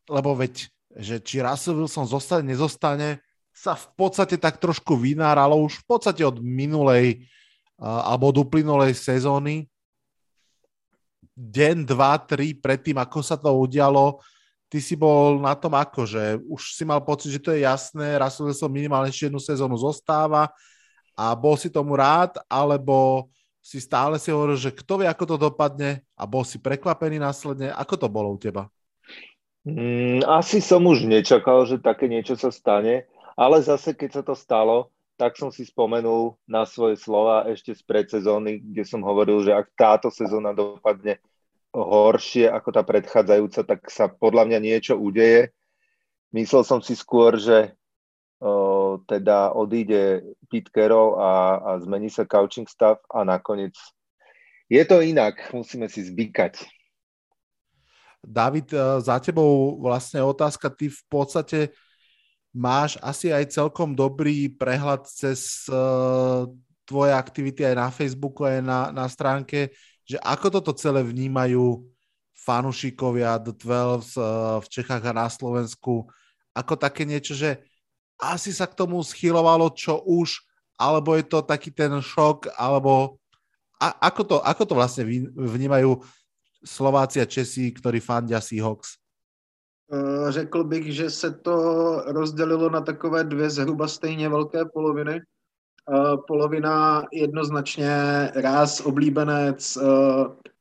lebo 0.10 0.36
veď, 0.36 0.68
že 0.98 1.22
či 1.22 1.44
Russell 1.44 1.78
Wilson 1.78 2.10
zostane, 2.10 2.44
nezostane, 2.50 3.22
sa 3.54 3.78
v 3.78 3.88
podstate 3.94 4.42
tak 4.42 4.58
trošku 4.58 4.98
vynáralo 4.98 5.60
už 5.62 5.84
v 5.84 5.86
podstate 5.86 6.26
od 6.26 6.42
minulej 6.42 7.22
uh, 7.78 8.10
alebo 8.10 8.34
od 8.34 8.42
uplynulej 8.42 8.98
sezóny 8.98 9.71
deň, 11.36 11.88
dva, 11.88 12.20
tri 12.22 12.54
predtým, 12.54 13.00
ako 13.00 13.20
sa 13.24 13.40
to 13.40 13.52
udialo, 13.52 14.20
ty 14.72 14.80
si 14.80 14.96
bol 14.96 15.40
na 15.40 15.52
tom 15.56 15.76
ako, 15.76 16.08
že 16.08 16.40
už 16.48 16.76
si 16.76 16.84
mal 16.88 17.04
pocit, 17.04 17.36
že 17.36 17.44
to 17.44 17.52
je 17.52 17.68
jasné, 17.68 18.16
Russell 18.16 18.56
som 18.56 18.72
minimálne 18.72 19.12
ešte 19.12 19.28
jednu 19.28 19.40
sezónu 19.40 19.76
zostáva 19.76 20.52
a 21.16 21.36
bol 21.36 21.60
si 21.60 21.68
tomu 21.68 22.00
rád, 22.00 22.40
alebo 22.48 23.28
si 23.62 23.78
stále 23.78 24.18
si 24.18 24.34
hovoril, 24.34 24.58
že 24.58 24.74
kto 24.74 25.04
vie, 25.04 25.08
ako 25.08 25.36
to 25.36 25.38
dopadne 25.38 26.02
a 26.18 26.24
bol 26.26 26.42
si 26.42 26.58
prekvapený 26.58 27.22
následne. 27.22 27.70
Ako 27.78 27.94
to 27.94 28.10
bolo 28.10 28.34
u 28.34 28.40
teba? 28.42 28.72
Mm, 29.62 30.26
asi 30.26 30.58
som 30.58 30.82
už 30.90 31.06
nečakal, 31.06 31.70
že 31.70 31.78
také 31.78 32.10
niečo 32.10 32.34
sa 32.34 32.50
stane, 32.50 33.06
ale 33.38 33.62
zase 33.62 33.94
keď 33.94 34.10
sa 34.10 34.24
to 34.26 34.34
stalo, 34.34 34.90
tak 35.22 35.38
som 35.38 35.54
si 35.54 35.62
spomenul 35.70 36.34
na 36.50 36.66
svoje 36.66 36.98
slova 36.98 37.46
ešte 37.46 37.78
z 37.78 37.86
predsezóny, 37.86 38.58
kde 38.74 38.82
som 38.82 39.06
hovoril, 39.06 39.46
že 39.46 39.54
ak 39.54 39.70
táto 39.78 40.10
sezóna 40.10 40.50
dopadne 40.50 41.22
horšie 41.78 42.50
ako 42.50 42.74
tá 42.74 42.82
predchádzajúca, 42.82 43.62
tak 43.62 43.86
sa 43.94 44.10
podľa 44.10 44.50
mňa 44.50 44.60
niečo 44.66 44.98
udeje. 44.98 45.54
Myslel 46.34 46.66
som 46.66 46.82
si 46.82 46.98
skôr, 46.98 47.38
že 47.38 47.78
o, 48.42 48.98
teda 49.06 49.54
odíde 49.54 50.26
Pete 50.50 50.74
Carroll 50.74 51.14
a, 51.22 51.32
a 51.62 51.70
zmení 51.86 52.10
sa 52.10 52.26
coaching 52.26 52.66
stav 52.66 52.98
a 53.14 53.22
nakoniec 53.22 53.78
je 54.74 54.82
to 54.90 55.06
inak, 55.06 55.38
musíme 55.54 55.86
si 55.86 56.02
zvykať. 56.02 56.66
David, 58.26 58.74
e, 58.74 59.06
za 59.06 59.22
tebou 59.22 59.78
vlastne 59.86 60.26
otázka, 60.26 60.74
ty 60.74 60.90
v 60.90 61.04
podstate 61.06 61.78
máš 62.52 63.00
asi 63.00 63.32
aj 63.32 63.56
celkom 63.56 63.96
dobrý 63.96 64.52
prehľad 64.52 65.08
cez 65.08 65.66
uh, 65.72 66.48
tvoje 66.84 67.12
aktivity 67.16 67.64
aj 67.64 67.76
na 67.76 67.90
Facebooku, 67.90 68.44
aj 68.44 68.60
na, 68.60 68.92
na 68.92 69.08
stránke, 69.08 69.72
že 70.04 70.20
ako 70.20 70.60
toto 70.60 70.76
celé 70.76 71.00
vnímajú 71.00 71.88
fanúšikovia 72.36 73.40
The 73.40 73.56
12 73.56 73.64
uh, 73.64 73.72
eh, 73.72 74.04
v 74.60 74.68
Čechách 74.68 75.04
a 75.08 75.14
na 75.16 75.28
Slovensku, 75.32 76.12
ako 76.52 76.74
také 76.76 77.08
niečo, 77.08 77.32
že 77.32 77.64
asi 78.20 78.52
sa 78.52 78.68
k 78.68 78.78
tomu 78.78 79.00
schylovalo 79.02 79.72
čo 79.74 80.04
už, 80.04 80.44
alebo 80.76 81.16
je 81.16 81.26
to 81.26 81.40
taký 81.42 81.72
ten 81.72 81.90
šok, 82.04 82.52
alebo 82.60 83.18
a, 83.82 83.98
ako, 84.12 84.22
to, 84.28 84.36
ako 84.46 84.64
to 84.68 84.74
vlastne 84.78 85.04
vnímajú 85.34 85.98
Slováci 86.62 87.18
a 87.18 87.26
Česi, 87.26 87.74
ktorí 87.74 87.98
fandia 87.98 88.38
Seahawks? 88.38 89.01
Eh, 89.94 90.32
řekl 90.32 90.64
bych, 90.64 90.96
že 90.96 91.10
se 91.10 91.32
to 91.32 91.54
rozdělilo 92.06 92.70
na 92.70 92.82
takové 92.82 93.24
dvě 93.24 93.50
zhruba 93.50 93.88
stejně 93.88 94.30
velké 94.30 94.66
poloviny. 94.66 95.22
Eh, 95.22 96.18
polovina 96.28 97.04
jednoznačně 97.14 97.92
ráz, 98.36 98.82
oblíbenec, 98.82 99.78
eh, 99.78 100.52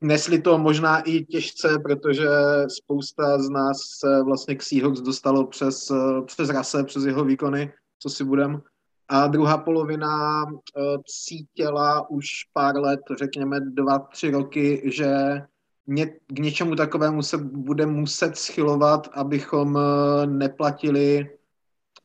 nesli 0.00 0.42
to 0.42 0.58
možná 0.58 1.00
i 1.00 1.24
těžce, 1.24 1.78
protože 1.84 2.28
spousta 2.68 3.38
z 3.38 3.50
nás 3.50 3.76
se 3.98 4.22
vlastně 4.22 4.54
k 4.54 4.62
Seahawks 4.62 5.00
dostalo 5.00 5.46
přes, 5.46 5.92
přes 6.26 6.48
rase, 6.48 6.84
přes 6.84 7.04
jeho 7.04 7.24
výkony, 7.24 7.72
co 7.98 8.10
si 8.10 8.24
budem. 8.24 8.62
A 9.08 9.26
druhá 9.26 9.58
polovina 9.58 10.44
cítila 11.06 12.10
už 12.10 12.26
pár 12.52 12.76
let, 12.76 13.00
řekněme 13.18 13.60
dva, 13.60 13.98
tři 13.98 14.30
roky, 14.30 14.82
že 14.84 15.42
k 16.26 16.38
něčemu 16.38 16.76
takovému 16.76 17.22
se 17.22 17.38
bude 17.38 17.86
muset 17.86 18.36
schylovat, 18.36 19.08
abychom 19.12 19.78
eh, 19.78 20.26
neplatili 20.26 21.30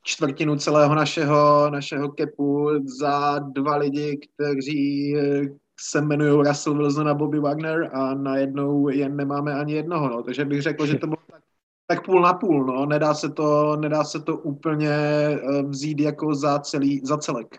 čtvrtinu 0.04 0.56
celého 0.56 0.96
našeho, 0.96 1.70
našeho 1.70 2.10
kepu 2.10 2.70
za 3.00 3.40
dva 3.40 3.76
lidi, 3.76 4.18
kteří 4.18 5.18
eh, 5.18 5.42
se 5.80 6.00
jmenují 6.00 6.48
Russell 6.48 6.78
Wilson 6.78 7.10
a 7.10 7.14
Bobby 7.14 7.40
Wagner 7.40 7.90
a 7.94 8.14
najednou 8.14 8.90
jen 8.90 9.16
nemáme 9.16 9.54
ani 9.54 9.74
jednoho. 9.74 10.10
No. 10.10 10.24
Takže 10.24 10.46
bych 10.46 10.62
řekl, 10.62 10.86
že 10.86 10.96
to 10.96 11.08
bylo 11.08 11.20
tak, 11.32 11.42
tak 11.88 12.06
půl 12.06 12.22
na 12.22 12.34
půl. 12.34 12.66
No. 12.66 12.86
Nedá, 12.86 13.14
se 13.14 13.30
to, 13.30 13.76
nedá 13.76 14.04
se 14.04 14.20
to 14.20 14.38
úplně 14.38 14.92
eh, 14.92 15.64
vzít 15.64 16.00
jako 16.00 16.36
za, 16.36 16.60
celý, 16.60 17.02
za 17.04 17.18
celek. 17.18 17.58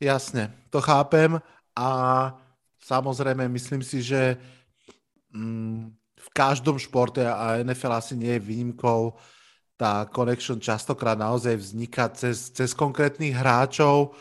Jasne, 0.00 0.54
to 0.70 0.80
chápem 0.80 1.40
a 1.76 1.88
samozrejme 2.84 3.48
myslím 3.48 3.82
si, 3.82 4.02
že 4.02 4.36
v 6.16 6.28
každom 6.32 6.80
športe 6.80 7.22
a 7.22 7.60
NFL 7.60 7.92
asi 8.00 8.14
nie 8.16 8.34
je 8.36 8.46
výnimkou, 8.46 9.14
tá 9.76 10.08
connection 10.08 10.56
častokrát 10.56 11.20
naozaj 11.20 11.52
vzniká 11.60 12.08
cez, 12.08 12.48
cez 12.48 12.72
konkrétnych 12.72 13.36
hráčov, 13.36 14.16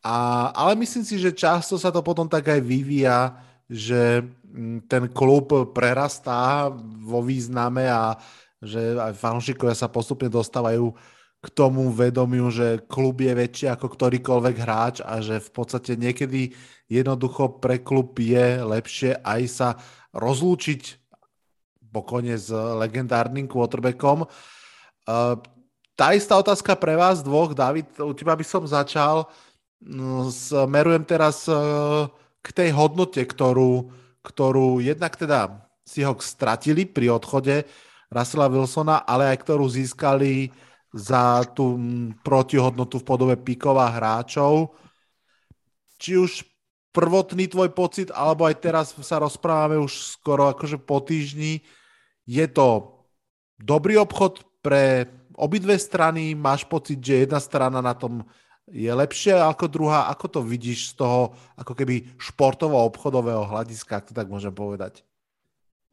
a, 0.00 0.48
ale 0.56 0.80
myslím 0.80 1.04
si, 1.04 1.20
že 1.20 1.36
často 1.36 1.76
sa 1.76 1.92
to 1.92 2.00
potom 2.00 2.24
tak 2.24 2.48
aj 2.48 2.60
vyvíja, 2.64 3.36
že 3.68 4.24
mm, 4.24 4.88
ten 4.88 5.12
klub 5.12 5.52
prerastá 5.76 6.72
vo 7.04 7.20
význame 7.20 7.84
a 7.84 8.16
že 8.60 8.96
aj 8.96 9.12
fanúšikovia 9.16 9.76
sa 9.76 9.92
postupne 9.92 10.32
dostávajú 10.32 10.92
k 11.40 11.46
tomu 11.52 11.88
vedomiu, 11.88 12.52
že 12.52 12.84
klub 12.84 13.24
je 13.24 13.32
väčší 13.32 13.66
ako 13.72 13.92
ktorýkoľvek 13.96 14.56
hráč 14.60 14.96
a 15.00 15.24
že 15.24 15.40
v 15.40 15.50
podstate 15.52 15.96
niekedy 15.96 16.52
jednoducho 16.88 17.60
pre 17.60 17.80
klub 17.80 18.12
je 18.20 18.60
lepšie 18.60 19.20
aj 19.24 19.42
sa 19.48 19.68
rozlúčiť 20.14 20.82
pokojne 21.90 22.38
s 22.38 22.50
legendárnym 22.54 23.50
quarterbackom. 23.50 24.26
Tá 25.98 26.06
istá 26.16 26.38
otázka 26.40 26.78
pre 26.80 26.96
vás 26.96 27.20
dvoch, 27.20 27.52
David, 27.52 27.92
u 28.00 28.14
teba 28.16 28.32
by 28.32 28.46
som 28.46 28.64
začal. 28.64 29.28
No, 29.80 30.28
smerujem 30.32 31.04
teraz 31.08 31.48
e, 31.48 31.56
k 32.40 32.48
tej 32.52 32.72
hodnote, 32.72 33.20
ktorú, 33.20 33.88
ktorú 34.20 34.80
jednak 34.80 35.16
teda 35.16 35.60
si 35.84 36.04
ho 36.04 36.12
stratili 36.20 36.84
pri 36.84 37.16
odchode 37.16 37.64
Russella 38.12 38.52
Wilsona, 38.52 39.08
ale 39.08 39.32
aj 39.32 39.44
ktorú 39.44 39.64
získali 39.68 40.52
za 40.92 41.44
tú 41.56 41.80
protihodnotu 42.20 43.00
v 43.00 43.08
podobe 43.08 43.36
pikov 43.40 43.80
hráčov. 43.80 44.76
Či 46.00 46.16
už 46.16 46.32
prvotný 46.90 47.46
tvoj 47.46 47.70
pocit, 47.70 48.08
alebo 48.10 48.46
aj 48.46 48.56
teraz 48.58 48.86
sa 49.02 49.22
rozprávame 49.22 49.78
už 49.78 50.18
skoro 50.18 50.50
akože 50.50 50.78
po 50.82 50.98
týždni, 51.02 51.62
je 52.26 52.46
to 52.50 53.00
dobrý 53.58 53.98
obchod 53.98 54.42
pre 54.62 55.06
obidve 55.34 55.78
strany, 55.78 56.34
máš 56.34 56.68
pocit, 56.68 57.00
že 57.00 57.24
jedna 57.24 57.40
strana 57.40 57.80
na 57.80 57.94
tom 57.94 58.22
je 58.70 58.90
lepšia 58.92 59.50
ako 59.50 59.66
druhá, 59.66 60.06
ako 60.12 60.26
to 60.28 60.40
vidíš 60.46 60.94
z 60.94 61.02
toho 61.02 61.34
ako 61.58 61.74
keby 61.74 62.06
športovo-obchodového 62.22 63.42
hľadiska, 63.48 63.98
ak 63.98 64.08
to 64.10 64.14
tak 64.14 64.30
môžem 64.30 64.54
povedať? 64.54 65.02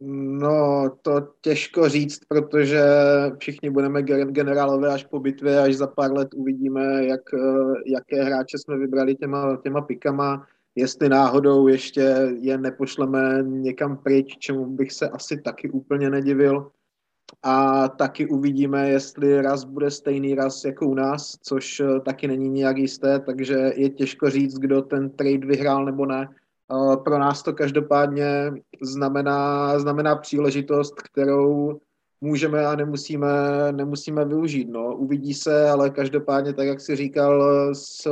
No, 0.02 0.90
to 1.02 1.34
těžko 1.42 1.90
říct, 1.90 2.20
protože 2.28 2.82
všichni 3.38 3.70
budeme 3.70 4.02
generálové 4.04 4.90
až 4.90 5.04
po 5.04 5.20
bitvě, 5.20 5.60
až 5.60 5.76
za 5.76 5.88
pár 5.88 6.14
let 6.14 6.34
uvidíme, 6.34 7.06
jak, 7.06 7.22
eh, 7.34 7.74
jaké 7.86 8.24
hráče 8.24 8.58
jsme 8.58 8.78
vybrali 8.78 9.16
těma, 9.16 9.58
těma 9.64 9.82
pikama, 9.82 10.48
jestli 10.78 11.10
náhodou 11.10 11.68
ještě 11.68 12.32
je 12.40 12.58
nepošleme 12.58 13.44
někam 13.44 13.98
pryč, 13.98 14.38
čemu 14.40 14.66
bych 14.66 14.92
se 14.92 15.10
asi 15.10 15.42
taky 15.42 15.70
úplně 15.70 16.10
nedivil. 16.10 16.72
A 17.44 17.88
taky 17.88 18.28
uvidíme, 18.28 18.90
jestli 18.90 19.42
raz 19.42 19.64
bude 19.64 19.92
stejný 19.92 20.36
raz 20.36 20.66
jako 20.66 20.88
u 20.88 20.94
nás, 20.94 21.38
což 21.42 21.80
eh, 21.80 22.00
taky 22.00 22.28
není 22.28 22.50
nijak 22.50 22.78
jisté, 22.78 23.20
takže 23.20 23.72
je 23.76 23.90
těžko 23.90 24.30
říct, 24.30 24.58
kdo 24.58 24.82
ten 24.82 25.10
trade 25.10 25.48
vyhrál 25.48 25.86
nebo 25.86 26.06
ne 26.06 26.30
pro 27.04 27.20
nás 27.20 27.44
to 27.44 27.54
každopádně 27.54 28.52
znamená, 28.82 29.80
znamená 29.80 30.16
příležitost, 30.16 31.02
kterou 31.02 31.80
můžeme 32.22 32.66
a 32.66 32.76
nemusíme, 32.76 33.28
nemusíme 33.72 34.26
využít. 34.26 34.70
No. 34.70 34.96
Uvidí 34.96 35.34
se, 35.34 35.70
ale 35.70 35.90
každopádně, 35.90 36.54
tak 36.54 36.68
jak 36.68 36.82
si 36.82 36.96
říkal, 36.96 37.44
s, 37.76 38.08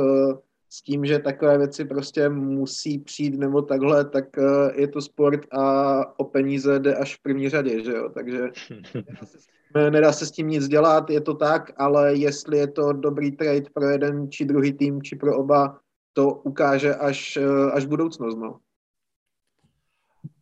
s 0.76 0.82
tím, 0.82 1.06
že 1.06 1.18
takové 1.18 1.58
věci 1.58 1.84
prostě 1.84 2.28
musí 2.28 2.98
přijít 2.98 3.34
nebo 3.34 3.62
takhle, 3.62 4.04
tak 4.04 4.38
eh, 4.38 4.80
je 4.80 4.88
to 4.88 5.00
sport 5.00 5.40
a 5.52 6.18
o 6.18 6.24
peníze 6.24 6.78
jde 6.78 6.94
až 6.94 7.16
v 7.16 7.22
první 7.22 7.48
řadě, 7.48 7.84
že 7.84 7.92
jo? 7.92 8.08
Takže 8.14 8.38
nedá 8.94 9.26
se, 9.26 9.38
tím, 9.38 9.92
nedá 9.92 10.12
se 10.12 10.26
s 10.26 10.30
tím 10.30 10.48
nic 10.48 10.68
dělat, 10.68 11.10
je 11.10 11.20
to 11.20 11.34
tak, 11.34 11.72
ale 11.76 12.14
jestli 12.14 12.58
je 12.58 12.66
to 12.66 12.92
dobrý 12.92 13.32
trade 13.32 13.70
pro 13.72 13.88
jeden 13.88 14.30
či 14.30 14.44
druhý 14.44 14.72
tým, 14.72 15.02
či 15.02 15.16
pro 15.16 15.38
oba, 15.38 15.78
to 16.12 16.30
ukáže 16.44 16.94
až, 16.94 17.36
eh, 17.36 17.72
až 17.72 17.84
budoucnosť. 17.84 18.36
No. 18.36 18.60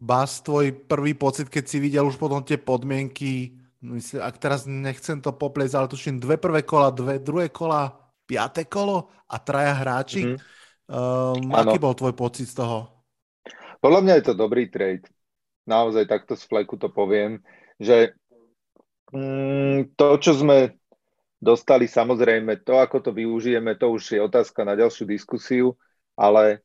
Bas, 0.00 0.40
tvoj 0.40 0.72
prvý 0.72 1.14
pocit, 1.14 1.48
keď 1.48 1.64
si 1.68 1.78
videl 1.78 2.06
už 2.06 2.16
potom 2.18 2.42
tie 2.42 2.58
podmienky, 2.58 3.54
myslím, 3.86 4.18
ak 4.18 4.34
teraz 4.42 4.66
nechcem 4.66 5.22
to 5.22 5.30
popliesť, 5.30 5.74
ale 5.78 5.92
tuším 5.94 6.18
dve 6.18 6.36
prvé 6.36 6.66
kola, 6.66 6.90
dve 6.90 7.22
druhé 7.22 7.48
kola, 7.48 8.03
piaté 8.24 8.66
kolo 8.68 9.12
a 9.28 9.36
traja 9.40 9.74
hráči. 9.76 10.22
Mm-hmm. 10.24 10.52
Um, 10.84 11.48
aký 11.56 11.80
bol 11.80 11.96
tvoj 11.96 12.12
pocit 12.12 12.48
z 12.48 12.60
toho? 12.60 12.92
Podľa 13.80 14.00
mňa 14.04 14.14
je 14.20 14.24
to 14.32 14.34
dobrý 14.36 14.68
trade. 14.68 15.04
Naozaj 15.64 16.08
takto 16.08 16.36
z 16.36 16.44
fleku 16.44 16.76
to 16.76 16.92
poviem, 16.92 17.40
že 17.80 18.12
mm, 19.12 19.96
to, 19.96 20.20
čo 20.20 20.36
sme 20.36 20.76
dostali. 21.40 21.88
Samozrejme, 21.88 22.64
to, 22.64 22.80
ako 22.80 23.00
to 23.00 23.10
využijeme, 23.12 23.76
to 23.76 23.92
už 23.92 24.16
je 24.16 24.20
otázka 24.20 24.64
na 24.64 24.76
ďalšiu 24.76 25.04
diskusiu, 25.08 25.76
ale 26.16 26.64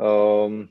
um, 0.00 0.68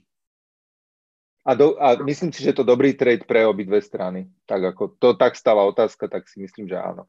a, 1.46 1.52
do, 1.54 1.78
a 1.78 2.02
myslím 2.02 2.34
si, 2.34 2.42
že 2.42 2.58
to 2.58 2.66
dobrý 2.66 2.98
trade 2.98 3.26
pre 3.30 3.46
obidve 3.46 3.78
strany. 3.82 4.26
Tak 4.50 4.74
ako 4.74 4.98
to 4.98 5.14
tak 5.14 5.38
stala 5.38 5.62
otázka, 5.66 6.10
tak 6.10 6.26
si 6.26 6.42
myslím, 6.42 6.66
že 6.66 6.82
áno. 6.82 7.06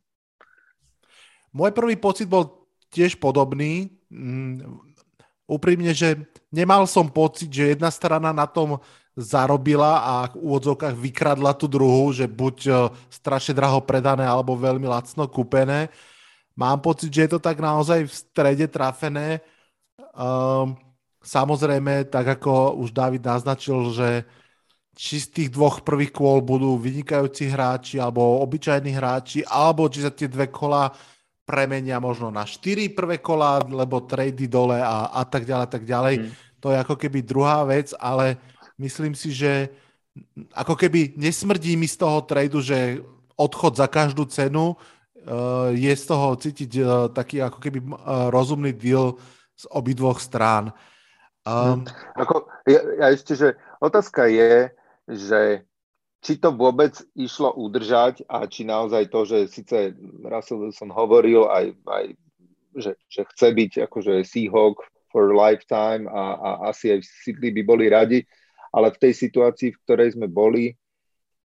Môj 1.57 1.73
prvý 1.73 1.97
pocit 1.97 2.29
bol 2.29 2.66
tiež 2.97 3.21
podobný. 3.21 3.93
Mm, 4.09 4.81
úprimne, 5.45 5.93
že 5.93 6.17
nemal 6.49 6.89
som 6.89 7.07
pocit, 7.13 7.53
že 7.53 7.77
jedna 7.77 7.93
strana 7.93 8.33
na 8.33 8.49
tom 8.49 8.81
zarobila 9.17 10.01
a 10.05 10.15
v 10.29 10.45
úvodzovkách 10.45 10.97
vykradla 10.97 11.57
tú 11.57 11.69
druhú, 11.69 12.13
že 12.13 12.29
buď 12.29 12.57
e, 12.69 12.73
strašne 13.09 13.57
draho 13.57 13.81
predané 13.81 14.29
alebo 14.29 14.57
veľmi 14.57 14.85
lacno 14.85 15.25
kúpené. 15.25 15.89
Mám 16.53 16.85
pocit, 16.85 17.09
že 17.13 17.25
je 17.25 17.31
to 17.37 17.41
tak 17.41 17.61
naozaj 17.61 18.05
v 18.05 18.13
strede 18.13 18.69
trafené. 18.69 19.41
Um, 20.17 20.77
samozrejme, 21.21 22.09
tak 22.09 22.41
ako 22.41 22.81
už 22.81 22.97
David 22.97 23.25
naznačil, 23.25 23.93
že 23.93 24.09
či 24.97 25.21
z 25.21 25.29
tých 25.29 25.49
dvoch 25.53 25.85
prvých 25.85 26.17
kôl 26.17 26.41
budú 26.41 26.81
vynikajúci 26.81 27.53
hráči 27.53 28.01
alebo 28.01 28.41
obyčajní 28.41 28.97
hráči, 28.97 29.45
alebo 29.45 29.85
či 29.93 30.01
sa 30.01 30.09
tie 30.09 30.25
dve 30.25 30.49
kola 30.49 30.89
premenia 31.47 32.03
možno 32.03 32.35
na 32.35 32.43
štyri 32.43 32.91
prvé 32.91 33.23
kola, 33.23 33.63
lebo 33.63 34.03
trady 34.03 34.51
dole 34.51 34.83
a, 34.83 35.15
a 35.15 35.23
tak 35.23 35.47
ďalej, 35.47 35.69
tak 35.71 35.83
ďalej. 35.87 36.15
Mm. 36.19 36.29
To 36.59 36.75
je 36.75 36.77
ako 36.83 36.95
keby 36.99 37.19
druhá 37.23 37.63
vec, 37.63 37.95
ale 38.03 38.35
myslím 38.83 39.15
si, 39.15 39.31
že 39.31 39.71
ako 40.51 40.75
keby 40.75 41.15
nesmrdí 41.15 41.79
mi 41.79 41.87
z 41.87 42.03
toho 42.03 42.19
tradu, 42.27 42.59
že 42.59 42.99
odchod 43.39 43.79
za 43.79 43.87
každú 43.87 44.27
cenu, 44.27 44.75
uh, 44.75 45.71
je 45.71 45.93
z 45.93 46.05
toho 46.09 46.35
cítiť 46.35 46.73
uh, 46.81 46.89
taký 47.13 47.45
ako 47.45 47.59
keby 47.63 47.79
uh, 47.85 48.33
rozumný 48.33 48.75
deal 48.75 49.15
z 49.55 49.65
obidvoch 49.71 50.19
strán. 50.19 50.73
Um, 51.47 51.87
ako, 52.19 52.51
ja, 52.67 52.83
ja 52.99 53.07
ešte, 53.15 53.39
že 53.39 53.49
otázka 53.79 54.27
je, 54.27 54.73
že 55.07 55.63
či 56.27 56.43
to 56.43 56.51
vôbec 56.51 56.91
išlo 57.15 57.55
udržať 57.55 58.27
a 58.27 58.51
či 58.51 58.67
naozaj 58.67 59.15
to, 59.15 59.23
že 59.23 59.39
síce 59.47 59.95
Russell 60.27 60.67
Wilson 60.67 60.91
hovoril 60.91 61.47
aj, 61.47 61.71
aj 61.87 62.05
že, 62.75 62.93
že 63.07 63.23
chce 63.31 63.55
byť 63.55 63.73
akože 63.87 64.27
Seahawk 64.27 64.83
for 65.15 65.31
lifetime 65.31 66.11
a, 66.11 66.35
a 66.35 66.51
asi 66.75 66.99
aj 66.99 67.07
Sidley 67.23 67.55
by 67.55 67.63
boli 67.63 67.87
radi, 67.87 68.27
ale 68.75 68.91
v 68.91 69.07
tej 69.07 69.13
situácii, 69.15 69.71
v 69.71 69.81
ktorej 69.87 70.19
sme 70.19 70.27
boli, 70.27 70.75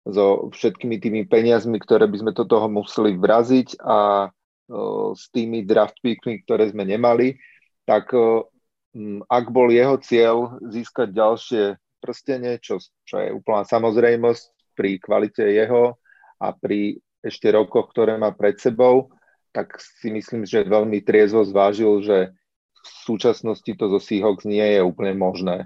so 0.07 0.47
všetkými 0.53 1.03
tými 1.03 1.21
peniazmi, 1.27 1.81
ktoré 1.81 2.07
by 2.07 2.17
sme 2.21 2.31
do 2.31 2.47
toho 2.47 2.71
museli 2.71 3.19
vraziť 3.19 3.83
a 3.83 4.29
o, 4.71 5.11
s 5.11 5.27
tými 5.35 5.67
draft 5.67 5.99
pickmi, 5.99 6.47
ktoré 6.47 6.71
sme 6.71 6.87
nemali, 6.87 7.35
tak 7.83 8.15
o, 8.15 8.47
m, 8.95 9.19
ak 9.27 9.51
bol 9.51 9.67
jeho 9.67 9.99
cieľ 9.99 10.55
získať 10.63 11.11
ďalšie 11.11 11.63
prstenie, 11.99 12.55
čo, 12.63 12.79
čo 13.03 13.15
je 13.19 13.35
úplná 13.35 13.67
samozrejmosť 13.67 14.56
pri 14.77 15.01
kvalite 15.01 15.41
jeho 15.41 15.97
a 16.37 16.53
pri 16.53 17.01
ešte 17.25 17.49
rokoch, 17.49 17.89
ktoré 17.89 18.13
má 18.21 18.29
pred 18.29 18.61
sebou, 18.61 19.09
tak 19.49 19.81
si 19.81 20.13
myslím, 20.13 20.45
že 20.45 20.61
veľmi 20.61 21.01
triezvo 21.01 21.41
zvážil, 21.41 22.05
že 22.05 22.29
v 22.77 22.89
súčasnosti 23.09 23.71
to 23.73 23.89
zo 23.89 23.99
Seahawks 23.99 24.45
nie 24.45 24.77
je 24.77 24.85
úplne 24.85 25.17
možné 25.17 25.65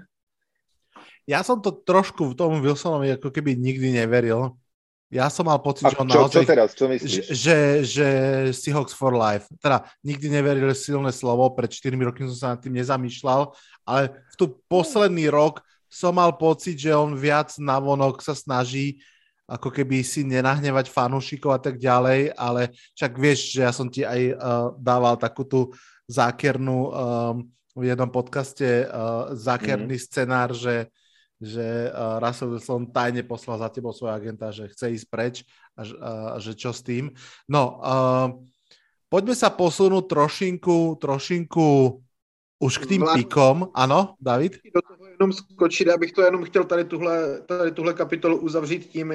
ja 1.26 1.40
som 1.46 1.62
to 1.62 1.70
trošku 1.70 2.34
v 2.34 2.34
tomu 2.34 2.58
Wilsonovi 2.58 3.14
ako 3.14 3.30
keby 3.30 3.54
nikdy 3.54 3.94
neveril. 3.94 4.58
Ja 5.12 5.28
som 5.28 5.44
mal 5.44 5.60
pocit, 5.60 5.84
A 5.84 5.92
že 5.92 6.00
on 6.00 6.08
čo, 6.08 6.24
naozaj... 6.24 6.40
Čo 6.40 6.48
teraz? 6.48 6.68
Čo 6.72 6.88
myslíš? 6.88 7.12
Že, 7.28 7.58
že 7.84 8.08
Seahawks 8.56 8.96
for 8.96 9.12
life. 9.12 9.44
Teda 9.60 9.84
nikdy 10.00 10.32
neveril 10.32 10.72
silné 10.72 11.12
slovo, 11.12 11.52
pred 11.52 11.68
4 11.68 11.92
roky 12.00 12.24
som 12.32 12.36
sa 12.36 12.48
nad 12.56 12.64
tým 12.64 12.80
nezamýšľal, 12.80 13.52
ale 13.84 14.02
v 14.32 14.34
tu 14.40 14.56
posledný 14.72 15.28
rok 15.28 15.60
som 15.92 16.16
mal 16.16 16.32
pocit, 16.40 16.80
že 16.80 16.96
on 16.96 17.12
viac 17.12 17.52
navonok 17.60 18.24
sa 18.24 18.32
snaží 18.32 19.04
ako 19.52 19.68
keby 19.68 20.00
si 20.00 20.24
nenahnevať 20.24 20.88
fanúšikov 20.88 21.52
a 21.52 21.60
tak 21.60 21.76
ďalej, 21.76 22.32
ale 22.32 22.72
však 22.96 23.12
vieš, 23.20 23.52
že 23.52 23.60
ja 23.60 23.72
som 23.74 23.92
ti 23.92 24.00
aj 24.00 24.20
uh, 24.32 24.72
dával 24.80 25.20
takú 25.20 25.44
tú 25.44 25.60
zákernú 26.08 26.78
um, 26.88 26.90
v 27.76 27.82
jednom 27.84 28.08
podcaste 28.08 28.88
uh, 28.88 29.36
zákerný 29.36 30.00
mm. 30.00 30.04
scenár, 30.08 30.56
že, 30.56 30.88
že 31.36 31.92
uh, 31.92 32.16
Russell 32.16 32.56
Wilson 32.56 32.88
tajne 32.88 33.28
poslal 33.28 33.60
za 33.60 33.68
tebou 33.68 33.92
svojho 33.92 34.16
agenta, 34.16 34.48
že 34.48 34.72
chce 34.72 34.88
ísť 34.96 35.06
preč 35.12 35.34
a, 35.76 35.82
a 35.84 36.36
že 36.40 36.56
čo 36.56 36.72
s 36.72 36.80
tým. 36.80 37.12
No, 37.44 37.82
uh, 37.84 38.28
poďme 39.12 39.36
sa 39.36 39.52
posunúť 39.52 40.08
trošinku, 40.08 40.96
trošinku 40.96 42.00
už 42.62 42.72
k 42.78 42.84
tým 42.86 43.02
píkom. 43.04 43.74
Ano, 43.74 44.14
David? 44.22 44.62
Do 44.70 44.80
toho 44.80 45.01
jenom 45.12 45.32
skočit, 45.32 45.86
já 45.86 45.96
bych 45.96 46.12
to 46.12 46.22
jenom 46.22 46.44
chtěl 46.44 46.64
tady 46.64 46.84
tuhle, 46.84 47.40
tady 47.40 47.70
tuhle 47.70 47.94
kapitolu 47.94 48.36
uzavřít 48.36 48.86
tím, 48.86 49.12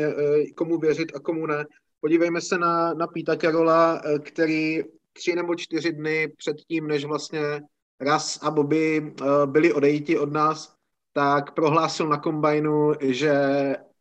komu 0.55 0.77
věřit 0.77 1.15
a 1.15 1.19
komu 1.19 1.45
ne. 1.45 1.65
Podívejme 1.99 2.41
se 2.41 2.57
na, 2.57 2.93
na 2.93 3.07
Píta 3.07 3.35
Karola, 3.35 4.01
eh, 4.05 4.19
který 4.19 4.83
tři 5.13 5.35
nebo 5.35 5.55
čtyři 5.55 5.91
dny 5.91 6.27
před 6.37 6.57
tím, 6.67 6.87
než 6.87 7.05
vlastně 7.05 7.61
Ras 8.01 8.39
a 8.41 8.51
Bobby 8.51 9.13
eh, 9.21 9.25
byli 9.45 9.73
odejiti 9.73 10.19
od 10.19 10.33
nás, 10.33 10.75
tak 11.13 11.53
prohlásil 11.53 12.07
na 12.07 12.17
kombajnu, 12.17 12.93
že 13.01 13.33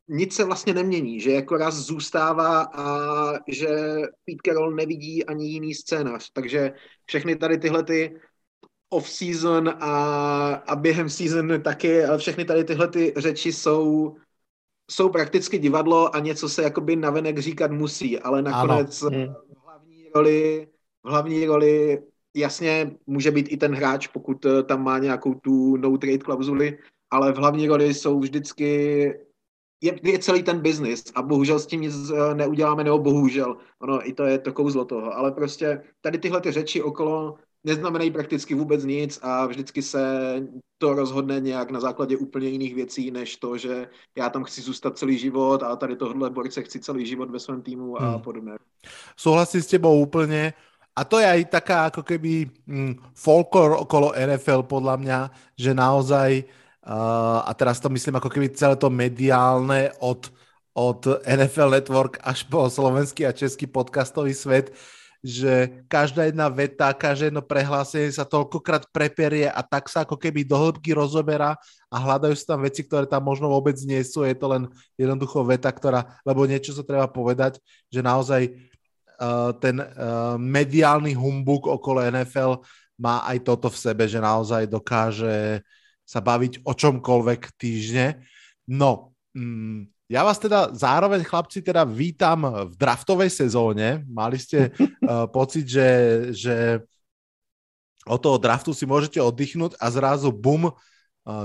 nic 0.08 0.34
se 0.34 0.44
vlastně 0.44 0.74
nemění, 0.74 1.20
že 1.20 1.30
jako 1.30 1.56
raz 1.56 1.74
zůstává 1.74 2.62
a 2.62 2.86
že 3.48 3.68
Pete 4.24 4.38
Carroll 4.44 4.74
nevidí 4.74 5.24
ani 5.24 5.48
jiný 5.48 5.74
scénář. 5.74 6.30
Takže 6.32 6.72
všechny 7.04 7.36
tady 7.36 7.58
tyhle 7.58 7.82
ty 7.82 8.16
off-season 8.88 9.68
a, 9.68 10.54
a 10.54 10.76
během 10.76 11.10
season 11.10 11.62
taky, 11.62 12.04
ale 12.04 12.18
všechny 12.18 12.44
tady 12.44 12.64
tyhle 12.64 12.88
ty 12.88 13.14
řeči 13.16 13.52
jsou 13.52 14.16
jsou 14.90 15.08
prakticky 15.08 15.58
divadlo 15.58 16.16
a 16.16 16.18
něco 16.18 16.48
se 16.48 16.62
jakoby 16.62 16.96
navenek 16.96 17.38
říkat 17.38 17.70
musí, 17.70 18.18
ale 18.18 18.42
nakonec 18.42 19.02
v 19.02 19.08
hlavní 19.64 20.08
roli, 20.14 20.68
v 21.04 21.08
hlavní 21.08 21.46
roli 21.46 22.02
jasně 22.36 22.96
může 23.06 23.30
být 23.30 23.46
i 23.50 23.56
ten 23.56 23.74
hráč, 23.74 24.06
pokud 24.06 24.44
eh, 24.44 24.62
tam 24.62 24.84
má 24.84 24.98
nějakou 24.98 25.34
tu 25.34 25.76
no 25.76 25.98
trade 25.98 26.18
klauzuli, 26.18 26.78
ale 27.10 27.32
v 27.32 27.36
hlavní 27.36 27.68
roli 27.68 27.94
jsou 27.94 28.20
vždycky 28.20 28.74
je, 29.80 29.98
je 30.02 30.18
celý 30.18 30.42
ten 30.42 30.60
biznis 30.60 31.04
a 31.14 31.22
bohužel 31.22 31.58
s 31.58 31.66
tím 31.66 31.80
nic 31.80 31.94
eh, 32.10 32.34
neuděláme, 32.34 32.84
nebo 32.84 32.98
bohužel, 32.98 33.56
ono 33.78 34.08
i 34.08 34.12
to 34.12 34.24
je 34.24 34.38
to 34.38 34.52
kouzlo 34.52 34.84
toho, 34.84 35.14
ale 35.14 35.32
prostě 35.32 35.82
tady 36.00 36.18
tyhle 36.18 36.40
ty 36.40 36.52
řeči 36.52 36.82
okolo 36.82 37.38
neznamenají 37.66 38.10
prakticky 38.10 38.54
vůbec 38.54 38.84
nic 38.84 39.18
a 39.22 39.46
vždycky 39.46 39.82
se 39.82 40.02
to 40.78 40.94
rozhodne 40.94 41.40
nějak 41.40 41.70
na 41.70 41.80
základě 41.80 42.16
úplně 42.16 42.48
jiných 42.48 42.74
věcí, 42.74 43.10
než 43.10 43.36
to, 43.36 43.58
že 43.58 43.88
já 44.16 44.30
tam 44.30 44.44
chci 44.44 44.62
zůstat 44.62 44.98
celý 44.98 45.18
život 45.18 45.62
a 45.62 45.76
tady 45.76 45.96
tohle 45.96 46.30
borce 46.30 46.62
chci 46.62 46.80
celý 46.80 47.06
život 47.06 47.30
ve 47.30 47.38
svém 47.38 47.62
týmu 47.62 48.02
a 48.02 48.10
hmm. 48.10 48.20
podobně. 48.22 48.52
Souhlasím 49.16 49.62
s 49.62 49.66
tebou 49.66 50.00
úplně. 50.00 50.54
A 50.96 51.04
to 51.04 51.20
je 51.20 51.28
aj 51.28 51.52
taká 51.52 51.92
ako 51.92 52.00
keby 52.00 52.48
mm, 52.64 53.12
folklor 53.12 53.76
okolo 53.84 54.16
NFL 54.16 54.64
podľa 54.64 54.96
mňa, 54.96 55.18
že 55.52 55.76
naozaj, 55.76 56.40
uh, 56.40 57.44
a 57.44 57.52
teraz 57.52 57.84
to 57.84 57.92
myslím 57.92 58.16
ako 58.16 58.32
keby 58.32 58.48
celé 58.56 58.80
to 58.80 58.88
mediálne 58.88 59.92
od, 60.00 60.32
od 60.72 61.04
NFL 61.28 61.76
Network 61.76 62.16
až 62.24 62.48
po 62.48 62.64
slovenský 62.72 63.28
a 63.28 63.36
český 63.36 63.68
podcastový 63.68 64.32
svet, 64.32 64.72
že 65.24 65.84
každá 65.90 66.28
jedna 66.28 66.46
veta, 66.52 66.92
každé 66.92 67.32
jedno 67.32 67.42
prehlásenie 67.42 68.12
sa 68.12 68.28
toľkokrát 68.28 68.88
preperie 68.92 69.48
a 69.48 69.60
tak 69.64 69.88
sa 69.88 70.04
ako 70.04 70.20
keby 70.20 70.44
do 70.44 70.56
hĺbky 70.56 70.92
rozoberá 70.92 71.56
a 71.88 71.96
hľadajú 71.96 72.34
sa 72.36 72.56
tam 72.56 72.66
veci, 72.66 72.84
ktoré 72.84 73.08
tam 73.08 73.24
možno 73.24 73.48
vôbec 73.48 73.76
nie 73.82 74.00
sú. 74.04 74.22
Je 74.22 74.36
to 74.36 74.46
len 74.52 74.68
jednoducho 75.00 75.42
veta, 75.46 75.72
ktorá, 75.72 76.20
lebo 76.22 76.44
niečo 76.44 76.76
sa 76.76 76.84
treba 76.84 77.08
povedať, 77.08 77.58
že 77.88 78.04
naozaj 78.04 78.42
uh, 78.52 79.52
ten 79.56 79.80
uh, 79.80 80.36
mediálny 80.36 81.16
humbuk 81.16 81.66
okolo 81.66 82.04
NFL 82.06 82.60
má 83.00 83.24
aj 83.28 83.44
toto 83.44 83.68
v 83.68 83.80
sebe, 83.80 84.04
že 84.08 84.20
naozaj 84.20 84.68
dokáže 84.68 85.60
sa 86.06 86.20
baviť 86.22 86.62
o 86.62 86.72
čomkoľvek 86.72 87.58
týždne. 87.58 88.22
No, 88.70 89.16
mm, 89.34 89.95
ja 90.06 90.22
vás 90.22 90.38
teda 90.38 90.70
zároveň, 90.70 91.26
chlapci, 91.26 91.58
teda 91.58 91.82
vítam 91.82 92.70
v 92.70 92.74
draftovej 92.78 93.30
sezóne. 93.30 94.06
Mali 94.06 94.38
ste 94.38 94.70
uh, 94.70 95.26
pocit, 95.36 95.66
že, 95.66 95.88
že 96.30 96.56
od 98.06 98.22
toho 98.22 98.38
draftu 98.38 98.70
si 98.70 98.86
môžete 98.86 99.18
oddychnúť 99.18 99.74
a 99.82 99.90
zrazu 99.90 100.30
bum, 100.30 100.70
uh, 100.70 100.74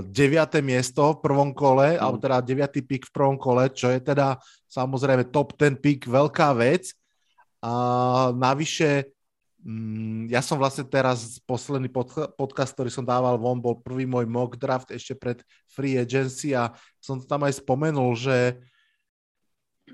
deviate 0.05 0.61
miesto 0.61 1.17
v 1.17 1.21
prvom 1.25 1.49
kole, 1.57 1.97
mm. 1.97 1.99
alebo 2.05 2.21
teda 2.21 2.37
deviatý 2.45 2.85
pik 2.85 3.09
v 3.09 3.13
prvom 3.13 3.37
kole, 3.41 3.65
čo 3.73 3.89
je 3.89 3.97
teda 3.97 4.37
samozrejme 4.69 5.33
top 5.33 5.57
ten 5.57 5.73
pik, 5.73 6.05
veľká 6.05 6.53
vec. 6.53 6.93
A 7.61 8.33
navyše 8.33 9.09
ja 10.25 10.41
som 10.41 10.57
vlastne 10.57 10.81
teraz, 10.81 11.37
posledný 11.45 11.85
podcast, 12.33 12.73
ktorý 12.73 12.89
som 12.89 13.05
dával 13.05 13.37
von, 13.37 13.61
bol 13.61 13.77
prvý 13.77 14.09
môj 14.09 14.25
mock 14.25 14.57
draft 14.57 14.89
ešte 14.89 15.13
pred 15.13 15.45
free 15.69 16.01
agency 16.01 16.57
a 16.57 16.73
som 16.97 17.21
to 17.21 17.29
tam 17.29 17.45
aj 17.45 17.61
spomenul, 17.61 18.17
že 18.17 18.57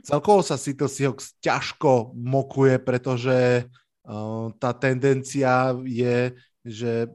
celkovo 0.08 0.40
sa 0.40 0.56
Seattle 0.56 0.88
Seahawks 0.88 1.36
ťažko 1.44 2.16
mokuje, 2.16 2.80
pretože 2.80 3.68
uh, 4.08 4.48
tá 4.56 4.72
tendencia 4.72 5.76
je, 5.84 6.32
že 6.64 7.12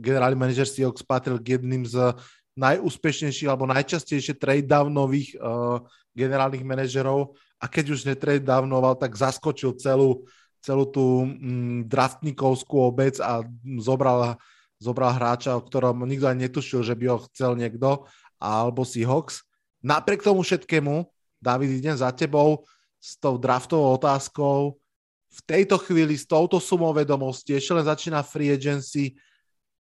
generálny 0.00 0.40
manažer 0.40 0.64
Seahawks 0.64 1.04
patril 1.04 1.36
k 1.36 1.60
jedným 1.60 1.84
z 1.84 2.16
najúspešnejších 2.56 3.48
alebo 3.48 3.68
najčastejšie 3.68 4.40
trade 4.40 4.64
downových 4.64 5.36
uh, 5.36 5.84
generálnych 6.16 6.64
manažerov 6.64 7.36
a 7.60 7.68
keď 7.68 7.92
už 7.92 8.08
netrade 8.08 8.42
downoval, 8.42 8.96
tak 8.96 9.12
zaskočil 9.14 9.76
celú 9.76 10.24
celú 10.62 10.84
tú 10.88 11.24
mm, 11.24 11.86
draftníkovskú 11.88 12.76
obec 12.90 13.18
a 13.22 13.42
zobral, 13.78 14.36
zobral 14.78 15.14
hráča, 15.14 15.56
o 15.56 15.64
ktorom 15.64 16.04
nikto 16.04 16.26
ani 16.26 16.46
netušil, 16.46 16.82
že 16.82 16.94
by 16.94 17.04
ho 17.14 17.18
chcel 17.30 17.54
niekto, 17.54 18.06
alebo 18.38 18.82
Seahawks. 18.82 19.42
Napriek 19.82 20.26
tomu 20.26 20.42
všetkému, 20.42 21.06
David, 21.38 21.78
idem 21.78 21.94
za 21.94 22.10
tebou 22.10 22.66
s 22.98 23.14
tou 23.18 23.38
draftovou 23.38 23.94
otázkou. 23.94 24.74
V 25.28 25.40
tejto 25.46 25.78
chvíli 25.78 26.18
s 26.18 26.26
touto 26.26 26.58
sumou 26.58 26.90
vedomosti, 26.90 27.54
ešte 27.54 27.72
len 27.78 27.86
začína 27.86 28.26
free 28.26 28.50
agency, 28.50 29.14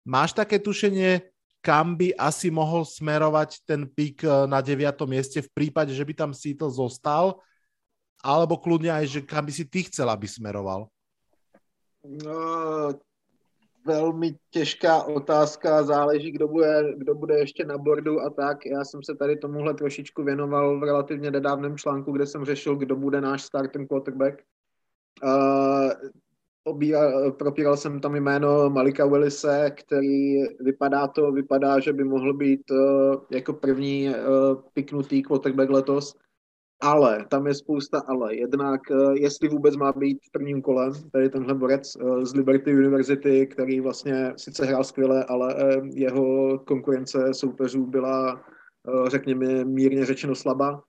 máš 0.06 0.30
také 0.36 0.62
tušenie, 0.62 1.26
kam 1.60 1.98
by 1.98 2.16
asi 2.16 2.48
mohol 2.48 2.88
smerovať 2.88 3.66
ten 3.68 3.84
pík 3.84 4.24
eh, 4.24 4.48
na 4.48 4.64
9. 4.64 4.80
mieste 5.04 5.44
v 5.44 5.50
prípade, 5.52 5.92
že 5.92 6.04
by 6.04 6.12
tam 6.16 6.30
Seattle 6.32 6.72
zostal 6.72 7.36
alebo 8.24 8.60
kľudne 8.60 8.92
aj, 8.92 9.06
že 9.06 9.20
kam 9.24 9.46
by 9.48 9.52
si 9.52 9.64
ty 9.64 9.82
chcel, 9.88 10.10
aby 10.10 10.28
smeroval? 10.28 10.88
No, 12.04 12.92
velmi 13.86 14.36
těžká 14.50 15.02
otázka, 15.02 15.82
záleží, 15.82 16.30
kdo 16.30 16.48
bude, 16.48 16.94
kdo 16.96 17.14
bude 17.14 17.38
ještě 17.38 17.64
na 17.64 17.78
bordu 17.78 18.20
a 18.20 18.30
tak. 18.30 18.66
Já 18.66 18.84
jsem 18.84 19.02
se 19.02 19.14
tady 19.14 19.36
tomuhle 19.36 19.74
trošičku 19.74 20.24
věnoval 20.24 20.80
v 20.80 20.82
relativně 20.82 21.30
nedávném 21.30 21.78
článku, 21.78 22.12
kde 22.12 22.26
jsem 22.26 22.44
řešil, 22.44 22.76
kdo 22.76 22.96
bude 22.96 23.20
náš 23.20 23.42
starting 23.42 23.88
quarterback. 23.88 24.42
Uh, 25.24 25.90
obíra, 26.64 27.30
propíral 27.30 27.76
jsem 27.76 28.00
tam 28.00 28.14
jméno 28.14 28.70
Malika 28.70 29.06
Willise, 29.06 29.70
který 29.70 30.42
vypadá 30.60 31.06
to, 31.06 31.32
vypadá, 31.32 31.80
že 31.80 31.92
by 31.92 32.04
mohl 32.04 32.34
být 32.34 32.70
uh, 32.70 33.14
jako 33.30 33.52
první 33.52 34.08
uh, 34.08 34.14
piknutý 34.72 35.22
quarterback 35.22 35.70
letos 35.70 36.16
ale, 36.80 37.26
tam 37.28 37.46
je 37.46 37.54
spousta 37.54 38.02
ale. 38.06 38.34
Jednak, 38.34 38.80
eh, 38.90 38.94
jestli 39.14 39.48
vůbec 39.48 39.76
má 39.76 39.92
být 39.92 40.18
v 40.28 40.32
prvním 40.32 40.62
kole, 40.62 40.90
tady 41.12 41.28
tenhle 41.28 41.54
borec 41.54 41.96
eh, 41.96 42.26
z 42.26 42.34
Liberty 42.34 42.74
University, 42.74 43.46
který 43.46 43.80
vlastně 43.80 44.32
sice 44.36 44.64
hrál 44.66 44.84
skvěle, 44.84 45.24
ale 45.24 45.54
eh, 45.58 45.80
jeho 45.94 46.58
konkurence 46.58 47.34
soupeřů 47.34 47.86
byla, 47.86 48.44
řekněme, 49.06 49.64
mírně 49.64 50.06
řečeno 50.06 50.34
slabá. 50.34 50.82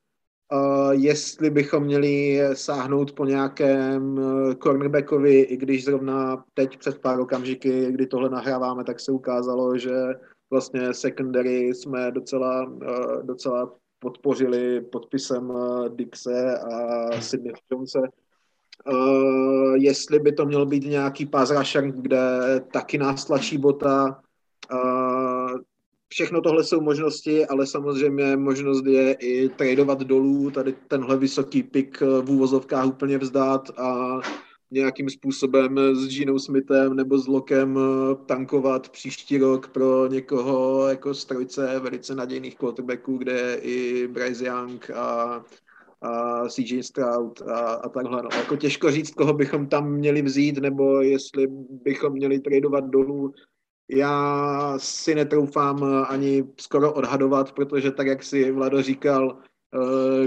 Jestli 0.92 1.50
bychom 1.50 1.84
měli 1.84 2.40
sáhnout 2.54 3.12
po 3.12 3.26
nějakém 3.26 4.20
cornerbackovi, 4.64 5.40
i 5.40 5.58
když 5.58 5.86
zrovna 5.86 6.44
teď 6.54 6.78
před 6.78 7.00
pár 7.00 7.20
okamžiky, 7.20 7.92
kdy 7.92 8.08
tohle 8.08 8.30
nahráváme, 8.30 8.84
tak 8.84 9.00
se 9.00 9.12
ukázalo, 9.12 9.78
že 9.78 9.92
vlastně 10.52 10.94
secondary 10.94 11.74
jsme 11.74 12.12
docela, 12.12 12.74
docela 13.22 13.81
podpořili 14.02 14.82
podpisem 14.82 15.52
eh, 15.52 15.90
Dixe 15.90 16.60
a 16.60 17.22
Sydney 17.22 17.54
Jonese. 17.72 18.00
Uh, 18.92 19.76
jestli 19.76 20.20
by 20.20 20.32
to 20.32 20.46
měl 20.46 20.66
být 20.66 20.86
nějaký 20.86 21.30
rusher, 21.50 21.92
kde 21.92 22.20
taky 22.74 22.98
nás 22.98 23.26
tlačí 23.26 23.58
bota. 23.58 24.22
Uh, 24.74 25.60
všechno 26.08 26.42
tohle 26.42 26.64
jsou 26.64 26.82
možnosti, 26.82 27.46
ale 27.46 27.68
samozřejmě 27.68 28.38
možnost 28.38 28.86
je 28.86 29.14
i 29.14 29.50
tradovat 29.50 30.00
dolů, 30.00 30.52
tady 30.52 30.74
tenhle 30.88 31.18
vysoký 31.18 31.64
pik 31.64 32.02
v 32.02 32.32
úvozovkách 32.32 32.86
úplně 32.86 33.18
vzdát 33.18 33.80
a 33.80 34.20
nějakým 34.72 35.10
způsobem 35.10 35.96
s 35.96 36.08
Ginou 36.08 36.40
Smithem 36.40 36.96
nebo 36.96 37.18
s 37.18 37.28
Lokem 37.28 37.78
eh, 37.78 38.16
tankovat 38.26 38.90
příští 38.90 39.38
rok 39.38 39.68
pro 39.68 40.08
někoho 40.08 40.88
jako 40.88 41.14
strojce 41.14 41.80
velice 41.80 42.16
nadějných 42.16 42.58
quarterbacků, 42.58 43.18
kde 43.18 43.32
je 43.32 43.56
i 43.56 44.08
Bryce 44.08 44.46
Young 44.46 44.92
a, 44.92 45.44
a 46.02 46.48
CJ 46.50 46.84
Stroud 46.84 47.42
a, 47.42 47.60
a 47.60 47.90
takhle. 47.90 48.22
No. 48.24 48.30
Jako 48.38 48.56
těžko 48.56 48.92
říct, 48.92 49.12
koho 49.12 49.34
bychom 49.34 49.68
tam 49.68 49.92
měli 49.92 50.22
vzít, 50.22 50.58
nebo 50.58 51.02
jestli 51.02 51.48
bychom 51.70 52.14
měli 52.14 52.40
tradovat 52.40 52.84
dolů. 52.84 53.34
já 53.90 54.74
si 54.78 55.16
netroufám 55.16 55.84
ani 56.08 56.44
skoro 56.60 56.94
odhadovat, 56.94 57.52
protože 57.52 57.92
tak, 57.92 58.08
jak 58.08 58.24
si 58.24 58.52
Vlado 58.52 58.82
říkal, 58.82 59.42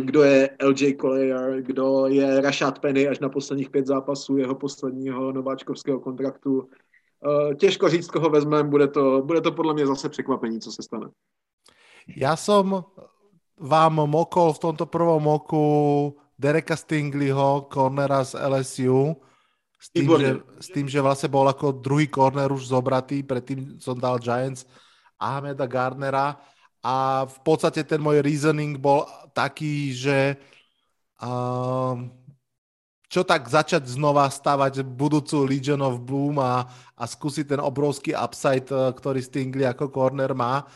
kdo 0.01 0.23
je 0.23 0.51
LJ 0.63 0.97
Collier, 1.01 1.63
kdo 1.63 2.07
je 2.07 2.41
Rashad 2.41 2.79
Penny 2.79 3.09
až 3.09 3.19
na 3.19 3.29
posledních 3.29 3.71
pět 3.71 3.87
zápasů 3.87 4.37
jeho 4.37 4.55
posledního 4.55 5.33
nováčkovského 5.33 6.01
kontraktu. 6.01 6.69
Eh, 7.25 7.55
těžko 7.55 7.89
říct, 7.89 8.09
koho 8.09 8.31
vezmeme, 8.31 8.69
bude 8.69 8.89
to, 8.89 9.23
bude 9.23 9.41
to 9.41 9.53
podle 9.53 9.75
mě 9.75 9.87
zase 9.87 10.09
překvapení, 10.09 10.61
co 10.61 10.73
se 10.73 10.83
stane. 10.83 11.09
Ja 12.05 12.37
som 12.37 12.85
vám 13.57 14.05
mokol 14.05 14.53
v 14.53 14.61
tomto 14.61 14.85
prvom 14.85 15.25
oku 15.25 15.65
Dereka 16.37 16.77
Stingleyho, 16.77 17.73
cornera 17.73 18.21
z 18.21 18.37
LSU, 18.37 19.17
s 19.81 19.89
tým, 19.89 20.09
že, 20.21 20.31
s 20.61 20.69
tým, 20.69 20.87
že 20.89 21.01
vlastne 21.01 21.33
bol 21.33 21.49
ako 21.49 21.81
druhý 21.81 22.13
corner 22.13 22.53
už 22.53 22.69
zobratý, 22.69 23.25
predtým 23.25 23.81
som 23.81 23.97
dal 23.97 24.21
Giants 24.21 24.69
Ahmeda 25.17 25.65
Gardnera 25.65 26.37
a 26.85 27.25
v 27.25 27.39
podstate 27.41 27.81
ten 27.81 27.97
môj 27.97 28.21
reasoning 28.21 28.77
bol 28.77 29.09
taký, 29.33 29.97
že 29.97 30.37
um, 31.17 32.13
čo 33.09 33.23
tak 33.23 33.47
začať 33.47 33.87
znova 33.87 34.27
stavať 34.27 34.83
budúcu 34.83 35.47
Legion 35.47 35.79
of 35.81 36.03
Boom 36.03 36.43
a, 36.43 36.67
a 36.99 37.05
skúsiť 37.07 37.57
ten 37.57 37.61
obrovský 37.63 38.11
upside, 38.11 38.67
eh, 38.69 38.91
ktorý 38.91 39.23
Stingley 39.23 39.65
ako 39.71 39.89
corner 39.89 40.35
má. 40.35 40.67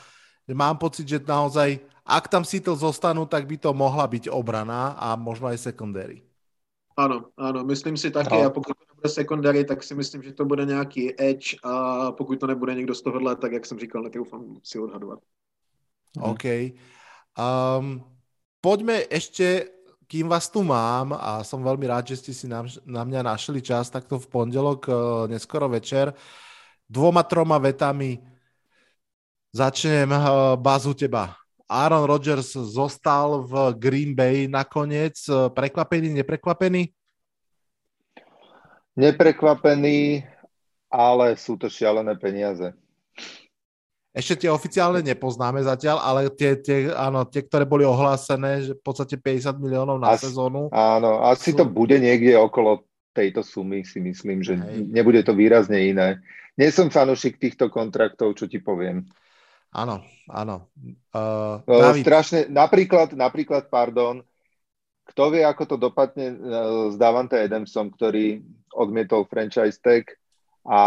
Mám 0.48 0.80
pocit, 0.80 1.04
že 1.04 1.20
naozaj, 1.20 1.76
ak 2.08 2.30
tam 2.32 2.40
Seattle 2.40 2.78
zostanú, 2.78 3.28
tak 3.28 3.44
by 3.44 3.60
to 3.60 3.76
mohla 3.76 4.08
byť 4.08 4.32
obrana 4.32 4.96
a 4.96 5.12
možno 5.12 5.52
aj 5.52 5.60
secondary. 5.60 6.24
Ano, 6.96 7.30
ano, 7.36 7.68
myslím 7.68 8.00
si 8.00 8.08
taky 8.10 8.42
no. 8.42 8.48
a 8.48 8.50
pokud 8.50 8.74
to 8.74 8.84
nebude 8.88 9.08
secondary, 9.12 9.60
tak 9.64 9.84
si 9.84 9.94
myslím, 9.94 10.22
že 10.22 10.32
to 10.32 10.44
bude 10.48 10.64
nějaký 10.64 11.14
edge 11.20 11.60
a 11.62 12.10
pokud 12.12 12.40
to 12.40 12.46
nebude 12.46 12.74
někdo 12.74 12.94
z 12.94 13.02
tohohle, 13.02 13.36
tak 13.36 13.52
jak 13.52 13.66
jsem 13.66 13.78
říkal, 13.78 14.02
netroufám 14.02 14.56
si 14.62 14.78
odhadovat. 14.78 15.20
OK. 16.20 16.74
Um, 17.38 18.02
poďme 18.58 19.06
ešte, 19.06 19.70
kým 20.10 20.26
vás 20.26 20.50
tu 20.50 20.66
mám 20.66 21.14
a 21.14 21.44
som 21.44 21.62
veľmi 21.62 21.86
rád, 21.86 22.10
že 22.10 22.18
ste 22.20 22.32
si 22.34 22.46
na, 22.50 22.66
na 22.82 23.02
mňa 23.06 23.22
našli 23.22 23.62
čas 23.62 23.92
takto 23.92 24.18
v 24.18 24.26
pondelok, 24.26 24.80
uh, 24.88 24.94
neskoro 25.30 25.70
večer, 25.70 26.10
dvoma, 26.88 27.22
troma 27.22 27.60
vetami 27.62 28.18
začnem 29.54 30.10
uh, 30.10 30.54
bazu 30.58 30.96
teba. 30.96 31.38
Aaron 31.68 32.08
Rodgers 32.08 32.56
zostal 32.56 33.44
v 33.44 33.76
Green 33.76 34.16
Bay 34.16 34.48
nakoniec. 34.48 35.20
Prekvapený, 35.52 36.16
neprekvapený? 36.16 36.88
Neprekvapený, 38.96 40.24
ale 40.88 41.36
sú 41.36 41.60
to 41.60 41.68
šialené 41.68 42.16
peniaze. 42.16 42.72
Ešte 44.18 44.42
tie 44.42 44.50
oficiálne 44.50 44.98
nepoznáme 44.98 45.62
zatiaľ, 45.62 46.02
ale 46.02 46.26
tie, 46.34 46.58
tie, 46.58 46.90
áno, 46.90 47.22
tie 47.22 47.46
ktoré 47.46 47.62
boli 47.62 47.86
ohlásené, 47.86 48.66
že 48.66 48.72
v 48.74 48.82
podstate 48.82 49.14
50 49.14 49.62
miliónov 49.62 50.02
na 50.02 50.18
asi, 50.18 50.26
sezónu. 50.26 50.66
Áno, 50.74 51.22
asi 51.22 51.54
sú... 51.54 51.62
to 51.62 51.64
bude 51.70 51.94
niekde 52.02 52.34
okolo 52.34 52.82
tejto 53.14 53.46
sumy, 53.46 53.86
si 53.86 54.02
myslím, 54.02 54.42
že 54.42 54.58
Hej. 54.58 54.90
nebude 54.90 55.22
to 55.22 55.38
výrazne 55.38 55.94
iné. 55.94 56.18
Nie 56.58 56.74
som 56.74 56.90
fanúšik 56.90 57.38
týchto 57.38 57.70
kontraktov, 57.70 58.34
čo 58.34 58.50
ti 58.50 58.58
poviem. 58.58 59.06
Áno, 59.70 60.02
áno. 60.26 60.66
Uh, 61.14 61.62
David. 61.62 62.02
Strašne, 62.02 62.50
napríklad, 62.50 63.14
napríklad, 63.14 63.70
pardon, 63.70 64.26
kto 65.14 65.22
vie, 65.30 65.46
ako 65.46 65.62
to 65.62 65.76
dopadne 65.78 66.34
uh, 66.34 66.90
s 66.90 66.98
Davante 66.98 67.38
Adamsom, 67.38 67.94
ktorý 67.94 68.42
odmietol 68.74 69.30
franchise 69.30 69.78
tag 69.78 70.10
a 70.66 70.80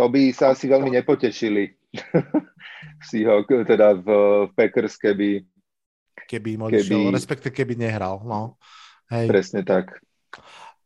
to 0.00 0.08
by 0.08 0.32
sa 0.32 0.56
asi 0.56 0.64
veľmi 0.64 0.96
nepotešili 0.96 1.76
ho, 3.28 3.34
teda 3.44 3.92
v, 4.00 4.08
v 4.48 4.50
Packers, 4.56 4.96
keby 4.96 5.44
keby 6.24 6.56
im 6.56 6.62
odišiel, 6.72 7.12
respektive 7.12 7.52
keby 7.52 7.76
nehral. 7.76 8.24
No. 8.24 8.56
Hej. 9.12 9.26
Presne 9.28 9.60
tak. 9.66 9.98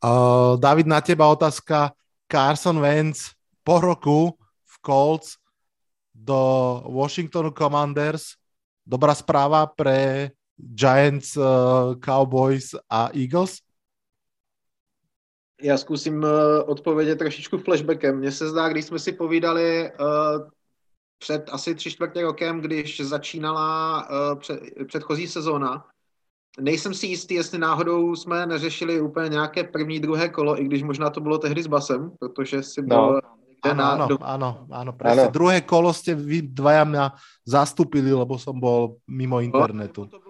Uh, 0.01 0.57
David, 0.59 0.89
na 0.89 0.99
teba 1.05 1.29
otázka. 1.31 1.95
Carson 2.25 2.81
Wentz 2.81 3.37
po 3.61 3.79
roku 3.79 4.33
v 4.65 4.75
Colts 4.81 5.37
do 6.11 6.81
Washingtonu 6.89 7.53
Commanders. 7.53 8.41
Dobrá 8.83 9.13
správa 9.13 9.69
pre 9.69 10.33
Giants, 10.57 11.37
uh, 11.37 11.93
Cowboys 12.01 12.73
a 12.89 13.13
Eagles? 13.13 13.64
Já 15.63 15.77
zkusím 15.79 16.23
uh, 16.23 16.31
odpovědět 16.67 17.17
trošičku 17.17 17.59
flashbackem. 17.59 18.19
Mně 18.19 18.33
se 18.33 18.49
zdá, 18.49 18.69
když 18.69 18.85
jsme 18.85 18.99
si 18.99 19.13
povídali 19.13 19.91
uh, 20.01 20.49
před 21.19 21.49
asi 21.53 21.75
tři 21.75 21.91
čtvrtě 21.91 22.23
rokem, 22.23 22.61
když 22.61 23.01
začínala 23.01 24.03
uh, 24.11 24.39
před, 24.39 24.61
předchozí 24.87 25.27
sezóna, 25.27 25.87
nejsem 26.61 26.95
si 26.95 27.07
jistý, 27.07 27.35
jestli 27.35 27.59
náhodou 27.59 28.17
jsme 28.17 28.47
neřešili 28.47 29.01
úplně 29.01 29.29
nějaké 29.29 29.65
první, 29.65 30.01
druhé 30.01 30.29
kolo, 30.29 30.61
i 30.61 30.65
když 30.65 30.83
možná 30.83 31.11
to 31.11 31.21
bylo 31.21 31.39
tehdy 31.39 31.63
s 31.63 31.67
Basem, 31.67 32.11
protože 32.19 32.63
si 32.63 32.83
byl 32.83 32.97
no. 32.97 33.21
Áno, 33.65 33.81
áno, 33.81 34.07
áno, 34.21 34.49
áno, 34.69 34.93
presne. 34.93 35.25
Áno. 35.25 35.33
Druhé 35.33 35.65
kolo 35.65 35.89
ste 35.97 36.13
vy 36.13 36.45
dvaja 36.45 36.85
mňa 36.85 37.17
zastupili, 37.49 38.13
lebo 38.13 38.37
som 38.37 38.53
bol 38.61 39.01
mimo 39.09 39.41
internetu. 39.41 40.05
A 40.05 40.13
nebo 40.13 40.24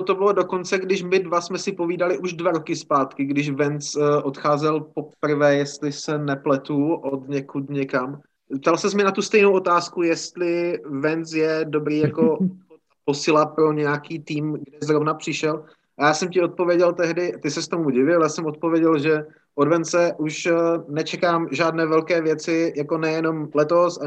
to 0.00 0.14
bylo 0.14 0.32
dokonce, 0.32 0.78
když 0.78 1.02
my 1.02 1.18
dva 1.18 1.40
jsme 1.40 1.58
si 1.58 1.72
povídali 1.72 2.18
už 2.18 2.32
dva 2.32 2.50
roky 2.50 2.76
zpátky, 2.76 3.24
když 3.24 3.50
Vance 3.50 4.00
uh, 4.00 4.06
odcházel 4.24 4.80
poprvé, 4.80 5.56
jestli 5.56 5.92
se 5.92 6.18
nepletu, 6.18 6.94
od 6.94 7.28
někud 7.28 7.70
někam. 7.70 8.20
Ptal 8.60 8.76
se 8.76 8.96
mi 8.96 9.04
na 9.04 9.10
tu 9.10 9.22
stejnou 9.22 9.52
otázku, 9.52 10.02
jestli 10.02 10.78
Vance 11.02 11.38
je 11.38 11.64
dobrý 11.68 11.98
jako 11.98 12.38
posila 13.04 13.46
pro 13.46 13.72
nějaký 13.72 14.18
tým, 14.18 14.52
kde 14.52 14.78
zrovna 14.82 15.14
přišel. 15.14 15.64
A 15.98 16.06
já 16.06 16.14
jsem 16.14 16.28
ti 16.28 16.42
odpověděl 16.42 16.92
tehdy, 16.92 17.32
ty 17.42 17.50
se 17.50 17.62
s 17.62 17.68
tomu 17.68 17.90
divil, 17.90 18.22
já 18.22 18.28
jsem 18.28 18.46
odpověděl, 18.46 18.98
že 18.98 19.26
od 19.54 19.68
Vence 19.68 20.14
už 20.18 20.46
eh, 20.46 20.54
nečekám 20.88 21.48
žádné 21.52 21.86
velké 21.86 22.20
věci, 22.22 22.72
jako 22.76 22.98
nejenom 22.98 23.48
letos 23.54 23.98
a 23.98 24.04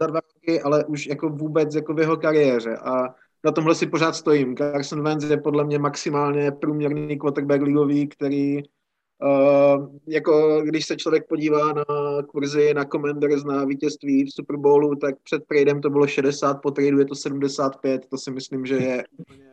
za 0.00 0.06
dva 0.06 0.20
roky, 0.34 0.62
ale 0.62 0.84
už 0.84 1.06
jako 1.06 1.28
vůbec 1.28 1.74
jako 1.74 1.94
v 1.94 1.98
jeho 1.98 2.16
kariéře. 2.16 2.76
A 2.76 3.14
na 3.44 3.52
tomhle 3.52 3.74
si 3.74 3.86
pořád 3.86 4.12
stojím. 4.12 4.56
Carson 4.56 5.02
Wentz 5.02 5.24
je 5.24 5.36
podle 5.36 5.64
mě 5.64 5.78
maximálně 5.78 6.50
průměrný 6.50 7.18
quarterback 7.18 7.62
ligový, 7.62 8.08
který 8.08 8.56
uh, 8.56 9.96
jako 10.06 10.62
když 10.64 10.86
se 10.86 10.96
člověk 10.96 11.28
podívá 11.28 11.72
na 11.72 11.84
kurzy 12.28 12.74
na 12.74 12.84
Commanders 12.84 13.44
na 13.44 13.64
vítězství 13.64 14.24
v 14.24 14.34
Super 14.34 14.56
Bowlu, 14.56 14.96
tak 14.96 15.14
před 15.22 15.42
tradem 15.46 15.80
to 15.80 15.90
bylo 15.90 16.06
60, 16.06 16.54
po 16.54 16.70
tradu 16.70 16.98
je 16.98 17.04
to 17.04 17.14
75, 17.14 18.06
to 18.10 18.18
si 18.18 18.30
myslím, 18.30 18.66
že 18.66 18.74
je 18.74 19.04
úplně 19.16 19.48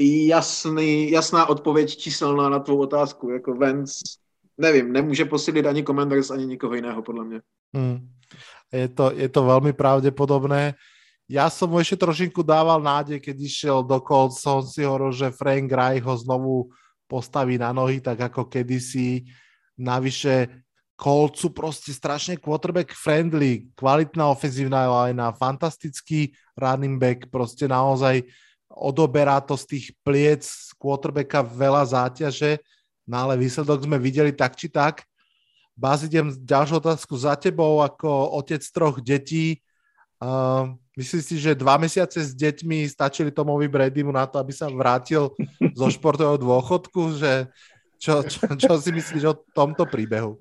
jasný, 0.00 1.10
jasná 1.10 1.46
odpověď 1.46 1.96
číselná 1.96 2.48
na 2.48 2.58
tvou 2.58 2.78
otázku. 2.78 3.30
Jako 3.30 3.54
Vance 3.54 3.94
nevím, 4.58 4.92
nemůže 4.92 5.24
posílit 5.24 5.66
ani 5.66 5.84
Commanders, 5.84 6.30
ani 6.30 6.46
nikoho 6.46 6.74
jiného, 6.74 7.02
podle 7.02 7.24
mě. 7.24 7.40
Hmm. 7.74 8.08
Je, 8.72 8.88
to, 8.88 9.10
je 9.14 9.28
to 9.28 9.46
veľmi 9.46 9.70
pravdepodobné. 9.72 10.74
Ja 11.24 11.48
som 11.48 11.72
mu 11.72 11.80
ešte 11.80 11.96
trošinku 11.96 12.44
dával 12.44 12.84
nádej, 12.84 13.16
keď 13.16 13.36
išiel 13.40 13.78
do 13.80 13.96
Colts, 14.00 14.44
som 14.44 14.60
si 14.60 14.84
hovoril, 14.84 15.12
že 15.12 15.32
Frank 15.32 15.72
Reich 15.72 16.04
ho 16.04 16.14
znovu 16.14 16.68
postaví 17.08 17.56
na 17.56 17.72
nohy, 17.72 18.00
tak 18.00 18.20
ako 18.28 18.44
kedysi. 18.44 19.24
Navyše 19.80 20.52
Colts 20.94 21.40
sú 21.40 21.50
proste 21.50 21.90
strašne 21.96 22.36
quarterback 22.36 22.92
friendly, 22.92 23.72
kvalitná 23.74 24.28
ofenzívna 24.28 24.84
linea, 24.84 25.32
fantastický 25.32 26.36
running 26.60 27.00
back, 27.00 27.32
proste 27.32 27.66
naozaj 27.66 28.22
odoberá 28.68 29.40
to 29.40 29.56
z 29.56 29.64
tých 29.64 29.86
pliec 30.04 30.44
quarterbacka 30.76 31.40
veľa 31.40 31.82
záťaže 31.88 32.60
No 33.04 33.28
ale 33.28 33.36
výsledok 33.36 33.84
sme 33.84 34.00
videli 34.00 34.32
tak 34.32 34.56
či 34.56 34.72
tak. 34.72 35.04
Bás, 35.76 36.06
idem 36.06 36.32
ďalšiu 36.32 36.80
otázku 36.80 37.14
za 37.18 37.36
tebou 37.36 37.84
ako 37.84 38.38
otec 38.40 38.62
troch 38.72 38.96
detí. 39.04 39.60
Uh, 40.24 40.72
si, 40.96 41.36
že 41.36 41.52
dva 41.52 41.76
mesiace 41.76 42.16
s 42.24 42.32
deťmi 42.32 42.88
stačili 42.88 43.28
Tomovi 43.28 43.68
Bradymu 43.68 44.08
na 44.08 44.24
to, 44.24 44.40
aby 44.40 44.56
sa 44.56 44.72
vrátil 44.72 45.28
zo 45.76 45.86
športového 45.92 46.40
dôchodku? 46.40 47.20
Že, 47.20 47.52
čo, 48.00 48.24
čo, 48.24 48.40
čo 48.56 48.72
si 48.80 48.88
myslíš 48.88 49.24
o 49.28 49.36
tomto 49.52 49.84
príbehu? 49.84 50.40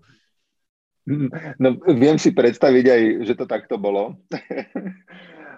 No, 1.59 1.75
viem 1.91 2.15
si 2.15 2.31
predstaviť 2.31 2.85
aj, 2.87 3.01
že 3.27 3.33
to 3.35 3.43
takto 3.43 3.75
bolo. 3.75 4.15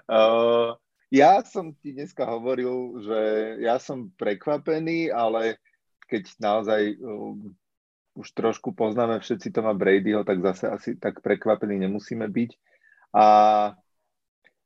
uh, 0.10 0.74
ja 1.14 1.46
som 1.46 1.78
ti 1.78 1.94
dneska 1.94 2.26
hovoril, 2.26 2.98
že 3.06 3.20
ja 3.62 3.78
som 3.78 4.10
prekvapený, 4.18 5.14
ale 5.14 5.62
keď 6.10 6.34
naozaj 6.42 6.98
um, 6.98 7.54
už 8.18 8.28
trošku 8.34 8.74
poznáme 8.74 9.22
všetci 9.22 9.54
Toma 9.54 9.78
Bradyho, 9.78 10.26
tak 10.26 10.42
zase 10.42 10.66
asi 10.66 10.90
tak 10.98 11.22
prekvapení 11.22 11.78
nemusíme 11.78 12.26
byť. 12.26 12.52
A 13.14 13.26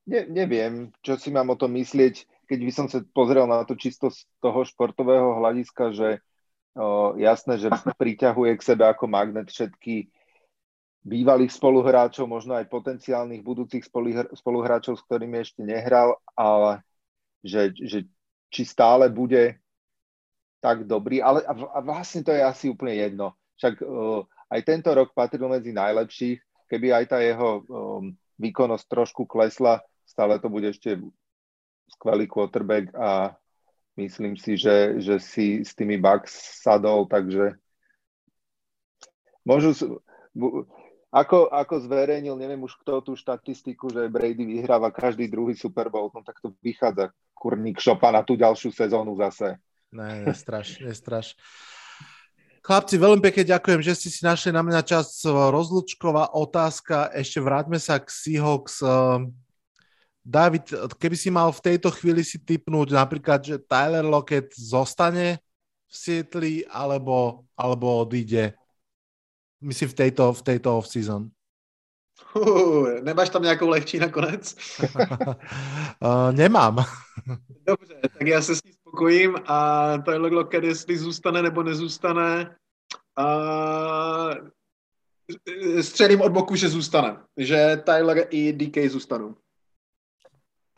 ne, 0.10 0.26
neviem, 0.26 0.90
čo 1.06 1.16
si 1.16 1.30
mám 1.30 1.54
o 1.54 1.60
tom 1.60 1.78
myslieť, 1.78 2.26
keď 2.50 2.60
by 2.66 2.72
som 2.74 2.88
sa 2.90 3.06
pozrel 3.14 3.46
na 3.46 3.62
to 3.62 3.78
čisto 3.78 4.10
z 4.10 4.26
toho 4.42 4.66
športového 4.66 5.38
hľadiska, 5.38 5.94
že 5.94 6.10
o, 6.74 7.14
jasné, 7.22 7.62
že 7.62 7.70
priťahuje 8.02 8.58
k 8.58 8.66
sebe 8.74 8.90
ako 8.90 9.06
magnet 9.06 9.54
všetky 9.54 10.10
bývalých 11.06 11.54
spoluhráčov, 11.54 12.28
možno 12.28 12.58
aj 12.58 12.68
potenciálnych 12.68 13.46
budúcich 13.46 13.86
spoluhráčov, 14.36 15.00
s 15.00 15.06
ktorými 15.06 15.40
ešte 15.40 15.62
nehral, 15.64 16.18
ale 16.36 16.84
že, 17.46 17.72
že 17.72 18.04
či 18.52 18.68
stále 18.68 19.08
bude 19.08 19.62
tak 20.60 20.84
dobrý, 20.84 21.24
ale 21.24 21.40
a 21.48 21.80
vlastne 21.80 22.20
to 22.20 22.36
je 22.36 22.44
asi 22.44 22.68
úplne 22.68 23.00
jedno. 23.00 23.32
Však 23.56 23.80
uh, 23.80 24.28
aj 24.52 24.60
tento 24.68 24.92
rok 24.92 25.16
patril 25.16 25.48
medzi 25.48 25.72
najlepších, 25.72 26.68
keby 26.68 26.92
aj 27.00 27.06
tá 27.16 27.24
jeho 27.24 27.64
um, 27.64 28.12
výkonnosť 28.36 28.86
trošku 28.92 29.24
klesla, 29.24 29.80
stále 30.10 30.42
to 30.42 30.50
bude 30.50 30.66
ešte 30.66 30.98
skvelý 31.94 32.26
quarterback 32.26 32.90
a 32.98 33.38
myslím 34.02 34.34
si, 34.34 34.58
že, 34.58 34.98
že 34.98 35.22
si 35.22 35.62
s 35.62 35.78
tými 35.78 36.02
Bucks 36.02 36.66
sadol, 36.66 37.06
takže 37.06 37.54
môžu, 39.46 39.78
ako, 41.14 41.50
ako 41.50 41.76
zverejnil, 41.86 42.38
neviem 42.38 42.62
už 42.62 42.78
kto 42.82 43.02
tú 43.06 43.14
štatistiku, 43.14 43.90
že 43.94 44.10
Brady 44.10 44.46
vyhráva 44.46 44.94
každý 44.94 45.30
druhý 45.30 45.54
Super 45.54 45.90
Bowl, 45.94 46.10
no 46.14 46.22
tak 46.26 46.42
to 46.42 46.54
vychádza 46.62 47.14
kurník 47.34 47.78
šopa 47.78 48.10
na 48.10 48.26
tú 48.26 48.34
ďalšiu 48.34 48.74
sezónu 48.74 49.18
zase. 49.18 49.58
Ne, 49.90 50.26
nestraš, 50.26 50.78
nestraš. 50.86 51.34
Chlapci, 52.60 53.02
veľmi 53.02 53.24
pekne 53.24 53.56
ďakujem, 53.56 53.82
že 53.82 53.98
ste 53.98 54.10
si 54.12 54.22
našli 54.22 54.52
na 54.54 54.62
mňa 54.62 54.84
čas. 54.84 55.24
Rozlučková 55.26 56.36
otázka, 56.36 57.10
ešte 57.16 57.40
vráťme 57.42 57.80
sa 57.82 57.98
k 57.98 58.12
Seahawks. 58.12 58.84
David, 60.30 60.70
keby 61.02 61.18
si 61.18 61.34
mal 61.34 61.50
v 61.50 61.74
tejto 61.74 61.90
chvíli 61.90 62.22
si 62.22 62.38
typnúť 62.38 62.94
napríklad, 62.94 63.42
že 63.42 63.58
Tyler 63.58 64.06
Lockett 64.06 64.54
zostane 64.54 65.42
v 65.90 65.94
Sietli 65.98 66.54
alebo, 66.70 67.50
alebo 67.58 68.06
odíde 68.06 68.54
Myslím 69.62 69.90
v 69.90 69.94
tejto, 69.94 70.34
v 70.34 70.42
tejto 70.42 70.78
off-season. 70.78 71.28
Uh, 72.36 73.02
nemáš 73.02 73.30
tam 73.30 73.44
nějakou 73.44 73.70
lehčí 73.70 74.00
nakonec? 74.00 74.56
uh, 76.00 76.32
nemám. 76.32 76.76
Dobře, 77.68 78.00
tak 78.02 78.28
já 78.28 78.42
se 78.42 78.56
s 78.56 78.64
ní 78.64 78.72
spokojím 78.74 79.36
a 79.46 79.98
Tyler 79.98 80.34
Lockett, 80.34 80.64
jestli 80.64 80.98
zůstane 80.98 81.42
nebo 81.42 81.64
nezůstane, 81.64 82.56
uh, 83.20 84.34
střelím 85.82 86.22
od 86.22 86.32
boku, 86.32 86.56
že 86.56 86.70
zůstane. 86.70 87.18
Že 87.38 87.82
Tyler 87.86 88.28
i 88.30 88.54
DK 88.54 88.92
zůstanou. 88.92 89.36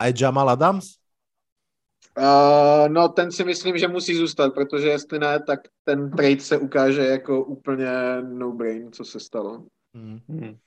A 0.02 0.10
Jamal 0.10 0.50
Adams? 0.50 0.98
Uh, 2.18 2.88
no, 2.88 3.08
ten 3.08 3.32
si 3.32 3.44
myslím, 3.44 3.78
že 3.78 3.88
musí 3.88 4.14
zůstat, 4.14 4.54
protože 4.54 4.88
jestli 4.88 5.18
ne, 5.18 5.40
tak 5.40 5.60
ten 5.84 6.10
trade 6.10 6.40
se 6.40 6.58
ukáže 6.58 7.06
jako 7.06 7.44
úplně 7.44 7.88
no-brain, 8.22 8.92
co 8.92 9.04
se 9.04 9.20
stalo. 9.20 9.64
Hmm. 9.94 10.58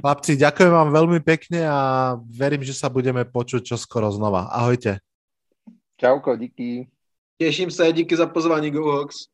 Chlapci, 0.00 0.36
ďakujem 0.36 0.70
vám 0.70 0.92
veľmi 0.92 1.24
pekne 1.24 1.64
a 1.64 2.12
verím, 2.20 2.60
že 2.60 2.76
sa 2.76 2.92
budeme 2.92 3.24
počuť 3.24 3.72
čoskoro 3.74 4.12
znova. 4.12 4.52
Ahojte. 4.52 5.00
Čauko, 5.96 6.36
díky. 6.36 6.88
Těším 7.40 7.70
se, 7.70 7.92
díky 7.92 8.16
za 8.16 8.26
pozvání, 8.26 8.70
Go 8.70 8.92
Hawks. 8.92 9.29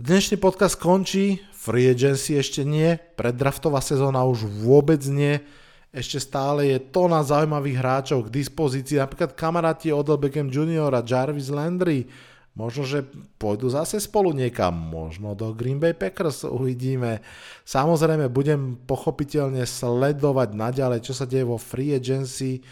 Dnešný 0.00 0.40
podcast 0.40 0.80
končí, 0.80 1.44
free 1.52 1.92
agency 1.92 2.40
ešte 2.40 2.64
nie, 2.64 2.96
preddraftová 3.20 3.84
sezóna 3.84 4.24
už 4.24 4.48
vôbec 4.48 5.04
nie, 5.04 5.44
ešte 5.92 6.16
stále 6.16 6.72
je 6.72 6.80
tona 6.80 7.20
zaujímavých 7.20 7.76
hráčov 7.76 8.24
k 8.24 8.40
dispozícii, 8.40 8.96
napríklad 8.96 9.36
kamaráti 9.36 9.92
Odell 9.92 10.16
Beckham 10.16 10.48
Jr. 10.48 10.88
a 10.96 11.04
Jarvis 11.04 11.52
Landry, 11.52 12.08
možno, 12.56 12.88
že 12.88 13.04
pôjdu 13.36 13.68
zase 13.68 14.00
spolu 14.00 14.32
niekam, 14.32 14.72
možno 14.72 15.36
do 15.36 15.52
Green 15.52 15.76
Bay 15.76 15.92
Packers, 15.92 16.48
uvidíme. 16.48 17.20
Samozrejme, 17.68 18.32
budem 18.32 18.80
pochopiteľne 18.88 19.68
sledovať 19.68 20.56
naďalej, 20.56 21.04
čo 21.04 21.12
sa 21.12 21.28
deje 21.28 21.44
vo 21.44 21.60
free 21.60 21.92
agency, 21.92 22.64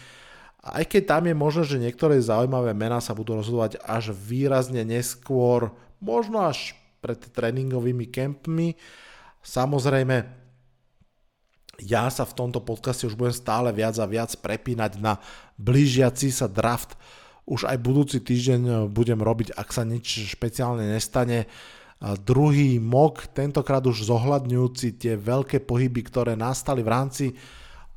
aj 0.65 0.81
keď 0.81 1.01
tam 1.05 1.29
je 1.29 1.35
možno, 1.37 1.61
že 1.61 1.77
niektoré 1.77 2.17
zaujímavé 2.17 2.73
mená 2.73 2.97
sa 2.97 3.13
budú 3.13 3.37
rozhodovať 3.37 3.77
až 3.85 4.17
výrazne 4.17 4.81
neskôr, 4.81 5.69
možno 6.01 6.41
až 6.41 6.78
pred 6.99 7.19
tréningovými 7.19 8.07
kempmi. 8.11 8.75
Samozrejme, 9.39 10.17
ja 11.79 12.11
sa 12.11 12.27
v 12.27 12.35
tomto 12.35 12.59
podcaste 12.59 13.07
už 13.07 13.15
budem 13.15 13.31
stále 13.31 13.71
viac 13.71 13.95
a 13.97 14.05
viac 14.05 14.35
prepínať 14.35 14.99
na 14.99 15.15
blížiaci 15.55 16.27
sa 16.27 16.51
draft. 16.51 16.99
Už 17.47 17.65
aj 17.65 17.79
budúci 17.79 18.19
týždeň 18.19 18.91
budem 18.91 19.23
robiť, 19.23 19.55
ak 19.55 19.71
sa 19.71 19.87
nič 19.87 20.35
špeciálne 20.35 20.85
nestane, 20.85 21.47
druhý 22.27 22.77
mok, 22.83 23.31
tentokrát 23.31 23.83
už 23.87 24.07
zohľadňujúci 24.07 24.99
tie 24.99 25.15
veľké 25.15 25.63
pohyby, 25.63 26.03
ktoré 26.03 26.35
nastali 26.35 26.83
v 26.83 26.91
rámci 26.91 27.25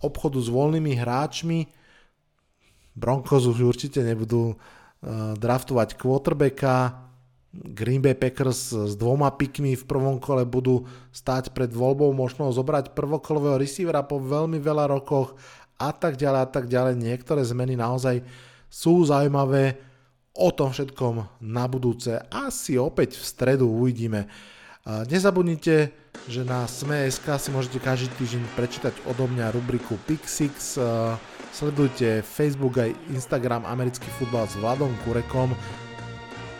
obchodu 0.02 0.38
s 0.42 0.48
voľnými 0.50 0.98
hráčmi. 0.98 1.66
Broncos 2.98 3.46
už 3.50 3.66
určite 3.66 4.02
nebudú 4.02 4.58
draftovať 5.38 5.98
quarterbacka, 5.98 6.74
Green 7.52 8.00
Bay 8.00 8.16
Packers 8.16 8.72
s 8.72 8.96
dvoma 8.96 9.28
pikmi 9.28 9.76
v 9.76 9.84
prvom 9.84 10.16
kole 10.16 10.48
budú 10.48 10.88
stať 11.12 11.52
pred 11.52 11.68
voľbou 11.68 12.08
možno 12.16 12.48
zobrať 12.48 12.96
prvokolového 12.96 13.60
receivera 13.60 14.00
po 14.00 14.16
veľmi 14.16 14.56
veľa 14.56 14.88
rokoch 14.88 15.36
a 15.76 15.92
tak 15.92 16.16
ďalej 16.16 16.40
a 16.40 16.48
tak 16.48 16.64
ďalej. 16.72 16.96
Niektoré 16.96 17.44
zmeny 17.44 17.76
naozaj 17.76 18.24
sú 18.72 19.04
zaujímavé. 19.04 19.76
O 20.32 20.48
tom 20.48 20.72
všetkom 20.72 21.44
na 21.44 21.68
budúce 21.68 22.16
asi 22.32 22.80
opäť 22.80 23.20
v 23.20 23.24
stredu 23.28 23.68
uvidíme. 23.68 24.32
Nezabudnite, 24.88 25.92
že 26.24 26.40
na 26.40 26.64
Sme.sk 26.64 27.28
si 27.36 27.52
môžete 27.52 27.76
každý 27.84 28.08
týždeň 28.16 28.42
prečítať 28.56 28.94
odo 29.04 29.28
mňa 29.28 29.52
rubriku 29.52 30.00
Pixix. 30.08 30.80
Sledujte 31.52 32.24
Facebook 32.24 32.80
aj 32.80 32.96
Instagram 33.12 33.68
americký 33.68 34.08
futbal 34.16 34.48
s 34.48 34.56
Vladom 34.56 34.96
Kurekom 35.04 35.52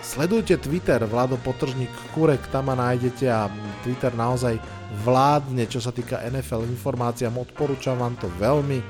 Sledujte 0.02 0.58
Twitter 0.58 0.98
Vlado 1.06 1.38
Potržník 1.38 1.88
Kurek, 2.10 2.50
tam 2.50 2.66
ma 2.66 2.74
nájdete 2.74 3.30
a 3.30 3.46
Twitter 3.86 4.10
naozaj 4.18 4.58
vládne, 5.06 5.62
čo 5.70 5.78
sa 5.78 5.94
týka 5.94 6.18
NFL 6.26 6.66
informáciám, 6.66 7.38
odporúčam 7.38 7.94
vám 7.94 8.18
to 8.18 8.26
veľmi. 8.42 8.82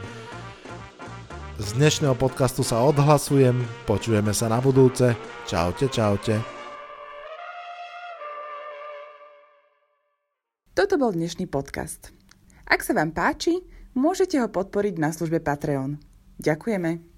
Z 1.61 1.77
dnešného 1.77 2.17
podcastu 2.17 2.65
sa 2.65 2.81
odhlasujem, 2.81 3.61
počujeme 3.85 4.33
sa 4.33 4.49
na 4.49 4.57
budúce. 4.65 5.13
Čaute, 5.45 5.93
čaute. 5.93 6.41
Toto 10.73 10.97
bol 10.97 11.13
dnešný 11.13 11.45
podcast. 11.45 12.09
Ak 12.65 12.81
sa 12.81 12.97
vám 12.97 13.13
páči, 13.13 13.61
môžete 13.93 14.41
ho 14.41 14.49
podporiť 14.49 14.97
na 14.97 15.13
službe 15.13 15.45
Patreon. 15.45 16.01
Ďakujeme. 16.41 17.12